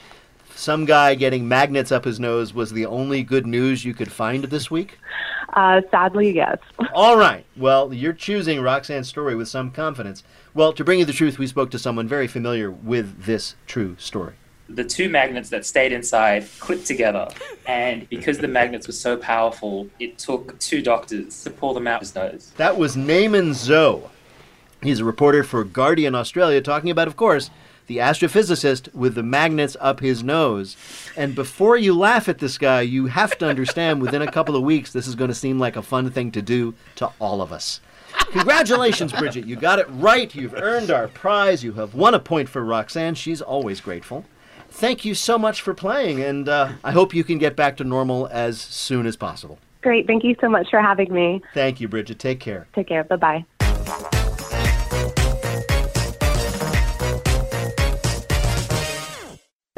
some 0.56 0.86
guy 0.86 1.16
getting 1.16 1.48
magnets 1.48 1.92
up 1.92 2.06
his 2.06 2.20
nose 2.20 2.54
was 2.54 2.72
the 2.72 2.86
only 2.86 3.24
good 3.24 3.48
news 3.48 3.84
you 3.84 3.94
could 3.94 4.12
find 4.12 4.44
this 4.46 4.70
week? 4.70 5.00
Uh, 5.54 5.82
sadly, 5.90 6.32
yes. 6.32 6.58
All 6.94 7.18
right. 7.18 7.46
Well, 7.58 7.94
you're 7.94 8.14
choosing 8.14 8.62
Roxanne's 8.62 9.08
story 9.08 9.36
with 9.36 9.48
some 9.48 9.72
confidence. 9.72 10.24
Well, 10.54 10.74
to 10.74 10.84
bring 10.84 11.00
you 11.00 11.06
the 11.06 11.14
truth, 11.14 11.40
we 11.40 11.48
spoke 11.48 11.72
to 11.72 11.80
someone 11.80 12.08
very 12.08 12.28
familiar 12.28 12.70
with 12.70 13.24
this 13.24 13.56
true 13.66 13.96
story. 13.98 14.36
The 14.70 14.84
two 14.84 15.10
magnets 15.10 15.50
that 15.50 15.66
stayed 15.66 15.92
inside 15.92 16.48
clicked 16.60 16.86
together, 16.86 17.28
and 17.66 18.08
because 18.10 18.38
the 18.38 18.48
magnets 18.48 18.88
were 18.88 18.94
so 18.94 19.18
powerful, 19.18 19.90
it 20.00 20.18
took 20.18 20.58
two 20.60 20.82
doctors 20.82 21.44
to 21.44 21.50
pull 21.50 21.74
them 21.74 21.88
out 21.88 21.96
of 21.96 22.02
his 22.02 22.16
nose. 22.16 22.54
That 22.56 22.78
was 22.78 22.96
Naaman 22.96 23.50
Zhou. 23.50 24.10
He's 24.82 25.00
a 25.00 25.06
reporter 25.06 25.44
for 25.44 25.63
Guardian 25.63 26.15
Australia, 26.15 26.62
talking 26.62 26.89
about, 26.89 27.08
of 27.08 27.15
course, 27.15 27.50
the 27.88 27.98
astrophysicist 27.98 28.94
with 28.94 29.15
the 29.15 29.24
magnets 29.24 29.78
up 29.80 30.00
his 30.00 30.24
nose. 30.24 30.76
And 31.15 31.36
before 31.36 31.78
you 31.78 31.94
laugh 31.98 32.30
at 32.30 32.39
this 32.39 32.58
guy, 32.58 32.82
you 32.82 33.08
have 33.08 33.38
to 33.39 33.48
understand 33.48 34.02
within 34.02 34.22
a 34.22 34.32
couple 34.32 34.56
of 34.56 34.63
weeks, 34.63 34.91
this 34.91 35.08
is 35.08 35.15
going 35.15 35.30
to 35.30 35.36
seem 35.36 35.60
like 35.60 35.76
a 35.76 35.82
fun 35.82 36.10
thing 36.10 36.32
to 36.32 36.41
do 36.41 36.74
to 36.96 37.12
all 37.20 37.41
of 37.41 37.52
us. 37.52 37.82
Congratulations, 38.32 39.12
Bridget. 39.13 39.46
You 39.46 39.56
got 39.56 39.80
it 39.80 39.88
right. 39.89 40.34
You've 40.34 40.54
earned 40.56 40.89
our 40.89 41.08
prize. 41.08 41.63
You 41.63 41.74
have 41.74 41.94
won 41.94 42.13
a 42.13 42.20
point 42.20 42.50
for 42.50 42.63
Roxanne. 42.63 43.15
She's 43.15 43.41
always 43.41 43.82
grateful. 43.82 44.26
Thank 44.70 45.04
you 45.04 45.13
so 45.13 45.38
much 45.38 45.62
for 45.62 45.74
playing, 45.74 46.22
and 46.22 46.48
uh, 46.48 46.72
I 46.84 46.91
hope 46.91 47.13
you 47.13 47.26
can 47.26 47.38
get 47.38 47.58
back 47.58 47.78
to 47.78 47.84
normal 47.84 48.28
as 48.32 48.60
soon 48.60 49.06
as 49.06 49.17
possible. 49.17 49.60
Great. 49.82 50.08
Thank 50.08 50.24
you 50.24 50.36
so 50.39 50.48
much 50.48 50.70
for 50.70 50.82
having 50.82 51.13
me. 51.13 51.41
Thank 51.54 51.82
you, 51.82 51.88
Bridget. 51.88 52.20
Take 52.20 52.39
care. 52.39 52.67
Take 52.74 52.88
care. 52.88 53.04
Bye 53.04 53.46
bye. 53.60 54.17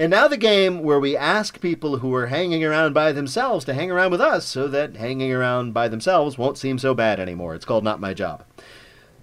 And 0.04 0.12
now 0.12 0.28
the 0.28 0.36
game 0.36 0.84
where 0.84 1.00
we 1.00 1.16
ask 1.16 1.62
people 1.62 2.00
who 2.00 2.14
are 2.14 2.28
hanging 2.28 2.62
around 2.62 2.94
by 2.94 3.14
themselves 3.14 3.64
to 3.64 3.74
hang 3.74 3.90
around 3.90 4.12
with 4.12 4.20
us 4.20 4.44
so 4.44 4.68
that 4.68 4.98
hanging 4.98 5.32
around 5.32 5.74
by 5.74 5.88
themselves 5.88 6.38
won't 6.38 6.58
seem 6.58 6.78
so 6.78 6.94
bad 6.94 7.22
anymore. 7.22 7.56
It's 7.56 7.64
called 7.64 7.86
Not 7.86 8.02
My 8.02 8.14
Job. 8.14 8.44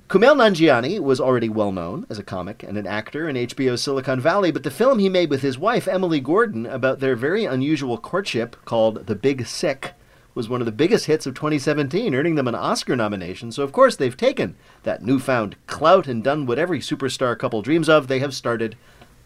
Kumail 0.09 0.35
Nanjiani 0.35 0.99
was 0.99 1.21
already 1.21 1.51
well 1.51 1.71
known 1.71 2.07
as 2.09 2.19
a 2.19 2.23
comic 2.23 2.63
and 2.63 2.79
an 2.79 2.87
actor 2.87 3.29
in 3.29 3.37
HBO's 3.37 3.83
Silicon 3.83 4.21
Valley, 4.21 4.51
but 4.51 4.63
the 4.63 4.71
film 4.71 4.99
he 5.01 5.11
made 5.11 5.29
with 5.29 5.43
his 5.43 5.59
wife, 5.59 5.87
Emily 5.87 6.19
Gordon, 6.19 6.65
about 6.65 7.01
their 7.01 7.15
very 7.15 7.45
unusual 7.45 7.99
courtship 7.99 8.57
called 8.65 9.07
The 9.07 9.15
Big 9.15 9.47
Sick 9.47 9.93
was 10.35 10.49
one 10.49 10.63
of 10.63 10.65
the 10.65 10.73
biggest 10.73 11.05
hits 11.05 11.27
of 11.27 11.35
2017, 11.35 12.15
earning 12.15 12.37
them 12.37 12.49
an 12.49 12.55
Oscar 12.55 12.97
nomination. 12.97 13.53
So, 13.53 13.65
of 13.65 13.73
course, 13.73 13.97
they've 13.97 14.17
taken 14.17 14.57
that 14.85 15.05
newfound 15.05 15.57
clout 15.67 16.07
and 16.07 16.25
done 16.25 16.47
what 16.47 16.59
every 16.59 16.79
superstar 16.79 17.39
couple 17.39 17.61
dreams 17.61 17.91
of. 17.91 18.09
They 18.09 18.21
have 18.21 18.33
started 18.33 18.77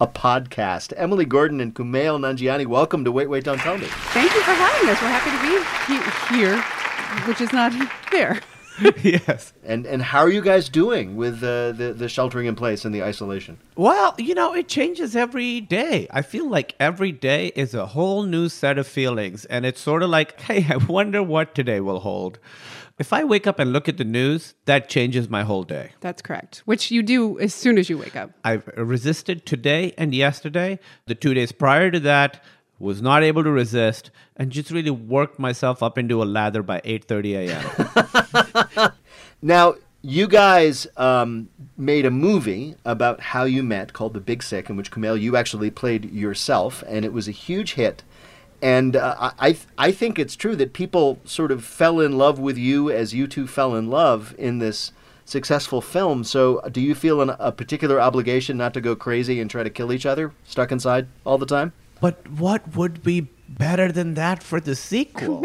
a 0.01 0.07
podcast. 0.07 0.93
Emily 0.97 1.25
Gordon 1.25 1.61
and 1.61 1.75
Kumail 1.75 2.19
Nanjiani, 2.19 2.67
welcome 2.67 3.05
to 3.05 3.13
Wait, 3.13 3.29
Wait, 3.29 3.45
Don't 3.45 3.59
Tell 3.59 3.79
Me. 3.79 3.87
Thank 3.87 4.33
you 4.35 4.41
for 4.41 4.51
having 4.53 4.89
us. 4.89 5.01
We're 5.01 5.09
happy 5.09 5.31
to 5.31 5.43
be 5.43 6.35
he- 6.35 6.37
here, 6.37 6.61
which 7.29 7.41
is 7.41 7.53
not 7.53 7.73
there. 8.11 8.41
yes. 9.05 9.53
And 9.63 9.87
and 9.87 10.03
how 10.03 10.19
are 10.19 10.29
you 10.31 10.43
guys 10.43 10.69
doing 10.69 11.15
with 11.15 11.45
uh, 11.45 11.71
the 11.71 11.95
the 11.97 12.09
sheltering 12.09 12.47
in 12.47 12.57
place 12.57 12.85
and 12.85 12.93
the 12.93 13.05
isolation? 13.05 13.57
Well, 13.77 14.17
you 14.19 14.35
know, 14.35 14.53
it 14.53 14.67
changes 14.67 15.15
every 15.15 15.61
day. 15.61 16.09
I 16.11 16.23
feel 16.23 16.49
like 16.49 16.75
every 16.81 17.13
day 17.13 17.53
is 17.55 17.73
a 17.73 17.87
whole 17.87 18.25
new 18.25 18.49
set 18.49 18.77
of 18.77 18.89
feelings, 18.89 19.45
and 19.45 19.65
it's 19.65 19.81
sort 19.81 20.03
of 20.03 20.11
like, 20.11 20.41
hey, 20.49 20.67
I 20.69 20.77
wonder 20.79 21.23
what 21.23 21.55
today 21.55 21.79
will 21.81 22.01
hold. 22.01 22.41
If 22.97 23.13
I 23.13 23.25
wake 23.25 23.47
up 23.49 23.59
and 23.59 23.73
look 23.73 23.89
at 23.89 23.97
the 23.97 24.05
news, 24.05 24.55
that 24.67 24.89
changes 24.89 25.29
my 25.29 25.43
whole 25.43 25.65
day. 25.65 25.91
That's 26.01 26.23
correct. 26.23 26.63
Which 26.65 26.93
you 26.93 27.03
do 27.03 27.41
as 27.41 27.53
soon 27.53 27.77
as 27.77 27.91
you 27.91 27.99
wake 27.99 28.15
up. 28.15 28.31
I've 28.45 28.67
resisted 28.77 29.47
today 29.47 29.93
and 29.99 30.15
yesterday. 30.15 30.79
The 31.07 31.17
two 31.17 31.35
days 31.35 31.51
prior 31.51 31.91
to 31.91 31.99
that, 32.01 32.43
was 32.79 33.01
not 33.01 33.23
able 33.23 33.43
to 33.45 33.51
resist 33.51 34.11
and 34.37 34.51
just 34.51 34.71
really 34.71 34.91
worked 34.91 35.39
myself 35.39 35.83
up 35.83 35.97
into 35.97 36.23
a 36.23 36.25
lather 36.25 36.63
by 36.63 36.81
8.30 36.81 37.49
a.m 37.49 38.93
now 39.43 39.75
you 40.03 40.27
guys 40.27 40.87
um, 40.97 41.49
made 41.79 42.05
a 42.05 42.11
movie 42.11 42.75
about 42.85 43.21
how 43.21 43.45
you 43.45 43.63
met 43.63 43.93
called 43.93 44.13
the 44.13 44.21
big 44.21 44.43
sick 44.43 44.69
in 44.69 44.77
which 44.77 44.91
kumail 44.91 45.19
you 45.19 45.37
actually 45.37 45.71
played 45.71 46.13
yourself 46.13 46.83
and 46.87 47.05
it 47.05 47.13
was 47.13 47.29
a 47.29 47.31
huge 47.33 47.75
hit 47.75 48.03
and 48.65 48.97
uh, 48.97 49.33
I, 49.39 49.59
I 49.77 49.93
think 49.93 50.19
it's 50.19 50.35
true 50.35 50.57
that 50.57 50.73
people 50.73 51.19
sort 51.27 51.53
of 51.53 51.63
fell 51.63 52.01
in 52.01 52.17
love 52.17 52.39
with 52.39 52.57
you 52.57 52.91
as 52.91 53.13
you 53.13 53.27
two 53.27 53.47
fell 53.47 53.75
in 53.75 53.91
love 53.91 54.35
in 54.39 54.59
this 54.59 54.91
successful 55.27 55.83
film. 55.83 56.25
So, 56.25 56.63
do 56.73 56.81
you 56.81 56.95
feel 56.95 57.21
an, 57.21 57.37
a 57.39 57.53
particular 57.53 58.01
obligation 58.01 58.57
not 58.57 58.73
to 58.73 58.81
go 58.81 58.97
crazy 58.97 59.39
and 59.39 59.51
try 59.51 59.65
to 59.65 59.69
kill 59.69 59.93
each 59.93 60.07
other, 60.07 60.33
stuck 60.45 60.73
inside 60.73 61.09
all 61.27 61.37
the 61.37 61.45
time? 61.45 61.75
But 62.01 62.27
what 62.31 62.75
would 62.75 63.03
be 63.03 63.29
better 63.51 63.93
than 63.93 64.15
that 64.15 64.43
for 64.43 64.61
the 64.61 64.75
sequel? 64.75 65.45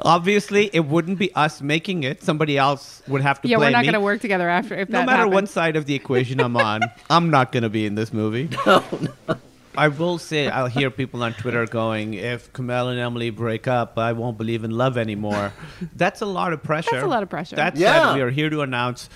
Obviously, 0.00 0.68
it 0.74 0.84
wouldn't 0.84 1.18
be 1.18 1.34
us 1.34 1.62
making 1.62 2.02
it. 2.02 2.22
Somebody 2.22 2.58
else 2.58 3.02
would 3.08 3.22
have 3.22 3.40
to 3.40 3.48
yeah, 3.48 3.56
play 3.56 3.68
we're 3.68 3.70
not 3.70 3.80
me. 3.80 3.86
going 3.86 3.94
to 3.94 4.00
work 4.00 4.20
together 4.20 4.50
after 4.50 4.74
if 4.74 4.90
no 4.90 4.98
that 4.98 5.06
matter 5.06 5.18
happens. 5.20 5.34
what 5.34 5.48
side 5.48 5.76
of 5.76 5.86
the 5.86 5.94
equation 5.94 6.38
I'm 6.38 6.54
on, 6.58 6.82
I'm 7.10 7.30
not 7.30 7.50
going 7.50 7.62
to 7.62 7.70
be 7.70 7.86
in 7.86 7.94
this 7.94 8.12
movie. 8.12 8.50
No, 8.66 8.84
no. 9.26 9.38
I 9.76 9.88
will 9.88 10.18
say 10.18 10.48
I'll 10.48 10.66
hear 10.68 10.90
people 10.90 11.22
on 11.22 11.32
Twitter 11.34 11.66
going, 11.66 12.14
"If 12.14 12.52
Kumail 12.52 12.90
and 12.90 12.98
Emily 12.98 13.30
break 13.30 13.66
up, 13.66 13.98
I 13.98 14.12
won't 14.12 14.38
believe 14.38 14.64
in 14.64 14.70
love 14.70 14.96
anymore." 14.96 15.52
That's 15.96 16.20
a 16.22 16.26
lot 16.26 16.52
of 16.52 16.62
pressure. 16.62 16.90
That's 16.92 17.04
a 17.04 17.08
lot 17.08 17.22
of 17.22 17.28
pressure. 17.28 17.56
That 17.56 17.76
Yeah. 17.76 18.08
said, 18.10 18.14
we 18.14 18.22
are 18.22 18.30
here 18.30 18.50
to 18.50 18.62
announce 18.62 19.08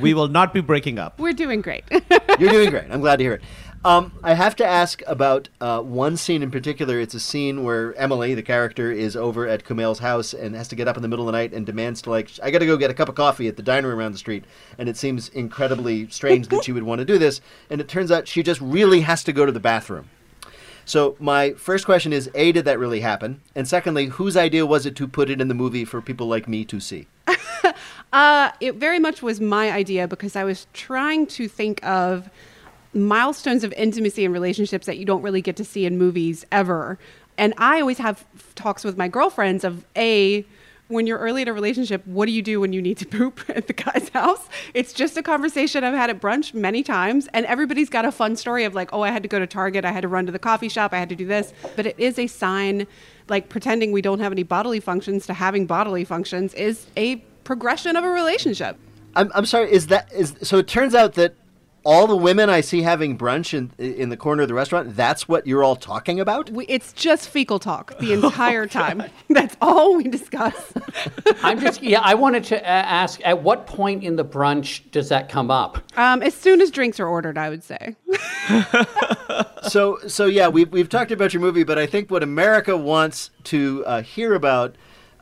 we 0.00 0.14
will 0.14 0.28
not 0.28 0.52
be 0.54 0.60
breaking 0.60 0.98
up. 0.98 1.20
We're 1.20 1.32
doing 1.34 1.60
great. 1.60 1.84
You're 2.38 2.50
doing 2.50 2.70
great. 2.70 2.84
I'm 2.90 3.00
glad 3.00 3.16
to 3.16 3.24
hear 3.24 3.34
it. 3.34 3.42
Um, 3.84 4.12
I 4.22 4.32
have 4.32 4.56
to 4.56 4.66
ask 4.66 5.02
about 5.06 5.50
uh, 5.60 5.82
one 5.82 6.16
scene 6.16 6.42
in 6.42 6.50
particular. 6.50 6.98
It's 6.98 7.12
a 7.12 7.20
scene 7.20 7.64
where 7.64 7.94
Emily, 7.96 8.34
the 8.34 8.42
character, 8.42 8.90
is 8.90 9.14
over 9.14 9.46
at 9.46 9.64
Kumail's 9.64 9.98
house 9.98 10.32
and 10.32 10.54
has 10.54 10.68
to 10.68 10.74
get 10.74 10.88
up 10.88 10.96
in 10.96 11.02
the 11.02 11.08
middle 11.08 11.28
of 11.28 11.32
the 11.32 11.38
night 11.38 11.52
and 11.52 11.66
demands 11.66 12.00
to 12.02 12.10
like, 12.10 12.30
I 12.42 12.50
got 12.50 12.60
to 12.60 12.66
go 12.66 12.78
get 12.78 12.90
a 12.90 12.94
cup 12.94 13.10
of 13.10 13.14
coffee 13.14 13.46
at 13.46 13.56
the 13.56 13.62
diner 13.62 13.94
around 13.94 14.12
the 14.12 14.18
street. 14.18 14.44
And 14.78 14.88
it 14.88 14.96
seems 14.96 15.28
incredibly 15.28 16.08
strange 16.08 16.48
that 16.48 16.64
she 16.64 16.72
would 16.72 16.84
want 16.84 17.00
to 17.00 17.04
do 17.04 17.18
this. 17.18 17.42
And 17.68 17.78
it 17.78 17.86
turns 17.86 18.10
out 18.10 18.26
she 18.26 18.42
just 18.42 18.62
really 18.62 19.02
has 19.02 19.22
to 19.24 19.34
go 19.34 19.44
to 19.44 19.52
the 19.52 19.60
bathroom. 19.60 20.08
So 20.86 21.16
my 21.18 21.52
first 21.52 21.84
question 21.84 22.12
is: 22.12 22.30
A, 22.34 22.52
did 22.52 22.64
that 22.64 22.78
really 22.78 23.00
happen? 23.00 23.42
And 23.54 23.66
secondly, 23.68 24.06
whose 24.06 24.36
idea 24.36 24.66
was 24.66 24.84
it 24.86 24.96
to 24.96 25.08
put 25.08 25.30
it 25.30 25.40
in 25.40 25.48
the 25.48 25.54
movie 25.54 25.84
for 25.84 26.02
people 26.02 26.26
like 26.26 26.48
me 26.48 26.64
to 26.64 26.80
see? 26.80 27.06
Uh, 28.12 28.52
it 28.60 28.76
very 28.76 29.00
much 29.00 29.22
was 29.22 29.40
my 29.40 29.72
idea 29.72 30.06
because 30.06 30.36
I 30.36 30.44
was 30.44 30.68
trying 30.72 31.26
to 31.26 31.48
think 31.48 31.84
of 31.84 32.30
milestones 32.94 33.64
of 33.64 33.72
intimacy 33.74 34.24
and 34.24 34.32
relationships 34.32 34.86
that 34.86 34.98
you 34.98 35.04
don't 35.04 35.22
really 35.22 35.42
get 35.42 35.56
to 35.56 35.64
see 35.64 35.86
in 35.86 35.98
movies 35.98 36.44
ever. 36.52 36.98
And 37.36 37.54
I 37.58 37.80
always 37.80 37.98
have 37.98 38.24
talks 38.54 38.84
with 38.84 38.96
my 38.96 39.08
girlfriends 39.08 39.64
of 39.64 39.84
A, 39.96 40.44
when 40.88 41.06
you're 41.06 41.18
early 41.18 41.42
in 41.42 41.48
a 41.48 41.52
relationship, 41.52 42.06
what 42.06 42.26
do 42.26 42.32
you 42.32 42.42
do 42.42 42.60
when 42.60 42.72
you 42.72 42.82
need 42.82 42.98
to 42.98 43.06
poop 43.18 43.40
at 43.48 43.66
the 43.66 43.72
guy's 43.72 44.08
house? 44.10 44.48
It's 44.74 44.92
just 44.92 45.16
a 45.16 45.22
conversation 45.22 45.84
I've 45.84 45.94
had 45.94 46.10
at 46.10 46.20
brunch 46.20 46.54
many 46.54 46.82
times, 46.82 47.28
and 47.32 47.46
everybody's 47.46 47.88
got 47.88 48.04
a 48.04 48.12
fun 48.12 48.36
story 48.36 48.64
of 48.64 48.74
like, 48.74 48.92
oh, 48.92 49.02
I 49.02 49.10
had 49.10 49.22
to 49.22 49.28
go 49.28 49.38
to 49.38 49.46
Target, 49.46 49.84
I 49.84 49.92
had 49.92 50.02
to 50.02 50.08
run 50.08 50.26
to 50.26 50.32
the 50.32 50.38
coffee 50.38 50.68
shop, 50.68 50.92
I 50.92 50.98
had 50.98 51.08
to 51.08 51.16
do 51.16 51.26
this. 51.26 51.52
But 51.76 51.86
it 51.86 51.98
is 51.98 52.18
a 52.18 52.26
sign, 52.26 52.86
like 53.28 53.48
pretending 53.48 53.92
we 53.92 54.02
don't 54.02 54.20
have 54.20 54.32
any 54.32 54.42
bodily 54.42 54.80
functions 54.80 55.26
to 55.26 55.34
having 55.34 55.66
bodily 55.66 56.04
functions 56.04 56.54
is 56.54 56.86
a 56.96 57.16
progression 57.44 57.96
of 57.96 58.04
a 58.04 58.08
relationship. 58.08 58.78
I'm, 59.16 59.30
I'm 59.34 59.46
sorry. 59.46 59.72
Is 59.72 59.86
that 59.88 60.12
is 60.12 60.34
so? 60.42 60.58
It 60.58 60.66
turns 60.66 60.94
out 60.94 61.14
that 61.14 61.34
all 61.84 62.06
the 62.06 62.16
women 62.16 62.48
I 62.48 62.60
see 62.62 62.82
having 62.82 63.16
brunch 63.16 63.54
in 63.54 63.70
in 63.78 64.08
the 64.08 64.16
corner 64.16 64.42
of 64.42 64.48
the 64.48 64.54
restaurant, 64.54 64.96
that's 64.96 65.28
what 65.28 65.46
you're 65.46 65.62
all 65.62 65.76
talking 65.76 66.18
about. 66.18 66.50
We, 66.50 66.66
it's 66.66 66.92
just 66.92 67.28
fecal 67.28 67.58
talk 67.58 67.98
the 67.98 68.12
entire 68.14 68.66
time. 68.66 69.04
That's 69.28 69.56
all 69.60 69.96
we 69.96 70.04
discuss. 70.04 70.72
I'm 71.42 71.60
just, 71.60 71.82
yeah, 71.82 72.00
I 72.00 72.14
wanted 72.14 72.44
to 72.44 72.56
uh, 72.58 72.66
ask 72.66 73.20
at 73.24 73.42
what 73.42 73.66
point 73.66 74.04
in 74.04 74.16
the 74.16 74.24
brunch 74.24 74.90
does 74.90 75.08
that 75.08 75.28
come 75.28 75.50
up? 75.50 75.78
Um, 75.98 76.22
as 76.22 76.34
soon 76.34 76.60
as 76.60 76.70
drinks 76.70 77.00
are 77.00 77.08
ordered, 77.08 77.36
I 77.36 77.50
would 77.50 77.64
say. 77.64 77.96
so 79.68 79.98
so 80.06 80.26
yeah, 80.26 80.48
we've 80.48 80.70
we've 80.72 80.88
talked 80.88 81.10
about 81.10 81.34
your 81.34 81.40
movie, 81.40 81.64
but 81.64 81.78
I 81.78 81.86
think 81.86 82.10
what 82.10 82.22
America 82.22 82.76
wants 82.76 83.30
to 83.44 83.84
uh, 83.86 84.02
hear 84.02 84.34
about 84.34 84.76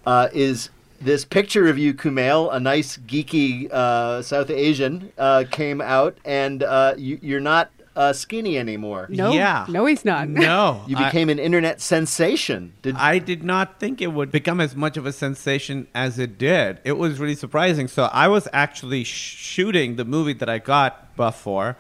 uh, 0.07 0.29
is 0.33 0.71
this 1.05 1.25
picture 1.25 1.69
of 1.69 1.79
you, 1.79 1.95
Kumail, 1.95 2.53
a 2.53 2.61
nice 2.61 2.97
geeky 2.97 3.71
uh, 3.71 4.23
South 4.23 4.51
Asian, 4.51 5.13
uh, 5.19 5.45
came 5.51 5.81
out, 5.81 6.17
and 6.25 6.63
uh, 6.63 6.95
you, 6.97 7.19
you're 7.23 7.41
not 7.41 7.71
uh, 7.95 8.13
skinny 8.13 8.57
anymore. 8.59 9.07
No, 9.11 9.33
Yeah. 9.33 9.67
no, 9.69 9.85
he's 9.85 10.05
not. 10.05 10.29
No. 10.29 10.83
You 10.89 10.97
I- 10.97 11.05
became 11.05 11.29
an 11.29 11.39
internet 11.39 11.81
sensation. 11.81 12.73
Did 12.83 12.97
I 12.97 13.19
did 13.19 13.45
not 13.45 13.79
think 13.79 14.01
it 14.01 14.07
would 14.13 14.31
become 14.33 14.61
as 14.61 14.75
much 14.75 14.97
of 14.97 15.05
a 15.05 15.13
sensation 15.13 15.87
as 15.95 16.19
it 16.19 16.39
did. 16.39 16.79
It 16.85 16.93
was 16.97 17.19
really 17.21 17.35
surprising. 17.35 17.89
So 17.89 18.05
I 18.05 18.29
was 18.29 18.49
actually 18.53 19.05
shooting 19.05 19.97
the 19.97 20.05
movie 20.07 20.33
that 20.35 20.49
I 20.49 20.59
got 20.59 21.15
buff 21.17 21.41
for. 21.41 21.77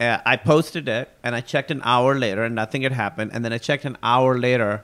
Uh, 0.00 0.18
I 0.24 0.36
posted 0.36 0.88
it 0.88 1.10
and 1.22 1.34
I 1.36 1.40
checked 1.42 1.70
an 1.70 1.80
hour 1.84 2.18
later 2.18 2.42
and 2.44 2.54
nothing 2.54 2.82
had 2.82 2.92
happened. 2.92 3.30
And 3.34 3.44
then 3.44 3.52
I 3.52 3.58
checked 3.58 3.84
an 3.84 3.98
hour 4.02 4.38
later 4.38 4.82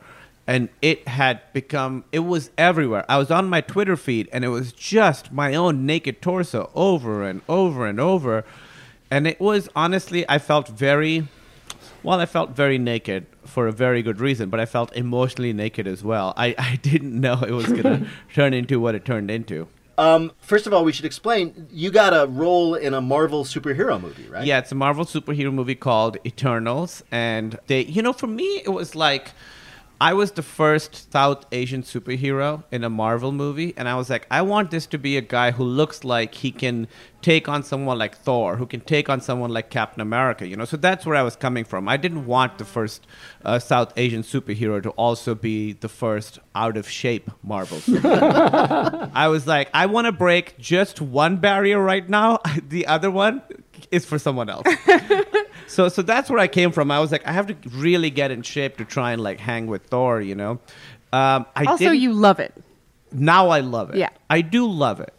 and 0.49 0.71
it 0.81 1.07
had 1.07 1.43
become, 1.53 2.05
it 2.11 2.21
was 2.21 2.51
everywhere. 2.57 3.05
I 3.07 3.19
was 3.19 3.31
on 3.31 3.51
my 3.51 3.61
Twitter 3.61 3.97
feed 3.97 4.31
and 4.33 4.47
it 4.47 4.49
was 4.49 4.73
just 4.73 5.31
my 5.31 5.55
own 5.55 5.85
naked 5.85 6.23
torso 6.23 6.71
over 6.75 7.23
and 7.23 7.43
over 7.51 7.87
and 7.87 8.01
over. 8.01 8.47
And 9.11 9.27
it 9.27 9.39
was 9.41 9.69
honestly, 9.77 10.25
I 10.27 10.39
felt 10.39 10.69
very 10.69 11.29
well, 12.03 12.19
I 12.19 12.27
felt 12.27 12.51
very 12.51 12.79
naked 12.79 13.27
for 13.45 13.67
a 13.67 13.73
very 13.73 14.03
good 14.03 14.21
reason, 14.21 14.49
but 14.49 14.59
I 14.59 14.65
felt 14.65 14.95
emotionally 14.97 15.53
naked 15.53 15.87
as 15.87 16.03
well. 16.03 16.33
I, 16.37 16.55
I 16.57 16.77
didn't 16.77 17.21
know 17.21 17.43
it 17.43 17.51
was 17.51 17.67
going 17.67 17.83
to 17.83 18.07
turn 18.33 18.55
into 18.55 18.81
what 18.81 18.95
it 18.95 19.05
turned 19.05 19.31
into. 19.31 19.69
um, 19.99 20.33
first 20.41 20.67
of 20.67 20.73
all, 20.73 20.83
we 20.83 20.93
should 20.93 21.05
explain. 21.05 21.67
You 21.71 21.91
got 21.91 22.15
a 22.15 22.27
role 22.27 22.75
in 22.75 22.95
a 22.95 23.03
Marvel 23.03 23.45
superhero 23.45 24.01
movie, 24.01 24.29
right? 24.29 24.47
Yeah, 24.47 24.61
it's 24.61 24.73
a 24.73 24.77
Marvel 24.77 25.05
superhero 25.05 25.53
movie 25.53 25.75
called 25.75 26.17
Eternals. 26.25 27.03
And 27.11 27.59
they, 27.67 27.85
you 27.85 28.01
know, 28.01 28.15
for 28.15 28.29
me, 28.29 28.63
it 28.65 28.73
was 28.73 28.95
like 28.95 29.33
I 30.01 30.15
was 30.15 30.33
the 30.33 30.43
first 30.43 31.13
South 31.13 31.45
Asian 31.51 31.83
superhero 31.83 32.63
in 32.71 32.85
a 32.85 32.91
Marvel 32.91 33.33
movie. 33.33 33.75
And 33.77 33.89
I 33.89 33.97
was 33.97 34.09
like, 34.09 34.27
I 34.31 34.43
want 34.43 34.71
this 34.71 34.87
to 34.87 34.99
be 34.99 35.17
a 35.17 35.21
guy 35.21 35.51
who 35.51 35.65
looks 35.65 36.05
like 36.05 36.35
he 36.35 36.53
can 36.53 36.87
take 37.21 37.49
on 37.49 37.65
someone 37.65 37.99
like 37.99 38.17
Thor, 38.17 38.57
who 38.57 38.67
can 38.67 38.81
take 38.81 39.09
on 39.09 39.21
someone 39.21 39.51
like 39.51 39.71
Captain 39.71 40.01
America, 40.01 40.47
you 40.47 40.57
know? 40.57 40.65
So 40.65 40.77
that's 40.77 41.05
where 41.05 41.17
I 41.17 41.23
was 41.23 41.35
coming 41.35 41.65
from. 41.65 41.89
I 41.89 41.97
didn't 41.97 42.27
want 42.27 42.59
the 42.59 42.65
first 42.65 43.09
uh, 43.45 43.59
South 43.59 43.93
Asian 43.97 44.23
superhero 44.23 44.81
to 44.81 44.91
also 44.91 45.35
be 45.35 45.73
the 45.73 45.89
first 45.89 46.39
out 46.55 46.77
of 46.77 46.89
shape 46.89 47.29
Marvel 47.43 47.79
superhero. 47.79 49.11
I 49.15 49.27
was 49.27 49.49
like, 49.49 49.69
I 49.75 49.87
want 49.87 50.05
to 50.05 50.13
break 50.13 50.59
just 50.59 51.01
one 51.01 51.39
barrier 51.39 51.81
right 51.83 52.09
now. 52.09 52.39
The 52.69 52.87
other 52.87 53.11
one 53.11 53.43
is 53.91 54.05
for 54.05 54.19
someone 54.19 54.49
else. 54.51 54.67
so 55.67 55.89
so 55.89 56.03
that's 56.03 56.31
where 56.31 56.39
I 56.39 56.49
came 56.49 56.73
from. 56.73 56.91
I 56.91 57.01
was 57.01 57.13
like, 57.13 57.27
I 57.27 57.33
have 57.33 57.47
to 57.49 57.57
really 57.71 58.11
get 58.11 58.31
in 58.31 58.43
shape 58.43 58.77
to 58.79 58.85
try 58.85 59.13
and 59.13 59.23
like 59.23 59.41
hang 59.41 59.67
with 59.67 59.85
Thor, 59.87 60.21
you 60.21 60.35
know. 60.35 60.61
Um, 61.13 61.47
I 61.57 61.65
also, 61.65 61.91
you 61.91 62.13
love 62.13 62.39
it. 62.41 62.55
now 63.13 63.49
I 63.49 63.61
love 63.61 63.91
it. 63.91 63.97
Yeah. 63.97 64.11
I 64.29 64.43
do 64.43 64.67
love 64.71 65.01
it. 65.01 65.15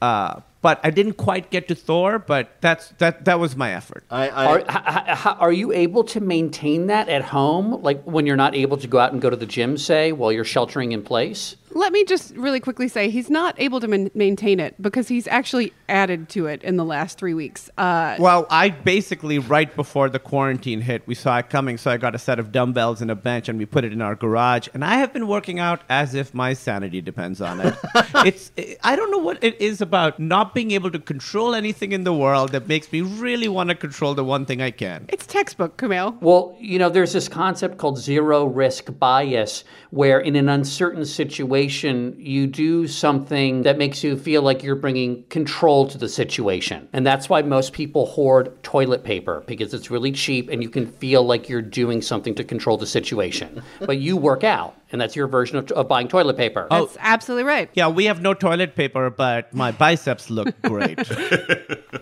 Uh, 0.00 0.40
but 0.60 0.78
I 0.84 0.90
didn't 0.90 1.14
quite 1.14 1.50
get 1.50 1.66
to 1.68 1.74
Thor. 1.74 2.20
But 2.20 2.56
that's 2.60 2.90
that 2.98 3.24
that 3.24 3.40
was 3.40 3.56
my 3.56 3.72
effort. 3.72 4.04
I, 4.10 4.28
I 4.28 4.46
Are, 4.46 4.58
h- 4.60 4.66
h- 4.68 5.18
h- 5.26 5.36
are 5.40 5.52
you 5.52 5.72
able 5.72 6.04
to 6.04 6.20
maintain 6.20 6.86
that 6.86 7.08
at 7.08 7.22
home? 7.22 7.82
Like 7.82 8.02
when 8.04 8.26
you're 8.26 8.36
not 8.36 8.54
able 8.54 8.76
to 8.76 8.86
go 8.86 8.98
out 9.00 9.12
and 9.12 9.20
go 9.20 9.30
to 9.30 9.36
the 9.36 9.46
gym, 9.46 9.76
say, 9.76 10.12
while 10.12 10.30
you're 10.30 10.44
sheltering 10.44 10.92
in 10.92 11.02
place? 11.02 11.56
Let 11.74 11.92
me 11.92 12.04
just 12.04 12.34
really 12.36 12.60
quickly 12.60 12.88
say 12.88 13.08
he's 13.10 13.30
not 13.30 13.54
able 13.58 13.80
to 13.80 13.88
man- 13.88 14.10
maintain 14.14 14.60
it 14.60 14.80
because 14.80 15.08
he's 15.08 15.26
actually 15.28 15.72
added 15.88 16.28
to 16.30 16.46
it 16.46 16.62
in 16.62 16.76
the 16.76 16.84
last 16.84 17.18
three 17.18 17.34
weeks. 17.34 17.70
Uh, 17.78 18.16
Well, 18.18 18.46
I 18.50 18.68
basically 18.70 19.38
right 19.38 19.74
before 19.74 20.08
the 20.08 20.18
quarantine 20.18 20.80
hit, 20.82 21.02
we 21.06 21.14
saw 21.14 21.38
it 21.38 21.48
coming, 21.50 21.78
so 21.78 21.90
I 21.90 21.96
got 21.96 22.14
a 22.14 22.18
set 22.18 22.38
of 22.38 22.52
dumbbells 22.52 23.00
and 23.00 23.10
a 23.10 23.14
bench, 23.14 23.48
and 23.48 23.58
we 23.58 23.66
put 23.66 23.84
it 23.84 23.92
in 23.92 24.02
our 24.02 24.14
garage. 24.14 24.68
And 24.74 24.84
I 24.84 24.96
have 24.96 25.12
been 25.12 25.26
working 25.26 25.58
out 25.58 25.80
as 25.88 26.14
if 26.14 26.34
my 26.34 26.52
sanity 26.52 27.00
depends 27.00 27.40
on 27.40 27.60
it. 27.60 27.74
it's 28.26 28.50
I 28.84 28.96
don't 28.96 29.10
know 29.10 29.18
what 29.18 29.42
it 29.42 29.60
is 29.60 29.80
about 29.80 30.18
not 30.20 30.54
being 30.54 30.72
able 30.72 30.90
to 30.90 30.98
control 30.98 31.54
anything 31.54 31.92
in 31.92 32.04
the 32.04 32.12
world 32.14 32.52
that 32.52 32.68
makes 32.68 32.90
me 32.92 33.00
really 33.00 33.48
want 33.48 33.70
to 33.70 33.74
control 33.74 34.14
the 34.14 34.24
one 34.24 34.44
thing 34.46 34.60
I 34.60 34.70
can. 34.70 35.06
it's 35.08 35.26
textbook, 35.26 35.76
Kumail. 35.78 36.20
Well, 36.20 36.56
you 36.60 36.78
know, 36.78 36.90
there's 36.90 37.12
this 37.12 37.28
concept 37.28 37.78
called 37.78 37.98
zero 37.98 38.44
risk 38.44 38.84
bias, 38.98 39.64
where 39.90 40.20
in 40.20 40.36
an 40.36 40.48
uncertain 40.48 41.04
situation, 41.04 41.61
you 41.68 42.46
do 42.46 42.86
something 42.86 43.62
that 43.62 43.78
makes 43.78 44.02
you 44.02 44.16
feel 44.16 44.42
like 44.42 44.62
you're 44.62 44.76
bringing 44.76 45.22
control 45.24 45.86
to 45.88 45.98
the 45.98 46.08
situation. 46.08 46.88
And 46.92 47.06
that's 47.06 47.28
why 47.28 47.42
most 47.42 47.72
people 47.72 48.06
hoard 48.06 48.62
toilet 48.62 49.04
paper, 49.04 49.42
because 49.46 49.74
it's 49.74 49.90
really 49.90 50.12
cheap 50.12 50.48
and 50.48 50.62
you 50.62 50.68
can 50.68 50.86
feel 50.86 51.24
like 51.24 51.48
you're 51.48 51.62
doing 51.62 52.02
something 52.02 52.34
to 52.36 52.44
control 52.44 52.76
the 52.76 52.86
situation. 52.86 53.62
but 53.80 53.98
you 53.98 54.16
work 54.16 54.44
out, 54.44 54.76
and 54.92 55.00
that's 55.00 55.16
your 55.16 55.26
version 55.26 55.56
of, 55.56 55.70
of 55.72 55.88
buying 55.88 56.08
toilet 56.08 56.36
paper. 56.36 56.66
Oh, 56.70 56.86
That's 56.86 56.98
absolutely 57.00 57.44
right. 57.44 57.70
Yeah, 57.74 57.88
we 57.88 58.04
have 58.06 58.20
no 58.22 58.34
toilet 58.34 58.76
paper, 58.76 59.10
but 59.10 59.52
my 59.54 59.72
biceps 59.72 60.30
look 60.30 60.60
great. 60.62 60.98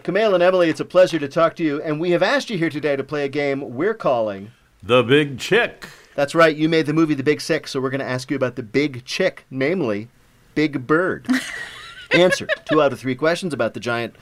Kumail 0.04 0.34
and 0.34 0.42
Emily, 0.42 0.68
it's 0.68 0.80
a 0.80 0.84
pleasure 0.84 1.18
to 1.18 1.28
talk 1.28 1.56
to 1.56 1.64
you, 1.64 1.82
and 1.82 2.00
we 2.00 2.10
have 2.10 2.22
asked 2.22 2.50
you 2.50 2.58
here 2.58 2.70
today 2.70 2.96
to 2.96 3.04
play 3.04 3.24
a 3.24 3.28
game 3.28 3.74
we're 3.74 3.94
calling. 3.94 4.50
The 4.82 5.02
Big 5.02 5.38
Chick. 5.38 5.86
That's 6.14 6.34
right, 6.34 6.56
you 6.56 6.68
made 6.68 6.86
the 6.86 6.92
movie 6.92 7.14
The 7.14 7.22
Big 7.22 7.40
Sick, 7.40 7.68
so 7.68 7.80
we're 7.80 7.90
going 7.90 8.00
to 8.00 8.08
ask 8.08 8.30
you 8.30 8.36
about 8.36 8.56
the 8.56 8.62
big 8.62 9.04
chick, 9.04 9.44
namely 9.50 10.08
Big 10.54 10.86
Bird. 10.86 11.28
Answer 12.10 12.48
two 12.64 12.82
out 12.82 12.92
of 12.92 12.98
three 12.98 13.14
questions 13.14 13.54
about 13.54 13.74
the 13.74 13.80
giant 13.80 14.16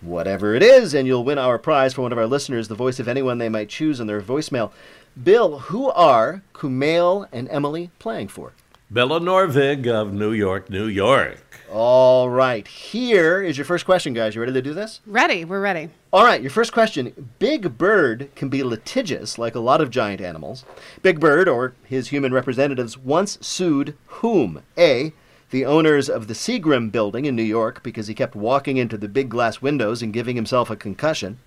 whatever 0.00 0.54
it 0.54 0.62
is, 0.62 0.94
and 0.94 1.06
you'll 1.06 1.24
win 1.24 1.38
our 1.38 1.58
prize 1.58 1.94
for 1.94 2.02
one 2.02 2.12
of 2.12 2.18
our 2.18 2.26
listeners, 2.26 2.68
the 2.68 2.74
voice 2.74 2.98
of 2.98 3.08
anyone 3.08 3.38
they 3.38 3.48
might 3.48 3.68
choose 3.68 4.00
on 4.00 4.06
their 4.06 4.20
voicemail. 4.20 4.72
Bill, 5.22 5.58
who 5.58 5.90
are 5.90 6.42
Kumail 6.54 7.28
and 7.32 7.48
Emily 7.50 7.90
playing 7.98 8.28
for? 8.28 8.52
Bella 8.90 9.20
Norvig 9.20 9.86
of 9.86 10.12
New 10.12 10.32
York, 10.32 10.70
New 10.70 10.86
York. 10.86 11.49
All 11.72 12.28
right, 12.28 12.66
here 12.66 13.40
is 13.40 13.56
your 13.56 13.64
first 13.64 13.84
question, 13.84 14.12
guys. 14.12 14.34
You 14.34 14.40
ready 14.40 14.52
to 14.54 14.60
do 14.60 14.74
this? 14.74 15.00
Ready? 15.06 15.44
We're 15.44 15.60
ready. 15.60 15.90
All 16.12 16.24
right, 16.24 16.42
your 16.42 16.50
first 16.50 16.72
question. 16.72 17.30
Big 17.38 17.78
Bird 17.78 18.28
can 18.34 18.48
be 18.48 18.64
litigious, 18.64 19.38
like 19.38 19.54
a 19.54 19.60
lot 19.60 19.80
of 19.80 19.88
giant 19.88 20.20
animals. 20.20 20.64
Big 21.00 21.20
Bird, 21.20 21.48
or 21.48 21.74
his 21.84 22.08
human 22.08 22.34
representatives, 22.34 22.98
once 22.98 23.38
sued 23.40 23.96
whom? 24.06 24.62
A. 24.76 25.12
The 25.50 25.64
owners 25.64 26.10
of 26.10 26.26
the 26.26 26.34
Seagram 26.34 26.90
building 26.90 27.24
in 27.24 27.36
New 27.36 27.44
York 27.44 27.84
because 27.84 28.08
he 28.08 28.14
kept 28.14 28.34
walking 28.34 28.76
into 28.76 28.98
the 28.98 29.08
big 29.08 29.28
glass 29.28 29.62
windows 29.62 30.02
and 30.02 30.12
giving 30.12 30.34
himself 30.34 30.70
a 30.70 30.76
concussion. 30.76 31.38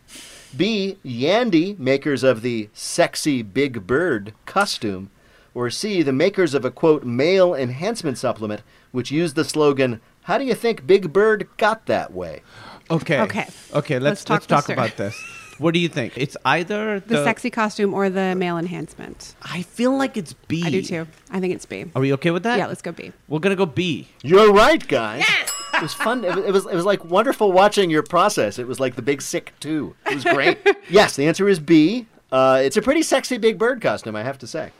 B. 0.55 0.99
Yandy, 1.03 1.77
makers 1.77 2.23
of 2.23 2.43
the 2.43 2.69
sexy 2.73 3.41
Big 3.41 3.85
Bird 3.85 4.33
costume. 4.45 5.09
Or 5.53 5.69
C. 5.69 6.01
The 6.01 6.13
makers 6.13 6.53
of 6.53 6.63
a 6.63 6.71
quote 6.71 7.03
male 7.03 7.53
enhancement 7.53 8.17
supplement 8.17 8.61
which 8.93 9.11
used 9.11 9.35
the 9.35 9.43
slogan, 9.43 9.99
How 10.23 10.37
do 10.37 10.45
you 10.45 10.55
think 10.55 10.87
Big 10.87 11.11
Bird 11.13 11.47
got 11.57 11.85
that 11.87 12.13
way? 12.13 12.41
Okay. 12.89 13.21
Okay. 13.21 13.47
Okay. 13.73 13.99
Let's 13.99 14.21
Let's 14.21 14.29
let's 14.29 14.45
talk 14.45 14.47
talk, 14.47 14.67
this 14.67 14.73
about 14.73 14.97
this. 14.97 15.21
What 15.59 15.73
do 15.73 15.79
you 15.79 15.89
think? 15.89 16.17
It's 16.17 16.35
either 16.45 16.99
The, 16.99 17.15
the, 17.15 17.23
sexy 17.23 17.49
costume 17.49 17.93
or 17.93 18.09
the 18.09 18.33
male 18.35 18.57
enhancement. 18.57 19.35
I 19.41 19.61
feel 19.61 19.95
like 19.95 20.17
it's 20.17 20.33
B. 20.33 20.63
I 20.65 20.69
do 20.71 20.81
too. 20.81 21.07
I 21.29 21.39
think 21.39 21.53
it's 21.53 21.65
B. 21.65 21.85
Are 21.95 22.01
we 22.01 22.13
okay 22.13 22.31
with 22.31 22.43
that? 22.43 22.57
Yeah, 22.57 22.67
let's 22.67 22.81
go 22.81 22.91
B. 22.91 23.11
We're 23.27 23.39
gonna 23.39 23.55
go 23.55 23.65
B. 23.65 24.07
You're 24.23 24.51
right, 24.51 24.85
guys. 24.87 25.19
Yes! 25.19 25.51
It 25.75 25.81
was 25.81 25.93
fun. 25.93 26.23
It 26.23 26.35
was, 26.35 26.45
it 26.45 26.51
was 26.51 26.65
it 26.65 26.75
was 26.75 26.85
like 26.85 27.05
wonderful 27.05 27.51
watching 27.51 27.89
your 27.89 28.03
process. 28.03 28.59
It 28.59 28.67
was 28.67 28.79
like 28.79 28.95
the 28.95 29.01
big 29.01 29.21
sick 29.21 29.53
too. 29.59 29.95
It 30.05 30.15
was 30.15 30.23
great. 30.23 30.57
yes, 30.89 31.15
the 31.15 31.27
answer 31.27 31.47
is 31.47 31.59
B. 31.59 32.07
Uh, 32.31 32.61
it's 32.63 32.77
a 32.77 32.81
pretty 32.81 33.03
sexy 33.03 33.37
Big 33.37 33.59
Bird 33.59 33.79
costume, 33.79 34.15
I 34.15 34.23
have 34.23 34.39
to 34.39 34.47
say. 34.47 34.71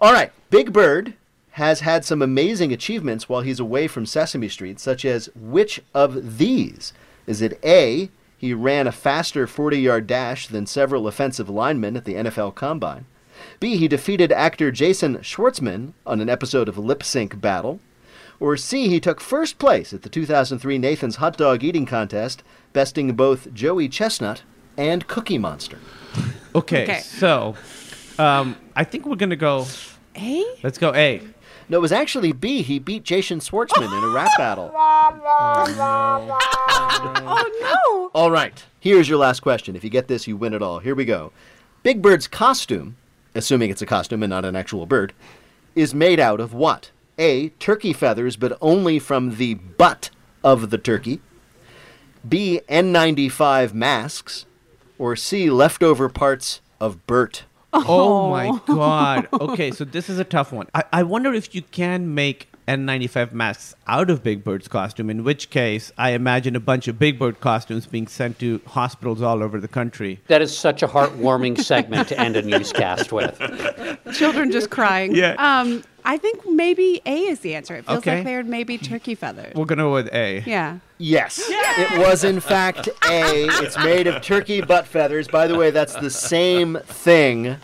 All 0.00 0.12
right, 0.12 0.30
Big 0.50 0.72
Bird 0.72 1.14
has 1.58 1.80
had 1.80 2.04
some 2.04 2.22
amazing 2.22 2.72
achievements 2.72 3.28
while 3.28 3.42
he's 3.42 3.60
away 3.60 3.86
from 3.86 4.06
Sesame 4.06 4.48
Street, 4.48 4.80
such 4.80 5.04
as 5.04 5.28
which 5.36 5.80
of 5.94 6.38
these? 6.38 6.92
Is 7.26 7.42
it 7.42 7.60
A, 7.64 8.08
he 8.36 8.54
ran 8.54 8.86
a 8.86 8.92
faster 8.92 9.46
40 9.46 9.78
yard 9.78 10.06
dash 10.06 10.46
than 10.48 10.66
several 10.66 11.06
offensive 11.06 11.48
linemen 11.50 11.96
at 11.96 12.04
the 12.04 12.14
NFL 12.14 12.54
Combine? 12.54 13.04
B, 13.60 13.76
he 13.76 13.86
defeated 13.86 14.32
actor 14.32 14.70
Jason 14.72 15.18
Schwartzman 15.18 15.92
on 16.06 16.20
an 16.20 16.28
episode 16.28 16.68
of 16.68 16.78
Lip 16.78 17.02
Sync 17.02 17.40
Battle? 17.40 17.78
Or 18.40 18.56
C, 18.56 18.88
he 18.88 19.00
took 19.00 19.20
first 19.20 19.58
place 19.58 19.92
at 19.92 20.02
the 20.02 20.08
2003 20.08 20.78
Nathan's 20.78 21.16
Hot 21.16 21.36
Dog 21.36 21.62
Eating 21.64 21.86
Contest, 21.86 22.42
besting 22.72 23.14
both 23.14 23.52
Joey 23.52 23.88
Chestnut 23.88 24.42
and 24.76 25.06
Cookie 25.08 25.38
Monster? 25.38 25.78
Okay, 26.54 26.84
Okay. 26.84 27.00
so 27.00 27.56
um, 28.18 28.56
I 28.76 28.84
think 28.84 29.06
we're 29.06 29.16
gonna 29.16 29.36
go. 29.36 29.66
A? 30.16 30.44
Let's 30.62 30.78
go 30.78 30.94
A. 30.94 31.20
No, 31.68 31.78
it 31.78 31.82
was 31.82 31.92
actually 31.92 32.32
B. 32.32 32.62
He 32.62 32.78
beat 32.78 33.04
Jason 33.04 33.40
Schwartzman 33.40 33.86
in 33.96 34.04
a 34.04 34.14
rap 34.14 34.30
battle. 34.38 34.70
Oh 34.74 35.64
no! 35.76 36.38
oh, 37.26 37.50
no. 37.60 38.10
All 38.18 38.30
right, 38.30 38.64
here's 38.80 39.08
your 39.08 39.18
last 39.18 39.40
question. 39.40 39.76
If 39.76 39.84
you 39.84 39.90
get 39.90 40.08
this, 40.08 40.26
you 40.26 40.36
win 40.36 40.54
it 40.54 40.62
all. 40.62 40.78
Here 40.78 40.94
we 40.94 41.04
go. 41.04 41.32
Big 41.82 42.00
Bird's 42.00 42.26
costume, 42.26 42.96
assuming 43.34 43.70
it's 43.70 43.82
a 43.82 43.86
costume 43.86 44.22
and 44.22 44.30
not 44.30 44.44
an 44.44 44.56
actual 44.56 44.86
bird, 44.86 45.12
is 45.74 45.94
made 45.94 46.18
out 46.18 46.40
of 46.40 46.54
what? 46.54 46.90
A. 47.18 47.50
Turkey 47.50 47.92
feathers, 47.92 48.36
but 48.36 48.56
only 48.60 48.98
from 48.98 49.36
the 49.36 49.54
butt 49.54 50.10
of 50.42 50.70
the 50.70 50.78
turkey. 50.78 51.20
B. 52.26 52.60
N95 52.68 53.74
masks. 53.74 54.46
Or 54.98 55.14
C. 55.14 55.48
Leftover 55.50 56.08
parts 56.08 56.60
of 56.80 57.06
Bert. 57.06 57.44
Oh 57.72 58.30
my 58.30 58.58
god. 58.66 59.28
Okay, 59.40 59.70
so 59.70 59.84
this 59.84 60.08
is 60.08 60.18
a 60.18 60.24
tough 60.24 60.52
one. 60.52 60.66
I, 60.74 60.84
I 60.92 61.02
wonder 61.02 61.32
if 61.32 61.54
you 61.54 61.62
can 61.62 62.14
make 62.14 62.48
N95 62.66 63.32
masks 63.32 63.74
out 63.86 64.10
of 64.10 64.22
Big 64.22 64.44
Bird's 64.44 64.68
costume, 64.68 65.08
in 65.10 65.24
which 65.24 65.48
case 65.50 65.90
I 65.96 66.10
imagine 66.10 66.54
a 66.56 66.60
bunch 66.60 66.86
of 66.88 66.98
Big 66.98 67.18
Bird 67.18 67.40
costumes 67.40 67.86
being 67.86 68.06
sent 68.06 68.38
to 68.40 68.60
hospitals 68.66 69.22
all 69.22 69.42
over 69.42 69.58
the 69.60 69.68
country. 69.68 70.20
That 70.28 70.42
is 70.42 70.56
such 70.56 70.82
a 70.82 70.88
heartwarming 70.88 71.58
segment 71.58 72.08
to 72.08 72.20
end 72.20 72.36
a 72.36 72.42
newscast 72.42 73.10
with. 73.12 73.38
Children 74.12 74.50
just 74.52 74.70
crying. 74.70 75.14
Yeah. 75.14 75.34
Um, 75.38 75.82
I 76.08 76.16
think 76.16 76.40
maybe 76.48 77.02
A 77.04 77.16
is 77.24 77.40
the 77.40 77.54
answer. 77.54 77.76
It 77.76 77.84
feels 77.84 77.98
Okay. 77.98 78.16
like 78.16 78.24
they're 78.24 78.42
maybe 78.42 78.78
turkey 78.78 79.14
feathers. 79.14 79.52
We're 79.54 79.66
gonna 79.66 79.82
go 79.82 79.92
with 79.92 80.08
A. 80.14 80.42
Yeah. 80.46 80.78
Yes, 80.96 81.38
it 81.50 81.98
was 81.98 82.24
in 82.24 82.40
fact 82.40 82.88
A. 83.08 83.44
It's 83.62 83.76
made 83.78 84.06
of 84.06 84.22
turkey 84.22 84.62
butt 84.62 84.86
feathers. 84.86 85.28
By 85.28 85.46
the 85.46 85.56
way, 85.56 85.70
that's 85.70 85.94
the 85.94 86.08
same 86.10 86.78
thing 86.86 87.56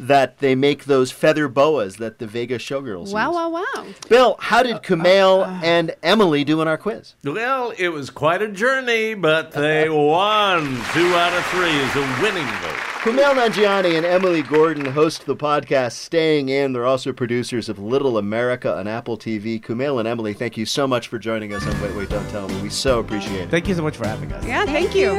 that 0.00 0.38
they 0.38 0.54
make 0.54 0.84
those 0.86 1.10
feather 1.12 1.46
boas 1.46 1.96
that 1.96 2.18
the 2.18 2.26
Vegas 2.26 2.62
showgirls 2.62 3.12
Wow, 3.12 3.28
use. 3.28 3.36
wow, 3.36 3.48
wow. 3.50 3.86
Bill, 4.08 4.36
how 4.40 4.62
did 4.62 4.76
uh, 4.76 4.80
Kumail 4.80 5.40
uh, 5.40 5.50
uh. 5.50 5.60
and 5.62 5.94
Emily 6.02 6.42
do 6.42 6.60
in 6.62 6.68
our 6.68 6.78
quiz? 6.78 7.14
Well, 7.22 7.72
it 7.78 7.88
was 7.90 8.08
quite 8.10 8.40
a 8.42 8.48
journey, 8.48 9.14
but 9.14 9.52
they 9.52 9.88
won. 9.90 10.62
Two 10.92 11.14
out 11.14 11.34
of 11.34 11.44
three 11.46 11.68
is 11.70 11.96
a 11.96 12.22
winning 12.22 12.46
vote. 12.46 12.76
Kumail 13.00 13.34
Nanjiani 13.34 13.96
and 13.96 14.04
Emily 14.04 14.42
Gordon 14.42 14.84
host 14.84 15.24
the 15.24 15.34
podcast 15.36 15.92
Staying 15.92 16.50
In. 16.50 16.72
They're 16.74 16.84
also 16.84 17.12
producers 17.12 17.68
of 17.68 17.78
Little 17.78 18.18
America 18.18 18.76
on 18.76 18.86
Apple 18.86 19.16
TV. 19.16 19.58
Kumail 19.60 19.98
and 20.00 20.06
Emily, 20.08 20.34
thank 20.34 20.56
you 20.58 20.66
so 20.66 20.86
much 20.86 21.08
for 21.08 21.18
joining 21.18 21.54
us 21.54 21.66
on 21.66 21.80
Wait, 21.82 21.94
Wait, 21.96 22.08
Don't 22.10 22.28
Tell 22.28 22.46
Me. 22.48 22.60
We 22.60 22.68
so 22.68 22.98
appreciate 23.00 23.40
it. 23.42 23.50
Thank 23.50 23.68
you 23.68 23.74
so 23.74 23.82
much 23.82 23.96
for 23.96 24.06
having 24.06 24.32
us. 24.32 24.44
Yeah, 24.44 24.66
thank, 24.66 24.94
you. 24.94 25.16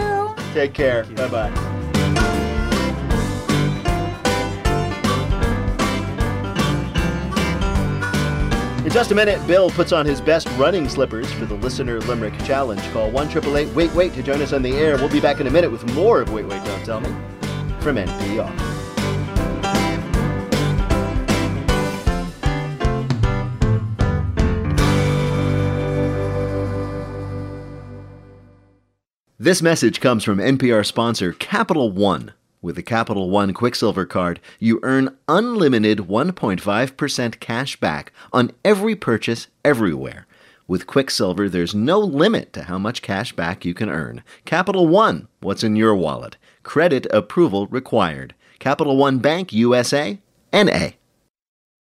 Take 0.54 0.74
care. 0.74 1.06
Bye 1.06 1.28
bye. 1.30 1.91
In 8.84 8.90
just 8.90 9.12
a 9.12 9.16
minute, 9.16 9.46
Bill 9.46 9.70
puts 9.70 9.92
on 9.92 10.08
his 10.08 10.20
best 10.20 10.50
running 10.58 10.90
slippers 10.90 11.32
for 11.32 11.46
the 11.46 11.54
Listener 11.54 12.00
Limerick 12.00 12.36
Challenge. 12.46 12.82
Call 12.92 13.12
1 13.12 13.28
888 13.28 13.76
Wait 13.76 13.94
Wait 13.94 14.12
to 14.16 14.24
join 14.24 14.42
us 14.42 14.54
on 14.54 14.64
the 14.64 14.76
air. 14.76 14.98
We'll 14.98 15.08
be 15.08 15.20
back 15.20 15.40
in 15.40 15.46
a 15.46 15.52
minute 15.52 15.72
with 15.72 15.86
more 15.94 16.20
of 16.20 16.32
Wait 16.32 16.48
Wait 16.48 16.64
Don't 16.64 16.84
Tell 16.84 17.00
Me 17.00 17.10
from 17.80 17.98
NPR. 17.98 18.52
This 29.38 29.62
message 29.62 30.00
comes 30.00 30.24
from 30.24 30.40
NPR 30.40 30.84
sponsor 30.84 31.34
Capital 31.34 31.92
One. 31.92 32.34
With 32.64 32.76
the 32.76 32.84
Capital 32.84 33.32
One 33.32 33.54
Quicksilver 33.54 34.06
card, 34.06 34.40
you 34.60 34.80
earn 34.84 35.18
unlimited 35.28 35.98
1.5% 35.98 37.40
cash 37.40 37.80
back 37.80 38.14
on 38.32 38.52
every 38.64 38.96
purchase 38.96 39.48
everywhere. 39.66 40.28
With 40.68 40.86
Quicksilver, 40.86 41.50
there's 41.50 41.74
no 41.74 41.98
limit 41.98 42.54
to 42.54 42.66
how 42.66 42.78
much 42.78 43.02
cash 43.02 43.34
back 43.36 43.66
you 43.66 43.74
can 43.74 43.90
earn. 43.90 44.22
Capital 44.46 44.88
One, 44.88 45.28
what's 45.40 45.64
in 45.64 45.76
your 45.76 45.96
wallet? 45.96 46.38
Credit 46.62 47.08
approval 47.12 47.66
required. 47.66 48.36
Capital 48.60 48.96
One 48.96 49.18
Bank 49.18 49.52
USA, 49.52 50.20
NA. 50.54 50.90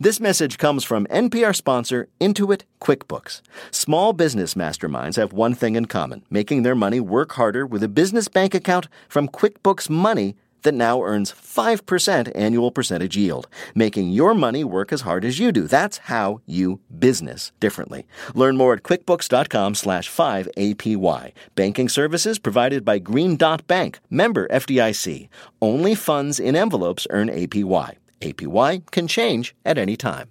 This 0.00 0.18
message 0.18 0.58
comes 0.58 0.82
from 0.82 1.06
NPR 1.06 1.54
sponsor 1.54 2.08
Intuit 2.20 2.62
QuickBooks. 2.80 3.42
Small 3.70 4.12
business 4.12 4.54
masterminds 4.54 5.14
have 5.14 5.32
one 5.32 5.54
thing 5.54 5.76
in 5.76 5.84
common 5.84 6.24
making 6.28 6.64
their 6.64 6.74
money 6.74 6.98
work 6.98 7.30
harder 7.34 7.64
with 7.64 7.80
a 7.80 7.88
business 7.88 8.26
bank 8.26 8.56
account 8.56 8.88
from 9.08 9.28
QuickBooks 9.28 9.88
Money 9.88 10.34
that 10.64 10.74
now 10.74 11.00
earns 11.04 11.30
5% 11.30 12.32
annual 12.34 12.72
percentage 12.72 13.16
yield, 13.16 13.46
making 13.76 14.10
your 14.10 14.34
money 14.34 14.64
work 14.64 14.92
as 14.92 15.02
hard 15.02 15.24
as 15.24 15.38
you 15.38 15.52
do. 15.52 15.68
That's 15.68 15.98
how 15.98 16.40
you 16.44 16.80
business 16.98 17.52
differently. 17.60 18.04
Learn 18.34 18.56
more 18.56 18.72
at 18.72 18.82
quickbooks.com 18.82 19.76
slash 19.76 20.10
5APY. 20.10 21.32
Banking 21.54 21.88
services 21.88 22.40
provided 22.40 22.84
by 22.84 22.98
Green 22.98 23.36
Dot 23.36 23.64
Bank, 23.68 24.00
member 24.10 24.48
FDIC. 24.48 25.28
Only 25.62 25.94
funds 25.94 26.40
in 26.40 26.56
envelopes 26.56 27.06
earn 27.10 27.28
APY. 27.28 27.94
APY 28.24 28.90
can 28.90 29.06
change 29.06 29.54
at 29.64 29.78
any 29.78 29.96
time. 29.96 30.30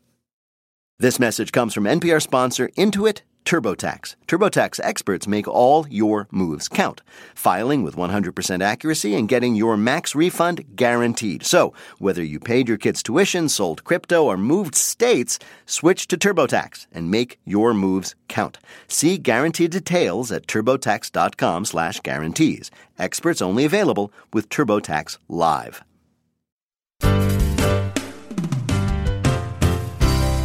This 0.99 1.19
message 1.19 1.51
comes 1.51 1.73
from 1.73 1.85
NPR 1.85 2.21
sponsor 2.21 2.69
Intuit 2.77 3.21
TurboTax. 3.45 4.15
TurboTax 4.27 4.81
experts 4.83 5.25
make 5.27 5.47
all 5.47 5.87
your 5.89 6.27
moves 6.31 6.67
count, 6.67 7.01
filing 7.35 7.83
with 7.83 7.95
100% 7.95 8.63
accuracy 8.63 9.15
and 9.15 9.27
getting 9.27 9.55
your 9.55 9.77
max 9.77 10.13
refund 10.15 10.63
guaranteed. 10.75 11.43
So, 11.43 11.73
whether 11.99 12.23
you 12.23 12.39
paid 12.39 12.67
your 12.67 12.77
kids' 12.77 13.03
tuition, 13.03 13.49
sold 13.49 13.83
crypto, 13.83 14.23
or 14.25 14.37
moved 14.37 14.73
states, 14.75 15.37
switch 15.65 16.07
to 16.07 16.17
TurboTax 16.17 16.87
and 16.91 17.11
make 17.11 17.39
your 17.45 17.73
moves 17.73 18.15
count. 18.27 18.59
See 18.87 19.17
guaranteed 19.17 19.71
details 19.71 20.31
at 20.31 20.47
turbotax.com/guarantees. 20.47 22.71
Experts 22.97 23.41
only 23.41 23.65
available 23.65 24.13
with 24.31 24.47
TurboTax 24.49 25.17
Live. 25.27 25.83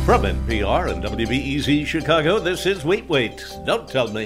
From 0.08 0.22
NPR 0.22 0.90
and 0.90 1.04
WBEZ 1.04 1.84
Chicago, 1.84 2.38
this 2.38 2.64
is 2.64 2.82
Wait 2.82 3.06
Wait, 3.10 3.44
Don't 3.66 3.86
Tell 3.86 4.08
Me, 4.08 4.24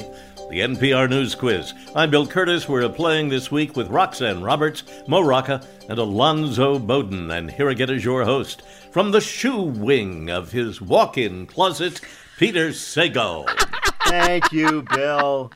the 0.49 0.61
NPR 0.61 1.11
News 1.11 1.35
Quiz. 1.35 1.75
I'm 1.97 2.09
Bill 2.09 2.25
Kurtis. 2.25 2.69
We're 2.69 2.89
playing 2.89 3.29
this 3.29 3.51
week 3.51 3.75
with 3.75 3.89
Roxanne 3.89 4.45
Roberts, 4.45 4.85
Mo 5.09 5.23
Rocca, 5.23 5.67
and 5.89 5.99
Alonzo 5.99 6.79
Bodden. 6.79 7.37
And 7.37 7.51
here 7.51 7.69
again 7.69 7.91
is 7.91 8.05
your 8.05 8.25
host 8.25 8.63
from 8.93 9.11
the 9.11 9.21
shoe 9.21 9.61
wing 9.61 10.31
of 10.31 10.53
his 10.53 10.81
walk 10.81 11.19
in 11.19 11.49
closet, 11.49 12.01
Peter 12.39 12.69
Sagal. 12.69 13.49
Thank 14.05 14.53
you, 14.53 14.83
Bill. 14.83 15.51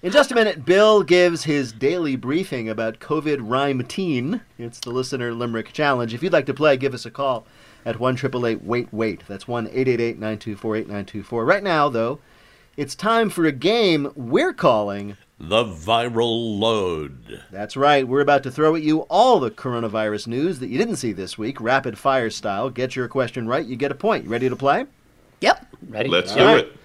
In 0.00 0.12
just 0.12 0.32
a 0.32 0.34
minute, 0.34 0.64
Bill 0.64 1.02
gives 1.02 1.44
his 1.44 1.72
daily 1.72 2.16
briefing 2.16 2.70
about 2.70 3.00
COVID 3.00 3.40
rhyme 3.42 3.84
teen. 3.84 4.40
It's 4.56 4.80
the 4.80 4.92
Listener 4.92 5.34
Limerick 5.34 5.74
Challenge. 5.74 6.14
If 6.14 6.22
you'd 6.22 6.32
like 6.32 6.46
to 6.46 6.54
play, 6.54 6.78
give 6.78 6.94
us 6.94 7.04
a 7.04 7.10
call 7.10 7.46
at 7.88 7.98
1 7.98 8.18
Wait 8.64 8.92
Wait. 8.92 9.22
That's 9.26 9.48
1 9.48 9.66
888 9.68 10.18
924 10.18 10.76
8924. 10.76 11.44
Right 11.46 11.62
now, 11.62 11.88
though, 11.88 12.20
it's 12.76 12.94
time 12.94 13.30
for 13.30 13.46
a 13.46 13.52
game 13.52 14.12
we're 14.14 14.52
calling 14.52 15.16
The 15.40 15.64
Viral 15.64 16.58
Load. 16.58 17.42
That's 17.50 17.78
right. 17.78 18.06
We're 18.06 18.20
about 18.20 18.42
to 18.42 18.50
throw 18.50 18.76
at 18.76 18.82
you 18.82 19.00
all 19.08 19.40
the 19.40 19.50
coronavirus 19.50 20.26
news 20.26 20.58
that 20.58 20.68
you 20.68 20.76
didn't 20.76 20.96
see 20.96 21.12
this 21.12 21.38
week, 21.38 21.62
rapid 21.62 21.96
fire 21.96 22.28
style. 22.28 22.68
Get 22.68 22.94
your 22.94 23.08
question 23.08 23.48
right, 23.48 23.64
you 23.64 23.74
get 23.74 23.90
a 23.90 23.94
point. 23.94 24.24
You 24.24 24.30
ready 24.30 24.50
to 24.50 24.56
play? 24.56 24.84
Yep. 25.40 25.66
Ready? 25.88 26.10
Let's 26.10 26.32
All 26.32 26.38
do 26.38 26.44
right. 26.44 26.58
it. 26.66 26.76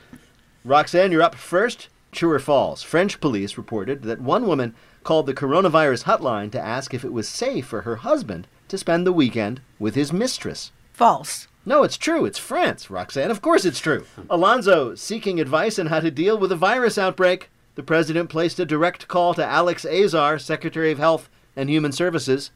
Roxanne, 0.63 1.11
you're 1.11 1.21
up 1.21 1.35
first. 1.35 1.89
True 2.13 2.31
or 2.31 2.39
false? 2.39 2.81
French 2.81 3.19
police 3.19 3.57
reported 3.57 4.03
that 4.03 4.21
one 4.21 4.47
woman 4.47 4.73
called 5.03 5.25
the 5.25 5.33
coronavirus 5.33 6.05
hotline 6.05 6.49
to 6.53 6.61
ask 6.61 6.93
if 6.93 7.03
it 7.03 7.11
was 7.11 7.27
safe 7.27 7.65
for 7.65 7.81
her 7.81 7.97
husband 7.97 8.47
to 8.69 8.77
spend 8.77 9.05
the 9.05 9.11
weekend 9.11 9.59
with 9.79 9.95
his 9.95 10.13
mistress. 10.13 10.71
False. 10.93 11.47
No, 11.65 11.83
it's 11.83 11.97
true. 11.97 12.25
It's 12.25 12.37
France, 12.37 12.89
Roxanne. 12.89 13.31
Of 13.31 13.41
course 13.41 13.65
it's 13.65 13.79
true. 13.79 14.05
Alonzo, 14.29 14.95
seeking 14.95 15.39
advice 15.39 15.79
on 15.79 15.87
how 15.87 15.99
to 15.99 16.11
deal 16.11 16.37
with 16.37 16.51
a 16.51 16.55
virus 16.57 16.97
outbreak. 16.97 17.49
The 17.75 17.83
president 17.83 18.29
placed 18.29 18.59
a 18.59 18.65
direct 18.65 19.07
call 19.07 19.33
to 19.33 19.45
Alex 19.45 19.85
Azar, 19.85 20.37
Secretary 20.39 20.91
of 20.91 20.99
Health 20.99 21.29
and 21.55 21.69
Human 21.69 21.91
Services. 21.91 22.51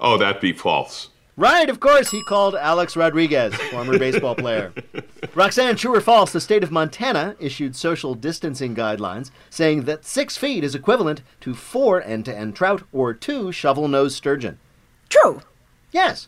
Oh, 0.00 0.18
that'd 0.18 0.40
be 0.40 0.52
false. 0.52 1.10
Right, 1.36 1.68
of 1.68 1.80
course, 1.80 2.10
he 2.10 2.24
called 2.24 2.54
Alex 2.54 2.96
Rodriguez, 2.96 3.54
former 3.54 3.98
baseball 3.98 4.34
player. 4.34 4.72
Roxanne, 5.34 5.76
true 5.76 5.94
or 5.94 6.00
false, 6.00 6.32
the 6.32 6.40
state 6.40 6.64
of 6.64 6.72
Montana 6.72 7.36
issued 7.38 7.76
social 7.76 8.14
distancing 8.14 8.74
guidelines 8.74 9.30
saying 9.50 9.82
that 9.82 10.06
six 10.06 10.38
feet 10.38 10.64
is 10.64 10.74
equivalent 10.74 11.20
to 11.42 11.52
four 11.54 12.02
end 12.02 12.24
to 12.24 12.36
end 12.36 12.56
trout 12.56 12.84
or 12.90 13.12
two 13.12 13.52
shovel 13.52 13.86
nosed 13.86 14.16
sturgeon. 14.16 14.58
True. 15.10 15.42
Yes. 15.92 16.24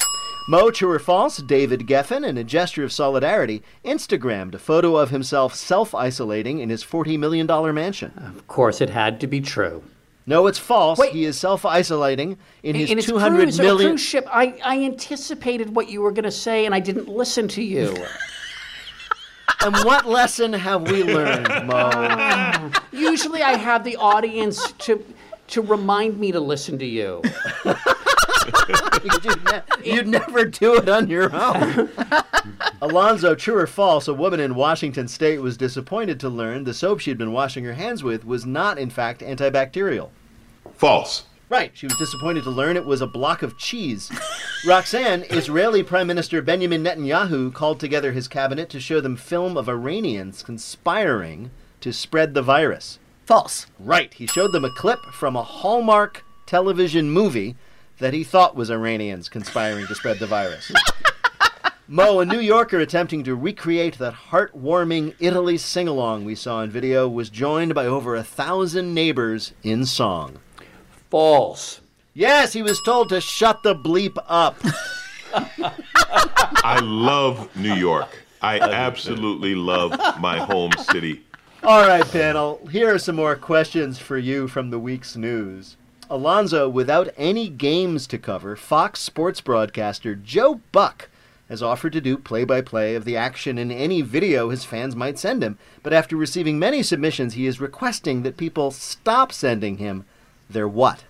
Mo, 0.51 0.71
true 0.71 0.91
or 0.91 0.99
false, 0.99 1.37
David 1.37 1.87
Geffen, 1.87 2.27
in 2.27 2.39
a 2.39 2.43
gesture 2.43 2.83
of 2.83 2.91
solidarity, 2.91 3.63
Instagrammed 3.85 4.55
a 4.55 4.59
photo 4.59 4.97
of 4.97 5.11
himself 5.11 5.55
self 5.55 5.95
isolating 5.95 6.61
in 6.61 6.71
his 6.71 6.83
$40 6.83 7.19
million 7.19 7.47
mansion. 7.75 8.13
Of 8.35 8.49
course, 8.49 8.81
it 8.81 8.89
had 8.89 9.21
to 9.21 9.27
be 9.27 9.43
true. 9.43 9.83
No, 10.25 10.47
it's 10.47 10.59
false. 10.59 11.03
He 11.09 11.27
is 11.27 11.39
self 11.39 11.67
isolating 11.67 12.39
in 12.63 12.77
his 12.77 12.89
And 12.89 12.99
it's 12.99 13.07
two 13.07 13.19
hundred 13.19 13.43
cruise, 13.43 13.59
million. 13.59 13.91
Cruise 13.91 14.01
ship. 14.01 14.27
I, 14.31 14.59
I 14.65 14.83
anticipated 14.85 15.77
what 15.77 15.91
you 15.91 16.01
were 16.01 16.13
going 16.13 16.25
to 16.25 16.31
say, 16.31 16.65
and 16.65 16.75
I 16.75 16.81
didn't 16.81 17.09
listen 17.09 17.47
to 17.49 17.63
you. 17.63 17.95
And 19.61 19.75
what 19.79 20.07
lesson 20.07 20.53
have 20.53 20.89
we 20.89 21.03
learned, 21.03 21.49
Mo? 21.67 22.71
Usually, 22.93 23.43
I 23.43 23.57
have 23.57 23.83
the 23.83 23.97
audience 23.97 24.71
to 24.73 25.05
to 25.49 25.63
remind 25.63 26.21
me 26.21 26.31
to 26.31 26.39
listen 26.39 26.79
to 26.79 26.87
you. 26.87 27.23
you'd, 28.69 29.45
ne- 29.53 29.63
you'd 29.85 30.09
never 30.09 30.45
do 30.45 30.77
it 30.77 30.89
on 30.89 31.09
your 31.09 31.35
own. 31.35 31.89
Alonzo, 32.83 33.35
true 33.35 33.57
or 33.57 33.67
false, 33.67 34.09
a 34.09 34.15
woman 34.15 34.41
in 34.41 34.55
Washington 34.55 35.09
state 35.09 35.41
was 35.41 35.57
disappointed 35.57 36.21
to 36.21 36.29
learn 36.29 36.65
the 36.65 36.75
soap 36.75 37.01
she'd 37.01 37.19
been 37.19 37.33
washing 37.33 37.65
her 37.65 37.75
hands 37.75 38.03
with 38.03 38.25
was 38.25 38.47
not, 38.47 38.79
in 38.79 38.91
fact, 38.91 39.21
antibacterial. 39.21 40.11
False. 40.75 41.25
Right, 41.49 41.73
she 41.75 41.87
was 41.87 41.97
disappointed 41.97 42.45
to 42.45 42.51
learn 42.51 42.77
it 42.77 42.85
was 42.85 43.01
a 43.01 43.07
block 43.07 43.43
of 43.43 43.57
cheese. 43.57 44.11
Roxanne, 44.67 45.25
Israeli 45.31 45.83
Prime 45.83 46.07
Minister 46.07 46.43
Benjamin 46.43 46.85
Netanyahu 46.85 47.53
called 47.55 47.81
together 47.81 48.13
his 48.13 48.29
cabinet 48.29 48.69
to 48.71 48.81
show 48.81 49.01
them 49.01 49.17
film 49.17 49.57
of 49.57 49.69
Iranians 49.69 50.43
conspiring 50.43 51.51
to 51.81 51.91
spread 51.91 52.35
the 52.35 52.43
virus. 52.43 52.99
False. 53.25 53.67
Right, 53.79 54.13
he 54.13 54.27
showed 54.27 54.53
them 54.53 54.65
a 54.65 54.75
clip 54.75 55.01
from 55.13 55.37
a 55.37 55.43
Hallmark 55.43 56.23
television 56.47 57.11
movie 57.11 57.57
that 57.99 58.15
he 58.15 58.25
thought 58.25 58.57
was 58.57 58.71
Iranians 58.71 59.29
conspiring 59.29 59.87
to 59.87 59.95
spread 59.95 60.19
the 60.19 60.27
virus. 60.27 60.73
Mo, 61.91 62.21
a 62.21 62.27
New 62.27 62.39
Yorker 62.39 62.79
attempting 62.81 63.25
to 63.25 63.35
recreate 63.35 63.97
that 63.97 64.13
heartwarming 64.13 65.15
Italy 65.21 65.57
sing 65.57 65.89
along 65.89 66.25
we 66.25 66.35
saw 66.35 66.61
in 66.63 66.71
video, 66.71 67.09
was 67.09 67.31
joined 67.31 67.75
by 67.75 67.87
over 67.87 68.15
a 68.15 68.23
thousand 68.23 68.93
neighbors 68.93 69.55
in 69.63 69.87
song. 69.87 70.39
False. 71.09 71.81
Yes, 72.13 72.53
he 72.53 72.61
was 72.61 72.83
told 72.83 73.09
to 73.09 73.23
shut 73.23 73.63
the 73.63 73.75
bleep 73.75 74.19
up. 74.27 74.59
I 76.63 76.79
love 76.83 77.49
New 77.57 77.75
York. 77.75 78.11
I 78.43 78.61
absolutely 78.61 79.55
love 79.55 79.93
my 80.21 80.39
home 80.39 80.73
city. 80.73 81.25
All 81.63 81.87
right, 81.89 82.07
panel, 82.07 82.67
here 82.71 82.93
are 82.95 82.99
some 82.99 83.17
more 83.17 83.35
questions 83.35 83.99
for 83.99 84.19
you 84.19 84.47
from 84.47 84.69
the 84.69 84.79
week's 84.79 85.17
news. 85.17 85.78
Alonzo, 86.11 86.69
without 86.69 87.09
any 87.17 87.49
games 87.49 88.07
to 88.07 88.19
cover, 88.19 88.57
Fox 88.57 89.01
sports 89.01 89.41
broadcaster 89.41 90.15
Joe 90.15 90.61
Buck 90.73 91.09
has 91.49 91.63
offered 91.63 91.93
to 91.95 92.01
do 92.01 92.17
play 92.17 92.45
by 92.45 92.61
play 92.61 92.95
of 92.95 93.05
the 93.05 93.17
action 93.17 93.59
in 93.59 93.71
any 93.71 94.03
video 94.03 94.51
his 94.51 94.65
fans 94.65 94.95
might 94.95 95.19
send 95.19 95.43
him. 95.43 95.59
But 95.83 95.93
after 95.93 96.17
receiving 96.17 96.59
many 96.59 96.83
submissions, 96.83 97.35
he 97.35 97.47
is 97.47 97.61
requesting 97.61 98.23
that 98.23 98.37
people 98.37 98.71
stop 98.71 99.33
sending 99.33 99.79
him 99.79 100.05
their 100.49 100.69
what? 100.69 101.05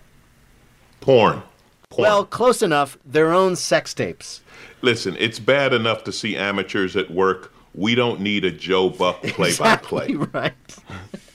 Porn. 1.00 1.42
Porn. 1.90 2.02
Well, 2.02 2.24
close 2.24 2.62
enough, 2.62 2.98
their 3.04 3.32
own 3.32 3.56
sex 3.56 3.94
tapes. 3.94 4.42
Listen, 4.82 5.16
it's 5.18 5.38
bad 5.38 5.72
enough 5.72 6.04
to 6.04 6.12
see 6.12 6.36
amateurs 6.36 6.96
at 6.96 7.10
work. 7.10 7.52
We 7.74 7.94
don't 7.94 8.20
need 8.20 8.44
a 8.44 8.50
Joe 8.50 8.90
Buck 8.90 9.22
play 9.22 9.56
by 9.56 9.76
play. 9.76 10.14
Right. 10.14 10.54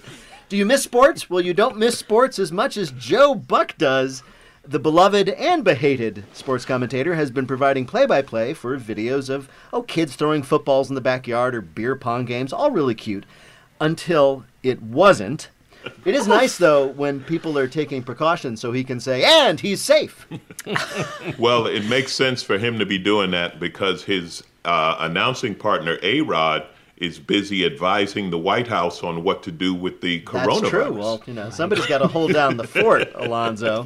Do 0.50 0.58
you 0.58 0.66
miss 0.66 0.84
sports? 0.84 1.30
Well, 1.30 1.42
you 1.42 1.54
don't 1.54 1.78
miss 1.78 1.98
sports 1.98 2.38
as 2.38 2.52
much 2.52 2.78
as 2.78 2.92
Joe 2.92 3.34
Buck 3.34 3.78
does. 3.78 4.24
The 4.66 4.80
beloved 4.80 5.30
and 5.30 5.64
behated 5.64 6.24
sports 6.32 6.64
commentator 6.64 7.16
has 7.16 7.32
been 7.32 7.48
providing 7.48 7.86
play 7.86 8.06
by 8.06 8.22
play 8.22 8.54
for 8.54 8.78
videos 8.78 9.30
of, 9.30 9.50
oh, 9.74 9.82
kids 9.82 10.16
throwing 10.16 10.42
footballs 10.44 10.88
in 10.90 10.96
the 10.96 11.02
backyard 11.02 11.54
or 11.54 11.62
beer 11.62 11.96
pong 11.96 12.24
games, 12.26 12.54
all 12.54 12.72
really 12.72 12.96
cute, 12.96 13.26
until 13.82 14.46
it 14.62 14.82
wasn't. 14.82 15.50
It 16.06 16.16
is 16.16 16.28
nice, 16.28 16.58
though, 16.58 16.88
when 16.88 17.22
people 17.22 17.58
are 17.58 17.68
taking 17.68 18.04
precautions 18.04 18.62
so 18.62 18.72
he 18.72 18.86
can 18.86 19.02
say, 19.02 19.24
and 19.26 19.60
he's 19.60 19.82
safe. 19.82 20.28
Well, 21.38 21.68
it 21.68 21.86
makes 21.86 22.14
sense 22.14 22.42
for 22.42 22.58
him 22.58 22.80
to 22.80 22.86
be 22.86 22.98
doing 22.98 23.32
that 23.32 23.60
because 23.60 24.04
his 24.04 24.44
uh, 24.64 24.96
announcing 25.00 25.56
partner, 25.56 25.98
A 26.02 26.22
Rod, 26.22 26.66
is 26.98 27.20
busy 27.20 27.66
advising 27.66 28.30
the 28.30 28.38
White 28.38 28.68
House 28.68 29.04
on 29.04 29.24
what 29.24 29.44
to 29.44 29.52
do 29.52 29.74
with 29.74 30.02
the 30.02 30.22
coronavirus. 30.22 30.62
That's 30.62 30.70
true. 30.70 30.94
Well, 30.94 31.24
you 31.26 31.34
know, 31.34 31.50
somebody's 31.50 31.86
got 31.88 31.98
to 32.00 32.08
hold 32.08 32.34
down 32.34 32.58
the 32.58 32.68
fort, 32.68 33.12
Alonzo. 33.16 33.86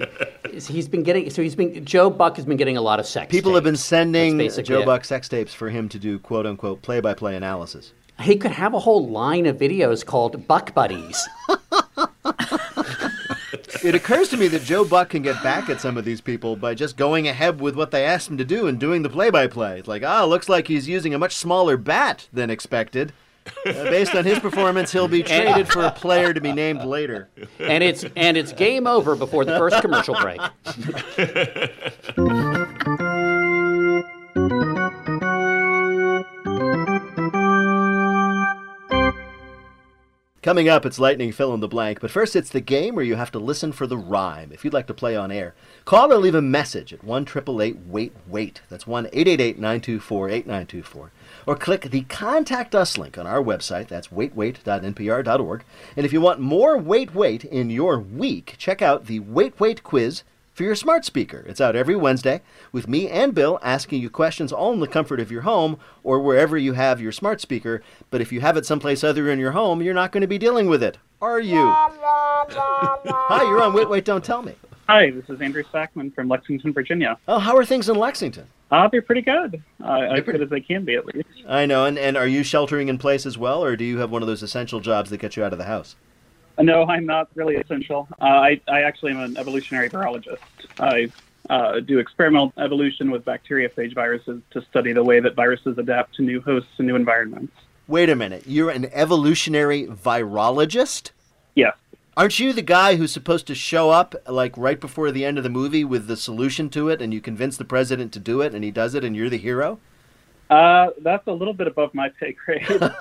He's 0.51 0.87
been 0.87 1.03
getting 1.03 1.29
so 1.29 1.41
he's 1.41 1.55
been 1.55 1.85
Joe 1.85 2.09
Buck 2.09 2.35
has 2.35 2.45
been 2.45 2.57
getting 2.57 2.77
a 2.77 2.81
lot 2.81 2.99
of 2.99 3.05
sex. 3.05 3.31
People 3.31 3.55
have 3.55 3.63
been 3.63 3.77
sending 3.77 4.37
Joe 4.49 4.81
it. 4.81 4.85
Buck 4.85 5.05
sex 5.05 5.29
tapes 5.29 5.53
for 5.53 5.69
him 5.69 5.89
to 5.89 5.99
do 5.99 6.19
quote 6.19 6.45
unquote 6.45 6.81
play 6.81 6.99
by 6.99 7.13
play 7.13 7.35
analysis. 7.35 7.93
He 8.19 8.35
could 8.35 8.51
have 8.51 8.73
a 8.73 8.79
whole 8.79 9.07
line 9.07 9.45
of 9.45 9.57
videos 9.57 10.05
called 10.05 10.47
Buck 10.47 10.73
Buddies. 10.73 11.27
It 13.83 13.95
occurs 13.95 14.29
to 14.29 14.37
me 14.37 14.47
that 14.49 14.63
Joe 14.63 14.83
Buck 14.83 15.09
can 15.09 15.21
get 15.21 15.41
back 15.41 15.69
at 15.69 15.79
some 15.79 15.97
of 15.97 16.05
these 16.05 16.19
people 16.21 16.55
by 16.55 16.73
just 16.73 16.97
going 16.97 17.27
ahead 17.27 17.61
with 17.61 17.75
what 17.75 17.91
they 17.91 18.03
asked 18.03 18.29
him 18.29 18.37
to 18.37 18.45
do 18.45 18.67
and 18.67 18.79
doing 18.79 19.03
the 19.03 19.09
play 19.09 19.29
by 19.29 19.47
play. 19.47 19.79
It's 19.79 19.87
like, 19.87 20.03
ah, 20.03 20.25
looks 20.25 20.49
like 20.49 20.67
he's 20.67 20.89
using 20.89 21.13
a 21.13 21.19
much 21.19 21.35
smaller 21.35 21.77
bat 21.77 22.27
than 22.33 22.49
expected. 22.49 23.13
Uh, 23.65 23.71
based 23.85 24.13
on 24.13 24.25
his 24.25 24.39
performance, 24.39 24.91
he'll 24.91 25.07
be 25.07 25.23
traded 25.23 25.69
for 25.69 25.83
a 25.83 25.91
player 25.91 26.33
to 26.33 26.41
be 26.41 26.51
named 26.51 26.83
later. 26.83 27.29
and 27.59 27.81
it's 27.83 28.03
and 28.17 28.35
it's 28.35 28.51
game 28.51 28.85
over 28.85 29.15
before 29.15 29.45
the 29.45 29.57
first 29.57 29.81
commercial 29.81 30.15
break. 30.15 30.41
Coming 40.43 40.69
up, 40.69 40.85
it's 40.85 40.99
Lightning 40.99 41.31
Fill 41.31 41.55
in 41.55 41.61
the 41.61 41.67
Blank, 41.67 41.99
but 41.99 42.11
first 42.11 42.35
it's 42.35 42.51
the 42.51 42.61
game 42.61 42.93
where 42.93 43.03
you 43.03 43.15
have 43.15 43.31
to 43.31 43.39
listen 43.39 43.71
for 43.71 43.87
the 43.87 43.97
rhyme. 43.97 44.51
If 44.53 44.63
you'd 44.63 44.73
like 44.73 44.85
to 44.87 44.93
play 44.93 45.15
on 45.15 45.31
air, 45.31 45.55
call 45.83 46.13
or 46.13 46.17
leave 46.17 46.35
a 46.35 46.43
message 46.43 46.93
at 46.93 47.03
1 47.03 47.25
Wait 47.87 48.13
Wait. 48.27 48.61
That's 48.69 48.85
1 48.85 49.07
888 49.07 49.57
924 49.57 50.29
8924. 50.29 51.11
Or 51.47 51.55
click 51.55 51.89
the 51.89 52.01
Contact 52.01 52.75
Us 52.75 52.99
link 52.99 53.17
on 53.17 53.25
our 53.25 53.41
website. 53.41 53.87
That's 53.87 54.09
waitwait.npr.org. 54.09 55.63
And 55.95 56.05
if 56.05 56.13
you 56.13 56.21
want 56.21 56.39
more 56.39 56.77
Wait 56.77 57.15
Wait 57.15 57.43
in 57.43 57.71
your 57.71 57.97
week, 57.99 58.55
check 58.59 58.83
out 58.83 59.07
the 59.07 59.19
Wait 59.19 59.59
Wait 59.59 59.83
quiz 59.83 60.23
for 60.57 60.63
your 60.63 60.75
smart 60.75 61.05
speaker. 61.05 61.45
It's 61.47 61.61
out 61.61 61.75
every 61.75 61.95
Wednesday 61.95 62.41
with 62.71 62.87
me 62.87 63.07
and 63.07 63.35
Bill 63.35 63.59
asking 63.61 64.01
you 64.01 64.09
questions 64.09 64.51
all 64.51 64.73
in 64.73 64.79
the 64.79 64.87
comfort 64.87 65.19
of 65.19 65.31
your 65.31 65.43
home 65.43 65.79
or 66.03 66.19
wherever 66.19 66.57
you 66.57 66.73
have 66.73 66.99
your 66.99 67.11
smart 67.11 67.39
speaker. 67.39 67.83
But 68.09 68.21
if 68.21 68.31
you 68.31 68.41
have 68.41 68.57
it 68.57 68.65
someplace 68.65 69.03
other 69.03 69.29
in 69.29 69.37
your 69.37 69.51
home, 69.51 69.83
you're 69.83 69.93
not 69.93 70.11
going 70.11 70.21
to 70.21 70.27
be 70.27 70.39
dealing 70.39 70.67
with 70.67 70.81
it, 70.81 70.97
are 71.21 71.39
you? 71.39 71.63
Hi, 72.49 73.43
you're 73.43 73.61
on 73.61 73.73
Wait, 73.73 73.87
Wait, 73.87 74.03
Don't 74.03 74.23
Tell 74.23 74.41
Me. 74.41 74.55
Hi, 74.89 75.11
this 75.11 75.29
is 75.29 75.39
Andrew 75.41 75.63
Sackman 75.71 76.15
from 76.15 76.27
Lexington, 76.27 76.73
Virginia. 76.73 77.19
Oh, 77.27 77.37
how 77.37 77.55
are 77.55 77.65
things 77.65 77.87
in 77.87 77.95
Lexington? 77.95 78.47
Uh, 78.71 78.87
they're 78.91 79.03
pretty 79.03 79.21
good. 79.21 79.61
Uh, 79.83 79.99
as 79.99 80.23
good 80.23 80.41
as 80.41 80.49
they 80.49 80.61
can 80.61 80.83
be, 80.83 80.95
at 80.95 81.05
least. 81.05 81.27
I 81.47 81.67
know, 81.67 81.85
and, 81.85 81.99
and 81.99 82.17
are 82.17 82.27
you 82.27 82.41
sheltering 82.41 82.87
in 82.87 82.97
place 82.97 83.27
as 83.27 83.37
well, 83.37 83.63
or 83.63 83.75
do 83.75 83.85
you 83.85 83.99
have 83.99 84.09
one 84.09 84.23
of 84.23 84.27
those 84.27 84.41
essential 84.41 84.79
jobs 84.79 85.11
that 85.11 85.19
get 85.19 85.37
you 85.37 85.43
out 85.43 85.53
of 85.53 85.59
the 85.59 85.65
house? 85.65 85.95
No, 86.59 86.85
I'm 86.85 87.05
not 87.05 87.29
really 87.35 87.55
essential. 87.55 88.07
Uh, 88.19 88.25
I, 88.25 88.61
I 88.67 88.81
actually 88.81 89.11
am 89.11 89.19
an 89.19 89.37
evolutionary 89.37 89.89
virologist. 89.89 90.39
I 90.79 91.09
uh, 91.49 91.79
do 91.79 91.99
experimental 91.99 92.51
evolution 92.57 93.11
with 93.11 93.23
bacteriophage 93.25 93.93
viruses 93.93 94.41
to 94.51 94.61
study 94.63 94.91
the 94.93 95.03
way 95.03 95.19
that 95.19 95.35
viruses 95.35 95.77
adapt 95.77 96.15
to 96.15 96.23
new 96.23 96.41
hosts 96.41 96.71
and 96.77 96.87
new 96.87 96.95
environments. 96.95 97.53
Wait 97.87 98.09
a 98.09 98.15
minute, 98.15 98.43
you're 98.45 98.69
an 98.69 98.85
evolutionary 98.91 99.85
virologist? 99.85 101.11
Yes. 101.55 101.75
Aren't 102.17 102.39
you 102.39 102.51
the 102.51 102.63
guy 102.63 102.95
who's 102.95 103.11
supposed 103.11 103.45
to 103.47 103.55
show 103.55 103.91
up 103.91 104.15
like 104.27 104.57
right 104.57 104.79
before 104.79 105.11
the 105.11 105.23
end 105.23 105.37
of 105.37 105.43
the 105.43 105.49
movie 105.49 105.85
with 105.85 106.07
the 106.07 106.17
solution 106.17 106.69
to 106.71 106.89
it 106.89 107.01
and 107.01 107.13
you 107.13 107.21
convince 107.21 107.57
the 107.57 107.65
president 107.65 108.11
to 108.13 108.19
do 108.19 108.41
it 108.41 108.55
and 108.55 108.63
he 108.63 108.71
does 108.71 108.95
it 108.95 109.03
and 109.03 109.15
you're 109.15 109.29
the 109.29 109.37
hero? 109.37 109.79
Uh, 110.49 110.87
that's 111.01 111.27
a 111.27 111.31
little 111.31 111.53
bit 111.53 111.67
above 111.67 111.93
my 111.93 112.09
pay 112.09 112.33
grade. 112.33 112.65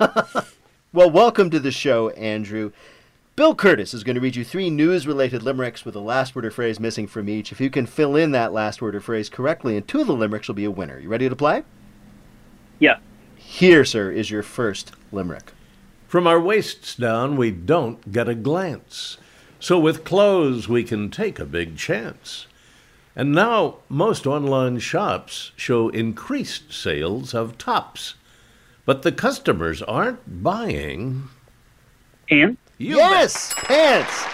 Well, 0.93 1.11
welcome 1.11 1.49
to 1.49 1.59
the 1.59 1.71
show, 1.71 2.09
Andrew. 2.11 2.71
Bill 3.37 3.55
Kurtis 3.55 3.93
is 3.93 4.03
going 4.03 4.15
to 4.15 4.19
read 4.19 4.35
you 4.35 4.43
three 4.43 4.71
news 4.71 5.05
related 5.05 5.43
limericks 5.43 5.85
with 5.85 5.95
a 5.95 5.99
last 5.99 6.35
word 6.35 6.43
or 6.43 6.49
phrase 6.49 6.79
missing 6.79 7.05
from 7.05 7.29
each. 7.29 7.51
If 7.51 7.61
you 7.61 7.69
can 7.69 7.85
fill 7.85 8.15
in 8.15 8.31
that 8.31 8.51
last 8.51 8.81
word 8.81 8.95
or 8.95 8.99
phrase 8.99 9.29
correctly, 9.29 9.77
and 9.77 9.87
two 9.87 10.01
of 10.01 10.07
the 10.07 10.15
limericks 10.15 10.47
will 10.47 10.55
be 10.55 10.65
a 10.65 10.71
winner. 10.71 10.97
You 10.97 11.07
ready 11.07 11.29
to 11.29 11.35
play? 11.35 11.61
Yeah. 12.79 12.97
Here, 13.35 13.85
sir, 13.85 14.09
is 14.09 14.31
your 14.31 14.41
first 14.41 14.93
limerick. 15.11 15.51
From 16.07 16.25
our 16.25 16.41
waists 16.41 16.95
down, 16.95 17.37
we 17.37 17.51
don't 17.51 18.11
get 18.11 18.27
a 18.27 18.33
glance. 18.33 19.19
So 19.59 19.77
with 19.77 20.03
clothes, 20.03 20.67
we 20.67 20.83
can 20.83 21.11
take 21.11 21.37
a 21.37 21.45
big 21.45 21.77
chance. 21.77 22.47
And 23.15 23.33
now, 23.33 23.75
most 23.87 24.25
online 24.25 24.79
shops 24.79 25.51
show 25.55 25.89
increased 25.89 26.73
sales 26.73 27.35
of 27.35 27.59
tops. 27.59 28.15
But 28.83 29.03
the 29.03 29.11
customers 29.11 29.83
aren't 29.83 30.41
buying. 30.41 31.29
And? 32.31 32.57
You 32.79 32.97
yes, 32.97 33.55
pants. 33.55 34.25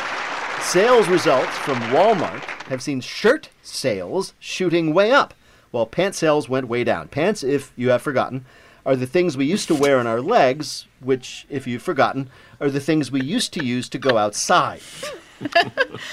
Sales 0.65 1.07
results 1.07 1.55
from 1.59 1.77
Walmart 1.93 2.43
have 2.67 2.81
seen 2.81 2.99
shirt 2.99 3.49
sales 3.61 4.33
shooting 4.37 4.93
way 4.93 5.11
up, 5.11 5.33
while 5.71 5.85
pant 5.85 6.13
sales 6.13 6.49
went 6.49 6.67
way 6.67 6.83
down. 6.83 7.07
Pants, 7.07 7.43
if 7.43 7.71
you 7.77 7.89
have 7.91 8.01
forgotten, 8.01 8.45
are 8.85 8.97
the 8.97 9.07
things 9.07 9.37
we 9.37 9.45
used 9.45 9.69
to 9.69 9.75
wear 9.75 9.97
on 9.97 10.07
our 10.07 10.19
legs, 10.19 10.87
which, 10.99 11.45
if 11.49 11.65
you've 11.67 11.81
forgotten, 11.81 12.29
are 12.59 12.69
the 12.69 12.81
things 12.81 13.11
we 13.11 13.21
used 13.21 13.53
to 13.53 13.63
use 13.63 13.87
to 13.89 13.97
go 13.97 14.17
outside. 14.17 14.81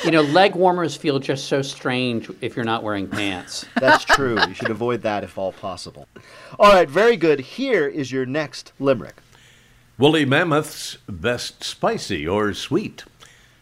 You 0.05 0.11
know, 0.11 0.23
leg 0.23 0.57
warmers 0.57 0.97
feel 0.97 1.21
just 1.21 1.47
so 1.47 1.63
strange 1.63 2.29
if 2.41 2.57
you're 2.57 2.65
not 2.65 2.83
wearing 2.83 3.07
pants. 3.07 3.65
That's 3.77 4.05
true. 4.05 4.37
You 4.49 4.55
should 4.55 4.71
avoid 4.71 5.03
that 5.03 5.23
if 5.23 5.39
all 5.39 5.53
possible. 5.53 6.09
All 6.59 6.73
right, 6.73 6.89
very 6.89 7.17
good. 7.17 7.39
Here 7.39 7.87
is 7.87 8.11
your 8.11 8.27
next 8.27 8.73
limerick. 8.81 9.17
Woolly 10.01 10.25
mammoth's 10.25 10.97
best 11.07 11.63
spicy 11.63 12.27
or 12.27 12.55
sweet, 12.55 13.05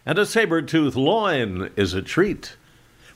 and 0.05 0.17
a 0.17 0.25
saber-tooth 0.25 0.95
loin 0.95 1.69
is 1.75 1.93
a 1.93 2.01
treat. 2.01 2.55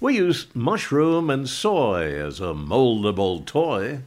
We 0.02 0.18
use 0.18 0.48
mushroom 0.54 1.30
and 1.30 1.48
soy 1.48 2.14
as 2.14 2.42
a 2.42 2.54
moldable 2.54 3.46
toy. 3.46 4.02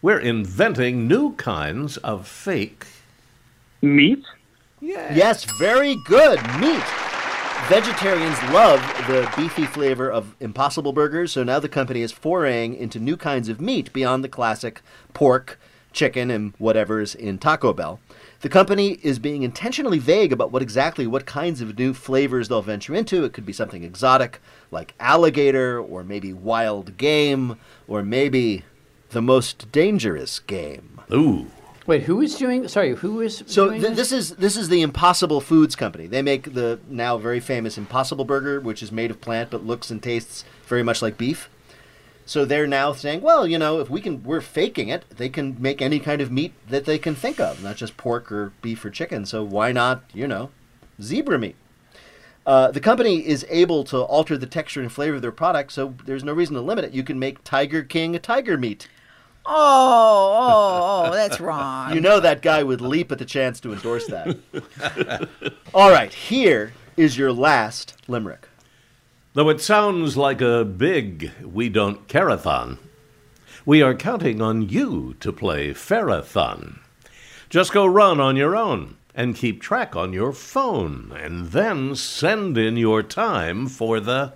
We're 0.00 0.20
inventing 0.20 1.06
new 1.06 1.34
kinds 1.34 1.98
of 1.98 2.26
fake 2.26 2.86
Meat? 3.82 4.24
Yes, 4.80 5.44
very 5.58 5.94
good. 6.06 6.40
Meat. 6.58 6.84
Vegetarians 7.68 8.42
love 8.54 8.80
the 9.06 9.30
beefy 9.36 9.66
flavor 9.66 10.10
of 10.10 10.34
Impossible 10.40 10.94
Burgers, 10.94 11.32
so 11.32 11.44
now 11.44 11.58
the 11.58 11.68
company 11.68 12.00
is 12.00 12.10
foraying 12.10 12.74
into 12.74 12.98
new 12.98 13.18
kinds 13.18 13.50
of 13.50 13.60
meat 13.60 13.92
beyond 13.92 14.24
the 14.24 14.30
classic 14.30 14.80
pork, 15.12 15.60
chicken, 15.96 16.30
and 16.30 16.52
whatever's 16.58 17.14
in 17.14 17.38
Taco 17.38 17.72
Bell. 17.72 17.98
The 18.40 18.48
company 18.48 19.00
is 19.02 19.18
being 19.18 19.42
intentionally 19.42 19.98
vague 19.98 20.32
about 20.32 20.52
what 20.52 20.62
exactly 20.62 21.06
what 21.06 21.26
kinds 21.26 21.60
of 21.60 21.76
new 21.76 21.92
flavors 21.94 22.48
they'll 22.48 22.62
venture 22.62 22.94
into. 22.94 23.24
It 23.24 23.32
could 23.32 23.46
be 23.46 23.52
something 23.52 23.82
exotic 23.82 24.40
like 24.70 24.94
alligator, 25.00 25.80
or 25.80 26.04
maybe 26.04 26.32
wild 26.32 26.96
game, 26.96 27.58
or 27.88 28.02
maybe 28.02 28.64
the 29.10 29.22
most 29.22 29.72
dangerous 29.72 30.38
game. 30.38 31.00
Ooh. 31.12 31.50
Wait, 31.86 32.02
who 32.02 32.20
is 32.20 32.34
doing? 32.34 32.66
Sorry, 32.66 32.94
who 32.96 33.20
is 33.20 33.44
So 33.46 33.68
doing 33.68 33.80
th- 33.80 33.96
this 33.96 34.12
is 34.12 34.30
this 34.36 34.56
is 34.56 34.68
the 34.68 34.82
Impossible 34.82 35.40
Foods 35.40 35.76
Company. 35.76 36.06
They 36.06 36.20
make 36.20 36.52
the 36.54 36.80
now 36.88 37.16
very 37.16 37.40
famous 37.40 37.78
Impossible 37.78 38.24
Burger, 38.24 38.60
which 38.60 38.82
is 38.82 38.90
made 38.90 39.10
of 39.10 39.20
plant 39.20 39.50
but 39.50 39.64
looks 39.64 39.90
and 39.90 40.02
tastes 40.02 40.44
very 40.66 40.82
much 40.82 41.00
like 41.00 41.16
beef. 41.16 41.48
So 42.28 42.44
they're 42.44 42.66
now 42.66 42.92
saying, 42.92 43.22
well, 43.22 43.46
you 43.46 43.56
know, 43.56 43.78
if 43.78 43.88
we 43.88 44.00
can, 44.00 44.24
we're 44.24 44.40
faking 44.40 44.88
it. 44.88 45.04
They 45.08 45.28
can 45.28 45.56
make 45.60 45.80
any 45.80 46.00
kind 46.00 46.20
of 46.20 46.32
meat 46.32 46.52
that 46.68 46.84
they 46.84 46.98
can 46.98 47.14
think 47.14 47.38
of, 47.38 47.62
not 47.62 47.76
just 47.76 47.96
pork 47.96 48.32
or 48.32 48.52
beef 48.62 48.84
or 48.84 48.90
chicken. 48.90 49.24
So 49.24 49.44
why 49.44 49.70
not, 49.70 50.02
you 50.12 50.26
know, 50.26 50.50
zebra 51.00 51.38
meat? 51.38 51.54
Uh, 52.44 52.72
the 52.72 52.80
company 52.80 53.26
is 53.26 53.46
able 53.48 53.84
to 53.84 53.98
alter 53.98 54.36
the 54.36 54.46
texture 54.46 54.80
and 54.80 54.90
flavor 54.90 55.16
of 55.16 55.22
their 55.22 55.32
product, 55.32 55.72
so 55.72 55.94
there's 56.04 56.24
no 56.24 56.32
reason 56.32 56.54
to 56.54 56.60
limit 56.60 56.84
it. 56.84 56.92
You 56.92 57.04
can 57.04 57.18
make 57.18 57.42
Tiger 57.44 57.82
King 57.82 58.14
a 58.14 58.20
tiger 58.20 58.56
meat. 58.56 58.88
Oh, 59.44 59.52
oh, 59.54 61.06
oh, 61.06 61.12
that's 61.12 61.40
wrong. 61.40 61.94
You 61.94 62.00
know 62.00 62.18
that 62.18 62.42
guy 62.42 62.62
would 62.62 62.80
leap 62.80 63.10
at 63.12 63.18
the 63.18 63.24
chance 63.24 63.60
to 63.60 63.72
endorse 63.72 64.06
that. 64.06 64.36
All 65.74 65.90
right, 65.90 66.12
here 66.12 66.72
is 66.96 67.16
your 67.16 67.32
last 67.32 67.94
limerick. 68.08 68.48
Though 69.36 69.50
it 69.50 69.60
sounds 69.60 70.16
like 70.16 70.40
a 70.40 70.64
big 70.64 71.30
we 71.44 71.68
don't 71.68 72.08
carathon, 72.08 72.78
we 73.66 73.82
are 73.82 73.94
counting 73.94 74.40
on 74.40 74.70
you 74.70 75.14
to 75.20 75.30
play 75.30 75.74
Farathon. 75.74 76.78
Just 77.50 77.70
go 77.70 77.84
run 77.84 78.18
on 78.18 78.36
your 78.36 78.56
own 78.56 78.96
and 79.14 79.36
keep 79.36 79.60
track 79.60 79.94
on 79.94 80.14
your 80.14 80.32
phone, 80.32 81.12
and 81.14 81.48
then 81.48 81.94
send 81.94 82.56
in 82.56 82.78
your 82.78 83.02
time 83.02 83.66
for 83.66 84.00
the 84.00 84.32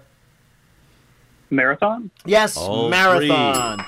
Marathon? 1.48 2.10
Yes, 2.26 2.58
All 2.58 2.90
marathon. 2.90 3.78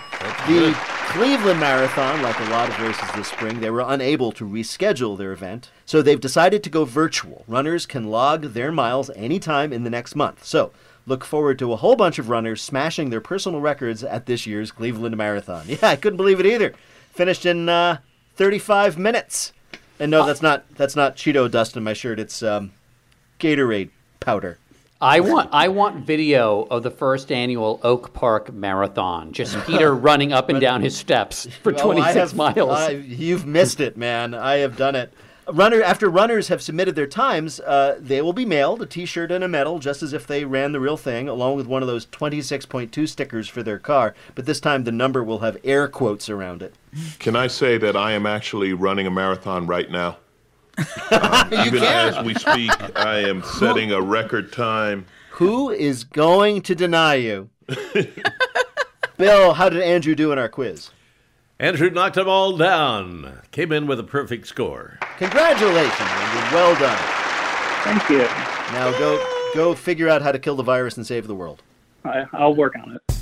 The. 0.48 0.74
Cleveland 1.12 1.60
Marathon, 1.60 2.22
like 2.22 2.40
a 2.40 2.44
lot 2.44 2.70
of 2.70 2.80
races 2.80 3.10
this 3.14 3.28
spring, 3.28 3.60
they 3.60 3.68
were 3.68 3.84
unable 3.86 4.32
to 4.32 4.48
reschedule 4.48 5.18
their 5.18 5.32
event, 5.32 5.70
so 5.84 6.00
they've 6.00 6.18
decided 6.18 6.64
to 6.64 6.70
go 6.70 6.86
virtual. 6.86 7.44
Runners 7.46 7.84
can 7.84 8.08
log 8.08 8.54
their 8.54 8.72
miles 8.72 9.10
anytime 9.10 9.74
in 9.74 9.84
the 9.84 9.90
next 9.90 10.16
month. 10.16 10.42
So 10.42 10.72
look 11.06 11.24
forward 11.24 11.58
to 11.58 11.72
a 11.72 11.76
whole 11.76 11.96
bunch 11.96 12.18
of 12.18 12.28
runners 12.28 12.62
smashing 12.62 13.10
their 13.10 13.20
personal 13.20 13.60
records 13.60 14.02
at 14.04 14.26
this 14.26 14.46
year's 14.46 14.70
Cleveland 14.70 15.16
Marathon. 15.16 15.64
Yeah, 15.66 15.78
I 15.82 15.96
couldn't 15.96 16.16
believe 16.16 16.40
it 16.40 16.46
either. 16.46 16.74
Finished 17.12 17.44
in 17.46 17.68
uh, 17.68 17.98
35 18.36 18.98
minutes. 18.98 19.52
And 19.98 20.10
no, 20.10 20.26
that's 20.26 20.42
not 20.42 20.64
that's 20.76 20.96
not 20.96 21.16
Cheeto 21.16 21.50
dust 21.50 21.76
in 21.76 21.84
my 21.84 21.92
shirt. 21.92 22.18
It's 22.18 22.42
um, 22.42 22.72
Gatorade 23.38 23.90
powder. 24.20 24.58
I 25.00 25.18
want 25.20 25.50
I 25.52 25.68
want 25.68 26.06
video 26.06 26.62
of 26.70 26.82
the 26.84 26.90
first 26.90 27.32
annual 27.32 27.80
Oak 27.82 28.12
Park 28.14 28.52
Marathon. 28.52 29.32
Just 29.32 29.58
Peter 29.66 29.94
running 30.08 30.32
up 30.32 30.48
and 30.48 30.60
down 30.60 30.80
his 30.80 30.96
steps 30.96 31.46
for 31.62 31.72
Oh, 31.72 31.76
I 31.76 31.80
26 31.82 32.14
have- 32.14 32.34
miles. 32.36 32.70
I- 32.78 32.90
you've 32.90 33.44
missed 33.46 33.80
it, 33.80 33.96
man. 33.96 34.32
I 34.34 34.56
have 34.58 34.76
done 34.76 34.94
it. 34.94 35.12
Runner 35.48 35.82
after 35.82 36.08
runners 36.08 36.48
have 36.48 36.62
submitted 36.62 36.94
their 36.94 37.06
times, 37.06 37.58
uh, 37.60 37.96
they 37.98 38.22
will 38.22 38.32
be 38.32 38.44
mailed 38.44 38.80
a 38.80 38.86
T-shirt 38.86 39.32
and 39.32 39.42
a 39.42 39.48
medal, 39.48 39.80
just 39.80 40.02
as 40.02 40.12
if 40.12 40.24
they 40.26 40.44
ran 40.44 40.70
the 40.70 40.78
real 40.78 40.96
thing, 40.96 41.28
along 41.28 41.56
with 41.56 41.66
one 41.66 41.82
of 41.82 41.88
those 41.88 42.06
26.2 42.06 43.08
stickers 43.08 43.48
for 43.48 43.62
their 43.62 43.78
car. 43.80 44.14
But 44.36 44.46
this 44.46 44.60
time, 44.60 44.84
the 44.84 44.92
number 44.92 45.24
will 45.24 45.40
have 45.40 45.56
air 45.64 45.88
quotes 45.88 46.30
around 46.30 46.62
it. 46.62 46.74
Can 47.18 47.34
I 47.34 47.48
say 47.48 47.76
that 47.78 47.96
I 47.96 48.12
am 48.12 48.24
actually 48.24 48.72
running 48.72 49.06
a 49.06 49.10
marathon 49.10 49.66
right 49.66 49.90
now? 49.90 50.18
Um, 51.10 51.52
even 51.52 51.80
can. 51.80 52.14
as 52.14 52.24
we 52.24 52.32
speak, 52.32 52.70
I 52.96 53.18
am 53.18 53.42
setting 53.42 53.92
a 53.92 54.00
record 54.00 54.50
time. 54.52 55.04
Who 55.32 55.68
is 55.68 56.04
going 56.04 56.62
to 56.62 56.74
deny 56.74 57.16
you? 57.16 57.50
Bill, 59.18 59.52
how 59.52 59.68
did 59.68 59.82
Andrew 59.82 60.14
do 60.14 60.32
in 60.32 60.38
our 60.38 60.48
quiz? 60.48 60.90
Andrew 61.62 61.90
knocked 61.90 62.16
them 62.16 62.26
all 62.26 62.56
down. 62.56 63.38
Came 63.52 63.70
in 63.70 63.86
with 63.86 64.00
a 64.00 64.02
perfect 64.02 64.48
score. 64.48 64.98
Congratulations, 65.18 65.92
Andrew. 66.00 66.56
Well 66.56 66.74
done. 66.74 66.98
Thank 67.84 68.10
you. 68.10 68.24
Now 68.72 68.90
go 68.98 69.24
go 69.54 69.72
figure 69.72 70.08
out 70.08 70.22
how 70.22 70.32
to 70.32 70.40
kill 70.40 70.56
the 70.56 70.64
virus 70.64 70.96
and 70.96 71.06
save 71.06 71.28
the 71.28 71.36
world. 71.36 71.62
I, 72.04 72.24
I'll 72.32 72.56
work 72.56 72.74
on 72.82 72.96
it. 72.96 73.21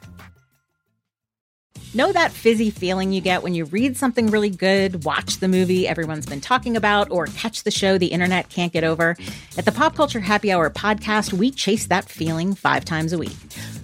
Know 1.93 2.13
that 2.13 2.31
fizzy 2.31 2.69
feeling 2.69 3.11
you 3.11 3.19
get 3.19 3.43
when 3.43 3.53
you 3.53 3.65
read 3.65 3.97
something 3.97 4.27
really 4.27 4.49
good, 4.49 5.03
watch 5.03 5.39
the 5.39 5.49
movie 5.49 5.85
everyone's 5.85 6.25
been 6.25 6.39
talking 6.39 6.77
about, 6.77 7.11
or 7.11 7.25
catch 7.25 7.63
the 7.63 7.71
show 7.71 7.97
the 7.97 8.07
internet 8.07 8.47
can't 8.47 8.71
get 8.71 8.85
over? 8.85 9.17
At 9.57 9.65
the 9.65 9.73
Pop 9.73 9.93
Culture 9.93 10.21
Happy 10.21 10.53
Hour 10.53 10.69
podcast, 10.69 11.33
we 11.33 11.51
chase 11.51 11.87
that 11.87 12.07
feeling 12.07 12.55
five 12.55 12.85
times 12.85 13.11
a 13.11 13.17
week. 13.17 13.35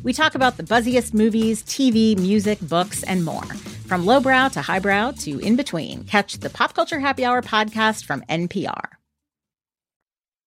We 0.04 0.14
talk 0.14 0.36
about 0.36 0.56
the 0.56 0.64
buzziest 0.64 1.14
movies, 1.14 1.64
TV, 1.64 2.18
music, 2.18 2.62
books, 2.62 3.04
and 3.04 3.26
more. 3.26 3.44
From 3.88 4.06
lowbrow 4.06 4.50
to 4.50 4.62
highbrow 4.62 5.12
to 5.20 5.40
in 5.40 5.58
between, 5.58 6.06
catch 6.06 6.38
the 6.38 6.50
Pop 6.50 6.74
Culture 6.74 7.00
Happy 7.00 7.26
Hour 7.26 7.42
podcast 7.42 8.06
from 8.06 8.22
NPR. 8.30 8.97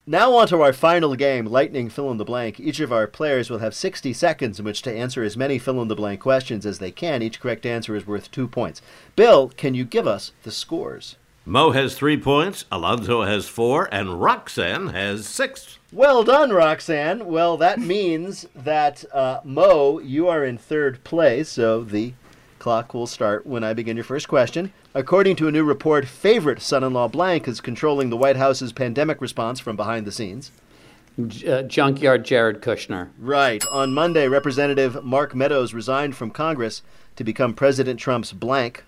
Now 0.07 0.33
on 0.35 0.47
to 0.49 0.63
our 0.63 0.73
final 0.73 1.15
game, 1.15 1.45
Lightning 1.45 1.91
Fill 1.91 2.11
in 2.11 2.17
the 2.17 2.25
Blank. 2.25 2.59
Each 2.59 2.81
of 2.81 2.91
our 2.91 3.07
players 3.07 3.51
will 3.51 3.59
have 3.59 3.75
60 3.75 4.15
seconds 4.15 4.59
in 4.59 4.65
which 4.65 4.81
to 4.83 4.93
answer 4.93 5.23
as 5.23 5.37
many 5.37 5.59
fill 5.59 5.83
in 5.83 5.89
the 5.89 5.95
blank 5.95 6.21
questions 6.21 6.65
as 6.65 6.79
they 6.79 6.91
can. 6.91 7.21
Each 7.21 7.39
correct 7.39 7.67
answer 7.67 7.95
is 7.95 8.07
worth 8.07 8.31
two 8.31 8.49
points. 8.49 8.81
Bill, 9.15 9.51
can 9.51 9.75
you 9.75 9.85
give 9.85 10.07
us 10.07 10.33
the 10.43 10.51
scores? 10.51 11.17
Mo 11.45 11.73
has 11.73 11.95
three 11.95 12.17
points, 12.17 12.65
Alonzo 12.73 13.23
has 13.23 13.47
four, 13.47 13.93
and 13.93 14.23
Roxanne 14.23 14.89
has 14.89 15.27
six. 15.27 15.79
Well 15.93 16.25
done, 16.25 16.51
Roxanne. 16.51 17.27
Well, 17.27 17.59
that 17.59 17.79
means 17.79 18.47
that 18.55 19.05
uh, 19.13 19.41
Mo, 19.45 19.99
you 19.99 20.29
are 20.29 20.45
in 20.45 20.57
third 20.57 21.05
place, 21.05 21.51
so 21.51 21.85
the 21.85 22.15
clock 22.61 22.95
will 22.95 23.09
start 23.09 23.45
when 23.45 23.65
I 23.65 23.73
begin 23.73 23.97
your 23.97 24.05
first 24.05 24.29
question. 24.29 24.73
According 24.95 25.37
to 25.37 25.49
a 25.49 25.53
new 25.53 25.65
report, 25.65 26.07
favorite 26.07 26.63
son 26.63 26.85
in 26.85 26.93
law 26.93 27.09
blank 27.09 27.49
is 27.49 27.61
controlling 27.61 28.11
the 28.11 28.17
White 28.17 28.37
House's 28.37 28.73
pandemic 28.73 29.21
response 29.21 29.59
from 29.59 29.75
behind 29.75 30.07
the 30.07 30.13
scenes. 30.13 30.53
J- 31.27 31.49
uh, 31.49 31.63
junkyard 31.63 32.25
Jared 32.25 32.63
Kushner. 32.63 33.09
Right. 33.19 33.67
On 33.67 33.93
Monday, 33.93 34.29
Representative 34.29 35.03
Mark 35.03 35.35
Meadows 35.35 35.75
resigned 35.75 36.15
from 36.15 36.31
Congress 36.31 36.83
to 37.17 37.25
become 37.25 37.55
President 37.55 37.99
Trump's 37.99 38.33
blank. 38.33 38.85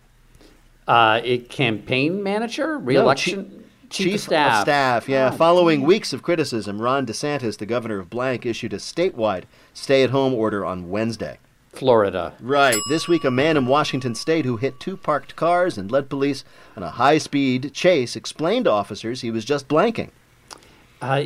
Uh, 0.87 1.21
it 1.25 1.49
campaign 1.49 2.23
manager, 2.23 2.79
reelection, 2.79 3.65
chief, 3.89 4.15
of 4.15 4.21
staff. 4.21 4.63
staff, 4.63 5.09
yeah. 5.09 5.31
Oh, 5.33 5.37
Following 5.37 5.83
weeks 5.83 6.13
of 6.13 6.23
criticism, 6.23 6.81
Ron 6.81 7.07
DeSantis, 7.07 7.59
the 7.59 7.67
governor 7.67 7.99
of 7.99 8.11
blank, 8.11 8.45
issued 8.45 8.73
a 8.73 8.79
statewide 8.79 9.45
stay-at-home 9.75 10.35
order 10.35 10.65
on 10.65 10.91
Wednesday. 10.91 11.39
Florida. 11.73 12.35
Right. 12.41 12.79
This 12.89 13.09
week, 13.09 13.25
a 13.25 13.31
man 13.31 13.57
in 13.57 13.67
Washington 13.67 14.15
state 14.15 14.45
who 14.45 14.57
hit 14.57 14.79
two 14.79 14.97
parked 14.97 15.37
cars 15.37 15.79
and 15.79 15.91
led 15.91 16.09
police 16.09 16.45
on 16.77 16.83
a 16.83 16.91
high 16.91 17.19
speed 17.19 17.73
chase 17.73 18.15
explained 18.15 18.67
to 18.67 18.71
officers 18.71 19.23
he 19.23 19.31
was 19.31 19.45
just 19.45 19.69
blanking. 19.69 20.11
Uh, 21.03 21.25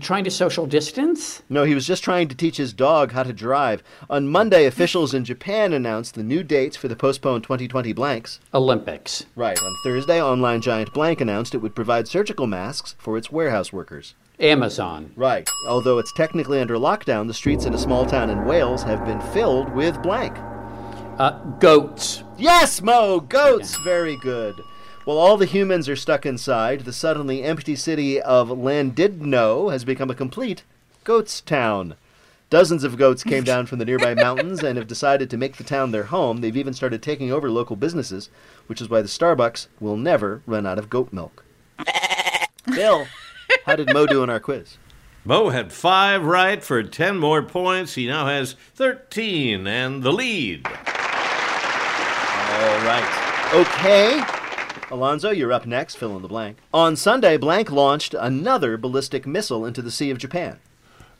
trying 0.00 0.24
to 0.24 0.30
social 0.32 0.66
distance? 0.66 1.40
No, 1.48 1.62
he 1.62 1.76
was 1.76 1.86
just 1.86 2.02
trying 2.02 2.26
to 2.26 2.34
teach 2.34 2.56
his 2.56 2.72
dog 2.72 3.12
how 3.12 3.22
to 3.22 3.32
drive. 3.32 3.84
On 4.10 4.26
Monday, 4.26 4.66
officials 4.66 5.14
in 5.14 5.24
Japan 5.24 5.72
announced 5.72 6.16
the 6.16 6.24
new 6.24 6.42
dates 6.42 6.76
for 6.76 6.88
the 6.88 6.96
postponed 6.96 7.44
2020 7.44 7.92
blanks. 7.92 8.40
Olympics. 8.52 9.24
Right. 9.36 9.62
On 9.62 9.76
Thursday, 9.84 10.20
online 10.20 10.60
giant 10.60 10.92
Blank 10.92 11.20
announced 11.20 11.54
it 11.54 11.58
would 11.58 11.76
provide 11.76 12.08
surgical 12.08 12.48
masks 12.48 12.96
for 12.98 13.16
its 13.16 13.30
warehouse 13.30 13.72
workers. 13.72 14.14
Amazon. 14.38 15.12
Right. 15.16 15.48
Although 15.66 15.98
it's 15.98 16.12
technically 16.12 16.60
under 16.60 16.76
lockdown, 16.76 17.26
the 17.26 17.34
streets 17.34 17.64
in 17.64 17.74
a 17.74 17.78
small 17.78 18.04
town 18.04 18.30
in 18.30 18.44
Wales 18.44 18.82
have 18.82 19.04
been 19.04 19.20
filled 19.32 19.70
with 19.72 20.02
blank. 20.02 20.36
Uh, 21.18 21.38
goats. 21.58 22.22
Yes, 22.36 22.82
Mo! 22.82 23.20
Goats! 23.20 23.76
Very 23.78 24.16
good. 24.16 24.54
While 25.04 25.18
all 25.18 25.36
the 25.36 25.46
humans 25.46 25.88
are 25.88 25.96
stuck 25.96 26.26
inside, 26.26 26.80
the 26.80 26.92
suddenly 26.92 27.42
empty 27.42 27.76
city 27.76 28.20
of 28.20 28.48
Llandudno 28.48 29.72
has 29.72 29.84
become 29.84 30.10
a 30.10 30.14
complete 30.14 30.64
goats 31.04 31.40
town. 31.40 31.94
Dozens 32.50 32.84
of 32.84 32.98
goats 32.98 33.22
came 33.22 33.44
down 33.52 33.66
from 33.66 33.78
the 33.78 33.84
nearby 33.84 34.14
mountains 34.14 34.62
and 34.62 34.76
have 34.76 34.86
decided 34.86 35.30
to 35.30 35.36
make 35.36 35.56
the 35.56 35.64
town 35.64 35.90
their 35.92 36.04
home. 36.04 36.40
They've 36.40 36.56
even 36.56 36.74
started 36.74 37.02
taking 37.02 37.32
over 37.32 37.50
local 37.50 37.76
businesses, 37.76 38.28
which 38.66 38.80
is 38.80 38.90
why 38.90 39.00
the 39.00 39.08
Starbucks 39.08 39.68
will 39.80 39.96
never 39.96 40.42
run 40.44 40.66
out 40.66 40.78
of 40.78 40.90
goat 40.90 41.12
milk. 41.12 41.44
Bill, 42.66 43.06
how 43.66 43.76
did 43.76 43.92
Mo 43.92 44.06
do 44.06 44.22
in 44.22 44.30
our 44.30 44.40
quiz? 44.40 44.78
Mo 45.24 45.48
had 45.48 45.72
five 45.72 46.24
right 46.24 46.62
for 46.62 46.84
10 46.84 47.18
more 47.18 47.42
points. 47.42 47.94
He 47.96 48.06
now 48.06 48.26
has 48.26 48.54
13 48.76 49.66
and 49.66 50.04
the 50.04 50.12
lead. 50.12 50.64
All 50.66 50.72
right. 52.86 53.50
Okay. 53.52 54.22
Alonzo, 54.88 55.30
you're 55.30 55.52
up 55.52 55.66
next. 55.66 55.96
Fill 55.96 56.14
in 56.14 56.22
the 56.22 56.28
blank. 56.28 56.58
On 56.72 56.94
Sunday, 56.94 57.36
Blank 57.36 57.72
launched 57.72 58.14
another 58.14 58.76
ballistic 58.76 59.26
missile 59.26 59.66
into 59.66 59.82
the 59.82 59.90
Sea 59.90 60.10
of 60.10 60.18
Japan. 60.18 60.60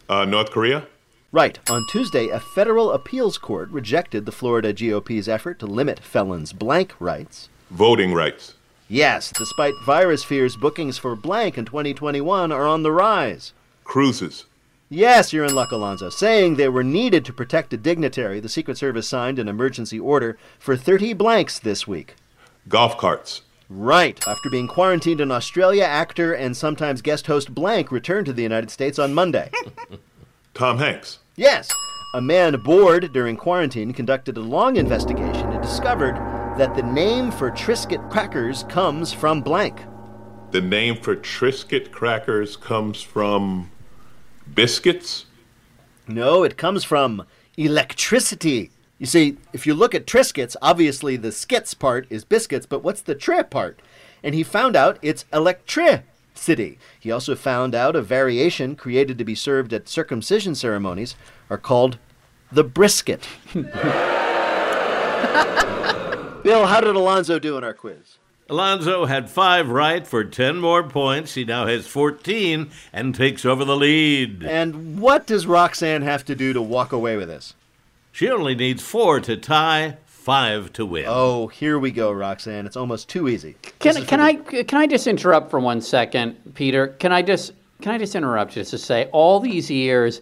Uh, 0.08 0.24
North 0.24 0.52
Korea? 0.52 0.86
Right. 1.32 1.58
On 1.68 1.84
Tuesday, 1.90 2.28
a 2.28 2.38
federal 2.38 2.92
appeals 2.92 3.38
court 3.38 3.68
rejected 3.70 4.24
the 4.24 4.30
Florida 4.30 4.72
GOP's 4.72 5.26
effort 5.26 5.58
to 5.58 5.66
limit 5.66 5.98
felons' 5.98 6.52
blank 6.52 6.94
rights. 7.00 7.48
Voting 7.70 8.14
rights. 8.14 8.54
Yes, 8.88 9.32
despite 9.36 9.74
virus 9.84 10.22
fears, 10.22 10.56
bookings 10.56 10.96
for 10.96 11.16
blank 11.16 11.58
in 11.58 11.64
2021 11.64 12.52
are 12.52 12.66
on 12.66 12.82
the 12.82 12.92
rise. 12.92 13.52
Cruises. 13.82 14.44
Yes, 14.88 15.32
you're 15.32 15.44
in 15.44 15.54
luck, 15.54 15.72
Alonzo. 15.72 16.10
Saying 16.10 16.54
they 16.54 16.68
were 16.68 16.84
needed 16.84 17.24
to 17.24 17.32
protect 17.32 17.72
a 17.72 17.76
dignitary, 17.76 18.38
the 18.38 18.48
Secret 18.48 18.78
Service 18.78 19.08
signed 19.08 19.40
an 19.40 19.48
emergency 19.48 19.98
order 19.98 20.38
for 20.60 20.76
30 20.76 21.14
blanks 21.14 21.58
this 21.58 21.88
week. 21.88 22.14
Golf 22.68 22.96
carts. 22.96 23.42
Right. 23.68 24.20
After 24.28 24.48
being 24.48 24.68
quarantined 24.68 25.20
in 25.20 25.32
Australia, 25.32 25.82
actor 25.82 26.32
and 26.32 26.56
sometimes 26.56 27.02
guest 27.02 27.26
host 27.26 27.52
Blank 27.52 27.90
returned 27.90 28.26
to 28.26 28.32
the 28.32 28.44
United 28.44 28.70
States 28.70 29.00
on 29.00 29.12
Monday. 29.12 29.50
Tom 30.54 30.78
Hanks. 30.78 31.18
Yes. 31.34 31.68
A 32.14 32.20
man 32.20 32.54
bored 32.64 33.12
during 33.12 33.36
quarantine 33.36 33.92
conducted 33.92 34.36
a 34.36 34.40
long 34.40 34.76
investigation 34.76 35.50
and 35.50 35.60
discovered 35.60 36.14
that 36.56 36.74
the 36.74 36.82
name 36.82 37.30
for 37.30 37.50
Triscuit 37.50 38.10
crackers 38.10 38.64
comes 38.64 39.12
from 39.12 39.42
blank. 39.42 39.82
The 40.52 40.62
name 40.62 40.96
for 40.96 41.14
Triscuit 41.14 41.92
crackers 41.92 42.56
comes 42.56 43.02
from 43.02 43.70
biscuits? 44.54 45.26
No, 46.08 46.44
it 46.44 46.56
comes 46.56 46.82
from 46.82 47.26
electricity. 47.58 48.70
You 48.98 49.04
see, 49.04 49.36
if 49.52 49.66
you 49.66 49.74
look 49.74 49.94
at 49.94 50.06
Triscuits, 50.06 50.56
obviously 50.62 51.16
the 51.16 51.30
skits 51.30 51.74
part 51.74 52.06
is 52.08 52.24
biscuits, 52.24 52.64
but 52.64 52.82
what's 52.82 53.02
the 53.02 53.14
tri 53.14 53.42
part? 53.42 53.82
And 54.22 54.34
he 54.34 54.42
found 54.42 54.76
out 54.76 54.98
it's 55.02 55.26
electricity. 55.34 56.78
He 56.98 57.10
also 57.10 57.34
found 57.34 57.74
out 57.74 57.94
a 57.94 58.00
variation 58.00 58.76
created 58.76 59.18
to 59.18 59.24
be 59.24 59.34
served 59.34 59.74
at 59.74 59.90
circumcision 59.90 60.54
ceremonies 60.54 61.16
are 61.50 61.58
called 61.58 61.98
the 62.50 62.64
brisket. 62.64 63.28
Bill, 66.46 66.66
how 66.66 66.80
did 66.80 66.94
Alonzo 66.94 67.40
do 67.40 67.58
in 67.58 67.64
our 67.64 67.74
quiz? 67.74 68.18
Alonzo 68.48 69.06
had 69.06 69.28
five 69.28 69.68
right 69.68 70.06
for 70.06 70.22
10 70.22 70.58
more 70.58 70.84
points. 70.84 71.34
He 71.34 71.44
now 71.44 71.66
has 71.66 71.88
14 71.88 72.70
and 72.92 73.12
takes 73.16 73.44
over 73.44 73.64
the 73.64 73.74
lead. 73.74 74.44
And 74.44 75.00
what 75.00 75.26
does 75.26 75.44
Roxanne 75.44 76.02
have 76.02 76.24
to 76.26 76.36
do 76.36 76.52
to 76.52 76.62
walk 76.62 76.92
away 76.92 77.16
with 77.16 77.26
this? 77.26 77.54
She 78.12 78.30
only 78.30 78.54
needs 78.54 78.80
four 78.80 79.18
to 79.22 79.36
tie, 79.36 79.96
five 80.06 80.72
to 80.74 80.86
win. 80.86 81.06
Oh, 81.08 81.48
here 81.48 81.80
we 81.80 81.90
go, 81.90 82.12
Roxanne. 82.12 82.64
It's 82.64 82.76
almost 82.76 83.08
too 83.08 83.28
easy. 83.28 83.56
Can, 83.80 84.04
can 84.04 84.20
I 84.20 84.34
can 84.34 84.78
I 84.78 84.86
just 84.86 85.08
interrupt 85.08 85.50
for 85.50 85.58
one 85.58 85.80
second, 85.80 86.36
Peter? 86.54 86.86
Can 86.86 87.10
I 87.10 87.22
just 87.22 87.54
can 87.82 87.90
I 87.90 87.98
just 87.98 88.14
interrupt 88.14 88.52
just 88.52 88.70
to 88.70 88.78
say 88.78 89.08
all 89.10 89.40
these 89.40 89.68
years, 89.68 90.20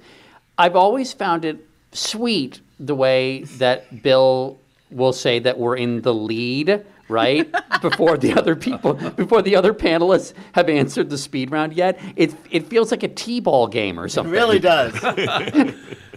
I've 0.57 0.75
always 0.75 1.13
found 1.13 1.45
it 1.45 1.59
sweet 1.93 2.63
the 2.81 2.95
way 2.95 3.43
that 3.59 4.03
Bill 4.03 4.59
will 4.95 5.13
say 5.13 5.39
that 5.41 5.59
we're 5.59 5.77
in 5.77 6.01
the 6.03 6.15
lead, 6.15 6.85
right? 7.09 7.51
before 7.83 8.17
the 8.17 8.33
other 8.35 8.55
people, 8.57 8.95
before 8.95 9.43
the 9.43 9.57
other 9.57 9.75
panelists 9.75 10.33
have 10.53 10.69
answered 10.69 11.11
the 11.11 11.19
speed 11.19 11.51
round 11.51 11.73
yet. 11.75 11.99
It 12.17 12.35
it 12.51 12.67
feels 12.69 12.91
like 12.91 13.03
a 13.03 13.09
T-ball 13.09 13.67
game 13.69 13.99
or 14.01 14.09
something. 14.09 14.33
It 14.33 14.37
really 14.37 14.59
does. 14.59 14.95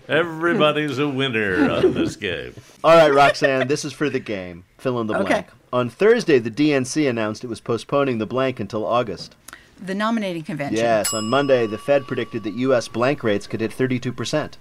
Everybody's 0.08 1.00
a 1.00 1.08
winner 1.10 1.70
on 1.70 1.94
this 1.94 2.16
game. 2.16 2.54
All 2.84 2.96
right, 2.96 3.14
Roxanne, 3.14 3.68
this 3.68 3.84
is 3.84 3.92
for 3.92 4.10
the 4.10 4.20
game. 4.20 4.64
Fill 4.78 5.02
in 5.02 5.08
the 5.08 5.16
Okay. 5.16 5.24
blank. 5.26 5.48
On 5.74 5.90
Thursday, 5.90 6.40
the 6.40 6.50
DNC 6.50 7.10
announced 7.10 7.44
it 7.44 7.48
was 7.48 7.60
postponing 7.60 8.18
the 8.18 8.26
blank 8.26 8.62
until 8.62 8.86
August. 8.86 9.36
The 9.82 9.94
nominating 9.94 10.44
convention. 10.44 10.78
Yes, 10.78 11.14
on 11.14 11.28
Monday, 11.28 11.68
the 11.68 11.78
Fed 11.78 12.08
predicted 12.08 12.44
that 12.44 12.54
U.S. 12.54 12.88
blank 12.88 13.22
rates 13.22 13.48
could 13.48 13.60
hit 13.60 13.72
32%. 13.72 14.54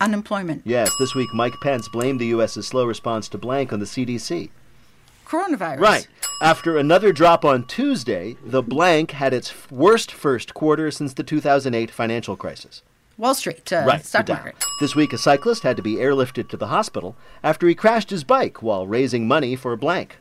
Unemployment. 0.00 0.62
Yes, 0.64 0.90
this 0.98 1.14
week, 1.14 1.32
Mike 1.32 1.54
Pence 1.62 1.88
blamed 1.88 2.20
the 2.20 2.26
U.S.'s 2.26 2.66
slow 2.66 2.84
response 2.84 3.28
to 3.30 3.38
blank 3.38 3.72
on 3.72 3.80
the 3.80 3.86
CDC. 3.86 4.50
Coronavirus. 5.26 5.80
Right. 5.80 6.08
After 6.40 6.76
another 6.76 7.12
drop 7.12 7.44
on 7.44 7.64
Tuesday, 7.64 8.36
the 8.44 8.62
blank 8.62 9.12
had 9.12 9.32
its 9.32 9.70
worst 9.70 10.12
first 10.12 10.54
quarter 10.54 10.90
since 10.90 11.14
the 11.14 11.22
2008 11.22 11.90
financial 11.90 12.36
crisis. 12.36 12.82
Wall 13.16 13.34
Street. 13.34 13.72
Uh, 13.72 13.84
right, 13.86 14.04
Stock 14.04 14.28
market. 14.28 14.62
This 14.78 14.94
week, 14.94 15.12
a 15.14 15.18
cyclist 15.18 15.62
had 15.62 15.76
to 15.78 15.82
be 15.82 15.94
airlifted 15.94 16.48
to 16.50 16.56
the 16.56 16.66
hospital 16.66 17.16
after 17.42 17.66
he 17.66 17.74
crashed 17.74 18.10
his 18.10 18.24
bike 18.24 18.62
while 18.62 18.86
raising 18.86 19.26
money 19.26 19.56
for 19.56 19.74
blank. 19.76 20.18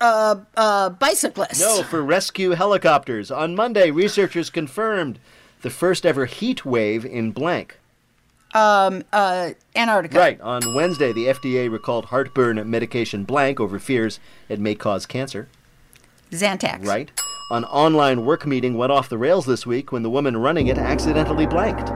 Uh, 0.00 0.36
uh, 0.56 0.90
bicyclist. 0.90 1.60
No, 1.60 1.82
for 1.82 2.02
rescue 2.02 2.50
helicopters. 2.50 3.30
On 3.30 3.54
Monday, 3.54 3.90
researchers 3.90 4.50
confirmed 4.50 5.18
the 5.62 5.70
first 5.70 6.04
ever 6.06 6.26
heat 6.26 6.64
wave 6.64 7.04
in 7.04 7.32
blank. 7.32 7.78
Um, 8.54 9.04
uh, 9.12 9.50
Antarctica. 9.76 10.18
Right. 10.18 10.40
On 10.40 10.74
Wednesday, 10.74 11.12
the 11.12 11.26
FDA 11.26 11.70
recalled 11.70 12.06
heartburn 12.06 12.68
medication 12.68 13.24
blank 13.24 13.60
over 13.60 13.78
fears 13.78 14.20
it 14.48 14.58
may 14.58 14.74
cause 14.74 15.06
cancer. 15.06 15.48
Zantac. 16.30 16.84
Right. 16.86 17.10
An 17.50 17.64
online 17.64 18.24
work 18.24 18.46
meeting 18.46 18.76
went 18.76 18.92
off 18.92 19.08
the 19.08 19.18
rails 19.18 19.46
this 19.46 19.66
week 19.66 19.90
when 19.92 20.02
the 20.02 20.10
woman 20.10 20.36
running 20.36 20.66
it 20.66 20.78
accidentally 20.78 21.46
blanked. 21.46 21.90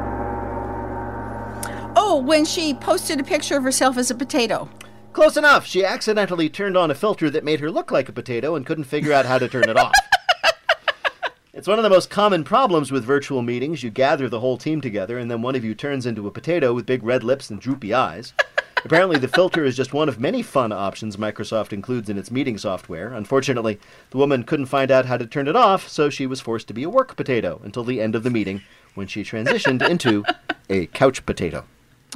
Oh, 1.94 2.22
when 2.24 2.44
she 2.44 2.72
posted 2.74 3.20
a 3.20 3.24
picture 3.24 3.56
of 3.56 3.62
herself 3.62 3.98
as 3.98 4.10
a 4.10 4.14
potato. 4.14 4.68
Close 5.12 5.36
enough. 5.36 5.66
She 5.66 5.84
accidentally 5.84 6.48
turned 6.48 6.76
on 6.76 6.90
a 6.90 6.94
filter 6.94 7.28
that 7.28 7.44
made 7.44 7.60
her 7.60 7.70
look 7.70 7.90
like 7.90 8.08
a 8.08 8.12
potato 8.12 8.54
and 8.54 8.64
couldn't 8.64 8.84
figure 8.84 9.12
out 9.12 9.26
how 9.26 9.38
to 9.38 9.46
turn 9.48 9.68
it 9.68 9.76
off. 9.76 9.92
It's 11.54 11.68
one 11.68 11.78
of 11.78 11.82
the 11.82 11.90
most 11.90 12.08
common 12.08 12.44
problems 12.44 12.90
with 12.90 13.04
virtual 13.04 13.42
meetings. 13.42 13.82
You 13.82 13.90
gather 13.90 14.26
the 14.26 14.40
whole 14.40 14.56
team 14.56 14.80
together, 14.80 15.18
and 15.18 15.30
then 15.30 15.42
one 15.42 15.54
of 15.54 15.62
you 15.62 15.74
turns 15.74 16.06
into 16.06 16.26
a 16.26 16.30
potato 16.30 16.72
with 16.72 16.86
big 16.86 17.02
red 17.02 17.22
lips 17.22 17.50
and 17.50 17.60
droopy 17.60 17.92
eyes. 17.92 18.32
Apparently, 18.86 19.18
the 19.18 19.28
filter 19.28 19.62
is 19.62 19.76
just 19.76 19.92
one 19.92 20.08
of 20.08 20.18
many 20.18 20.40
fun 20.40 20.72
options 20.72 21.18
Microsoft 21.18 21.74
includes 21.74 22.08
in 22.08 22.16
its 22.16 22.30
meeting 22.30 22.56
software. 22.56 23.12
Unfortunately, 23.12 23.78
the 24.08 24.16
woman 24.16 24.44
couldn't 24.44 24.64
find 24.64 24.90
out 24.90 25.04
how 25.04 25.18
to 25.18 25.26
turn 25.26 25.46
it 25.46 25.54
off, 25.54 25.86
so 25.88 26.08
she 26.08 26.26
was 26.26 26.40
forced 26.40 26.68
to 26.68 26.74
be 26.74 26.84
a 26.84 26.90
work 26.90 27.16
potato 27.16 27.60
until 27.62 27.84
the 27.84 28.00
end 28.00 28.14
of 28.14 28.22
the 28.22 28.30
meeting 28.30 28.62
when 28.94 29.06
she 29.06 29.22
transitioned 29.22 29.86
into 29.90 30.24
a 30.70 30.86
couch 30.86 31.26
potato. 31.26 31.66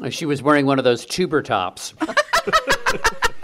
She 0.08 0.24
was 0.24 0.42
wearing 0.42 0.64
one 0.64 0.78
of 0.78 0.84
those 0.84 1.04
tuber 1.04 1.42
tops. 1.42 1.92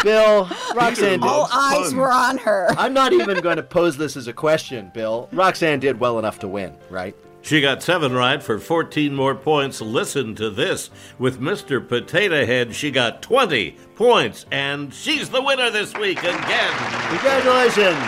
Bill, 0.03 0.49
Roxanne. 0.75 1.23
All 1.23 1.49
eyes 1.53 1.95
were 1.95 2.11
on 2.11 2.39
her. 2.39 2.69
I'm 2.77 2.93
not 2.93 3.13
even 3.13 3.41
going 3.41 3.57
to 3.57 3.63
pose 3.63 3.97
this 3.97 4.17
as 4.17 4.27
a 4.27 4.33
question, 4.33 4.91
Bill. 4.93 5.29
Roxanne 5.33 5.81
did 5.81 6.01
well 6.01 6.19
enough 6.19 6.39
to 6.41 6.49
win, 6.49 6.77
right? 6.91 7.15
She 7.43 7.61
got 7.61 7.83
seven 7.83 8.13
right 8.13 8.41
for 8.41 8.59
14 8.61 9.15
more 9.15 9.35
points. 9.35 9.81
Listen 9.81 10.37
to 10.37 10.49
this. 10.49 10.91
With 11.19 11.41
Mr. 11.41 11.87
Potato 11.87 12.47
Head, 12.47 12.75
she 12.75 12.93
got 12.93 13.21
20 13.21 13.73
points, 13.97 14.47
and 14.53 14.95
she's 14.95 15.29
the 15.29 15.43
winner 15.43 15.69
this 15.71 15.93
week 15.95 16.19
again. 16.19 16.73
Congratulations. 17.09 17.99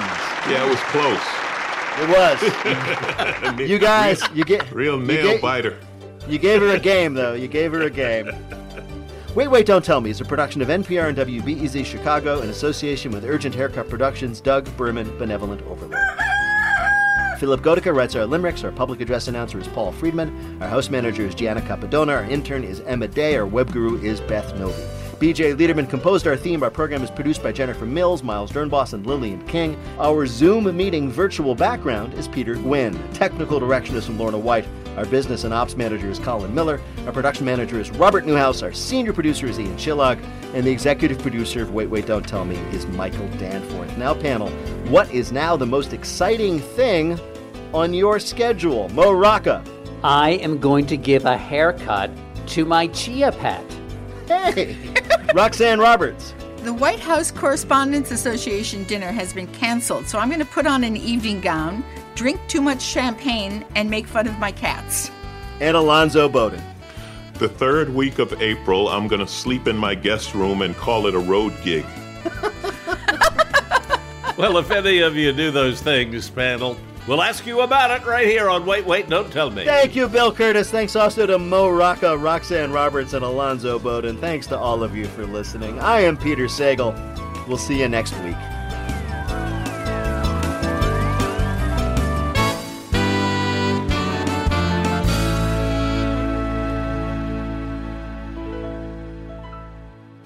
Yeah, 0.49 0.65
it 0.65 0.71
was 0.71 0.81
close. 0.93 1.21
It 1.97 3.59
was. 3.59 3.59
you 3.69 3.79
guys, 3.79 4.23
you 4.33 4.45
get 4.45 4.71
Real 4.73 5.01
you 5.01 5.07
nail 5.07 5.41
biter. 5.41 5.79
You 6.29 6.39
gave 6.39 6.63
her 6.63 6.69
a 6.69 6.79
game, 6.79 7.15
though. 7.15 7.35
You 7.35 7.49
gave 7.49 7.73
her 7.73 7.83
a 7.83 7.91
game. 7.91 8.31
Wait, 9.35 9.49
Wait, 9.49 9.67
Don't 9.67 9.85
Tell 9.85 10.01
Me 10.01 10.11
is 10.11 10.21
a 10.21 10.25
production 10.25 10.63
of 10.63 10.69
NPR 10.69 11.09
and 11.09 11.19
WBEZ 11.19 11.85
Chicago 11.85 12.43
in 12.43 12.51
association 12.51 13.11
with 13.11 13.25
Urgent 13.25 13.53
Haircut 13.53 13.89
Productions, 13.89 14.41
Doug 14.41 14.65
Berman, 14.77 15.11
Benevolent 15.19 15.61
Overlord. 15.63 15.99
Philipp 17.41 17.61
Goedicke 17.61 17.93
writes 17.93 18.15
our 18.15 18.27
limericks. 18.27 18.63
Our 18.63 18.71
public 18.71 19.01
address 19.01 19.27
announcer 19.27 19.59
is 19.59 19.67
Paul 19.67 19.91
Friedman. 19.91 20.63
Our 20.63 20.69
house 20.69 20.89
manager 20.89 21.27
is 21.27 21.35
Gianna 21.35 21.63
Capadona. 21.63 22.19
Our 22.19 22.25
intern 22.31 22.63
is 22.63 22.79
Emma 22.83 23.09
Day. 23.09 23.37
Our 23.37 23.45
web 23.45 23.73
guru 23.73 24.01
is 24.01 24.21
Beth 24.21 24.55
Novey. 24.55 25.04
BJ 25.25 25.57
Leiderman 25.57 25.89
composed 25.89 26.27
our 26.27 26.37
theme. 26.37 26.63
Our 26.63 26.71
program 26.71 27.03
is 27.03 27.11
produced 27.11 27.43
by 27.43 27.51
Jennifer 27.51 27.87
Mills, 27.87 28.23
Miles 28.23 28.53
Doornbos, 28.53 28.93
and 28.93 29.07
Lillian 29.07 29.43
King. 29.47 29.75
Our 29.99 30.27
Zoom 30.27 30.77
meeting 30.77 31.11
virtual 31.11 31.55
background 31.55 32.13
is 32.13 32.29
Peter 32.29 32.57
Gwynn. 32.57 32.93
Technical 33.15 33.59
direction 33.59 33.97
is 33.97 34.05
from 34.05 34.19
Lorna 34.19 34.37
White. 34.37 34.69
Our 34.99 35.07
business 35.07 35.45
and 35.45 35.55
ops 35.55 35.79
manager 35.79 36.11
is 36.11 36.19
Colin 36.19 36.55
Miller. 36.55 36.79
Our 37.07 37.13
production 37.13 37.47
manager 37.47 37.81
is 37.81 37.91
Robert 37.93 38.27
Newhouse. 38.27 38.63
Our 38.63 38.75
senior 38.75 39.15
producer 39.15 39.47
is 39.47 39.59
Ian 39.59 39.75
Chillag. 39.79 40.23
And 40.53 40.67
the 40.67 40.71
executive 40.71 41.19
producer 41.21 41.63
of 41.63 41.73
Wait, 41.73 41.89
Wait, 41.89 42.05
Don't 42.05 42.29
Tell 42.29 42.45
Me 42.45 42.57
is 42.75 42.87
Michael 42.89 43.27
Danforth. 43.39 43.97
Now, 43.97 44.13
panel, 44.13 44.51
what 44.91 45.11
is 45.11 45.33
now 45.33 45.57
the 45.57 45.65
most 45.65 45.95
exciting 45.95 46.59
thing 46.59 47.19
on 47.73 47.95
your 47.95 48.21
schedule? 48.21 48.91
Mo 48.91 49.11
Rocca. 49.11 49.65
I 50.03 50.33
am 50.33 50.59
going 50.59 50.85
to 50.89 50.99
give 50.99 51.25
a 51.25 51.39
haircut 51.39 52.11
to 52.49 52.67
my 52.67 52.89
chia 52.89 53.33
pet. 53.33 53.65
Hey! 54.29 54.94
Roxanne 55.35 55.81
Roberts. 55.81 56.33
The 56.59 56.73
White 56.73 57.01
House 57.01 57.33
Correspondents 57.33 58.13
Association 58.13 58.85
dinner 58.85 59.11
has 59.11 59.33
been 59.33 59.49
canceled, 59.49 60.07
so 60.07 60.21
I'm 60.21 60.29
going 60.29 60.39
to 60.39 60.47
put 60.47 60.65
on 60.65 60.85
an 60.85 60.97
evening 60.97 61.41
gown, 61.41 61.85
drink 62.15 62.41
too 62.47 62.61
much 62.61 62.81
champagne, 62.81 63.67
and 63.75 63.91
make 63.91 64.07
fun 64.07 64.29
of 64.29 64.39
my 64.39 64.53
cats. 64.53 65.11
And 65.61 65.77
Alonzo 65.77 66.29
Bodden. 66.29 66.63
The 67.35 67.49
third 67.49 67.93
week 67.93 68.21
of 68.21 68.41
April, 68.41 68.89
I'm 68.89 69.09
going 69.09 69.21
to 69.21 69.27
sleep 69.27 69.67
in 69.67 69.77
my 69.77 69.97
guest 69.97 70.35
room 70.35 70.63
and 70.63 70.77
call 70.77 71.09
it 71.09 71.17
a 71.17 71.19
road 71.19 71.53
gig. 71.65 71.85
Well, 74.37 74.59
if 74.59 74.73
any 74.73 74.99
of 74.99 75.15
you 75.15 75.33
do 75.33 75.53
those 75.53 75.81
things, 75.81 76.29
panel, 76.29 76.77
we'll 77.07 77.23
ask 77.23 77.47
you 77.47 77.61
about 77.61 77.91
it 77.91 78.07
right 78.07 78.27
here 78.27 78.49
on 78.49 78.67
Wait, 78.67 78.85
Wait, 78.87 79.09
Don't 79.09 79.33
Tell 79.33 79.51
Me. 79.51 79.65
Thank 79.65 79.95
you, 79.95 80.09
Bill 80.09 80.33
Kurtis. 80.33 80.71
Thanks 80.71 80.97
also 80.97 81.27
to 81.27 81.39
Mo 81.39 81.69
Rocca, 81.69 82.17
Roxanne 82.17 82.73
Roberts, 82.73 83.13
and 83.13 83.25
Alonzo 83.25 83.79
Bodden. 83.79 84.21
Thanks 84.21 84.47
to 84.49 84.59
all 84.59 84.83
of 84.83 84.97
you 84.97 85.07
for 85.07 85.27
listening. 85.27 85.79
I 85.81 86.01
am 86.01 86.17
Peter 86.17 86.45
Sagal. 86.45 86.95
We'll 87.47 87.59
see 87.59 87.81
you 87.81 87.89
next 87.89 88.15
week. 88.23 88.37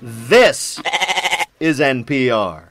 This 0.01 0.79
is 1.59 1.81
NPR. 1.81 2.68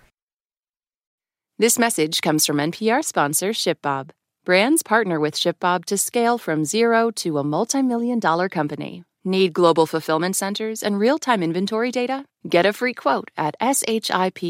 This 1.60 1.80
message 1.80 2.22
comes 2.22 2.46
from 2.46 2.58
NPR 2.58 3.04
sponsor 3.04 3.50
ShipBob. 3.50 4.12
Brands 4.46 4.84
partner 4.84 5.20
with 5.20 5.34
ShipBob 5.34 5.86
to 5.86 5.98
scale 5.98 6.38
from 6.38 6.66
zero 6.66 7.10
to 7.16 7.40
a 7.40 7.44
multi-million 7.44 8.20
dollar 8.20 8.48
company. 8.48 9.04
Need 9.26 9.54
global 9.54 9.88
fulfillment 9.88 10.36
centers 10.36 10.84
and 10.84 11.00
real-time 11.00 11.42
inventory 11.42 11.90
data? 11.92 12.26
Get 12.48 12.68
a 12.68 12.74
free 12.74 12.94
quote 12.94 13.32
at 13.36 13.56
shipbob.com. 13.60 14.44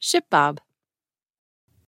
ShipBob. 0.00 0.58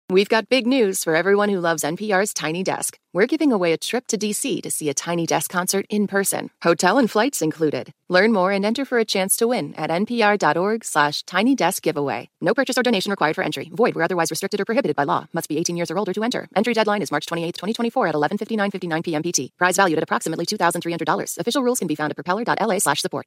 We've 0.07 0.29
got 0.29 0.49
big 0.49 0.67
news 0.67 1.03
for 1.03 1.15
everyone 1.15 1.49
who 1.49 1.59
loves 1.59 1.81
NPR's 1.81 2.31
Tiny 2.31 2.61
Desk. 2.61 2.99
We're 3.11 3.25
giving 3.25 3.51
away 3.51 3.73
a 3.73 3.77
trip 3.77 4.05
to 4.07 4.19
DC 4.19 4.61
to 4.61 4.69
see 4.69 4.87
a 4.87 4.93
Tiny 4.93 5.25
Desk 5.25 5.49
concert 5.49 5.87
in 5.89 6.05
person. 6.05 6.51
Hotel 6.61 6.99
and 6.99 7.09
flights 7.09 7.41
included. 7.41 7.91
Learn 8.07 8.31
more 8.31 8.51
and 8.51 8.63
enter 8.63 8.85
for 8.85 8.99
a 8.99 9.05
chance 9.05 9.35
to 9.37 9.47
win 9.47 9.73
at 9.73 9.89
npr.org 9.89 10.85
slash 10.85 11.23
tiny 11.23 11.55
desk 11.55 11.81
giveaway. 11.81 12.29
No 12.39 12.53
purchase 12.53 12.77
or 12.77 12.83
donation 12.83 13.09
required 13.09 13.35
for 13.35 13.43
entry. 13.43 13.71
Void 13.73 13.95
where 13.95 14.05
otherwise 14.05 14.29
restricted 14.29 14.61
or 14.61 14.65
prohibited 14.65 14.95
by 14.95 15.05
law. 15.05 15.25
Must 15.33 15.49
be 15.49 15.57
18 15.57 15.75
years 15.75 15.89
or 15.89 15.97
older 15.97 16.13
to 16.13 16.23
enter. 16.23 16.47
Entry 16.55 16.75
deadline 16.75 17.01
is 17.01 17.09
March 17.09 17.25
28, 17.25 17.55
2024 17.55 18.07
at 18.07 18.13
11.59.59 18.13 19.03
p.m. 19.03 19.23
PT. 19.23 19.57
Prize 19.57 19.75
valued 19.75 19.97
at 19.97 20.03
approximately 20.03 20.45
$2,300. 20.45 21.39
Official 21.39 21.63
rules 21.63 21.79
can 21.79 21.87
be 21.87 21.95
found 21.95 22.11
at 22.11 22.15
propeller.la 22.15 22.77
slash 22.77 23.01
support. 23.01 23.25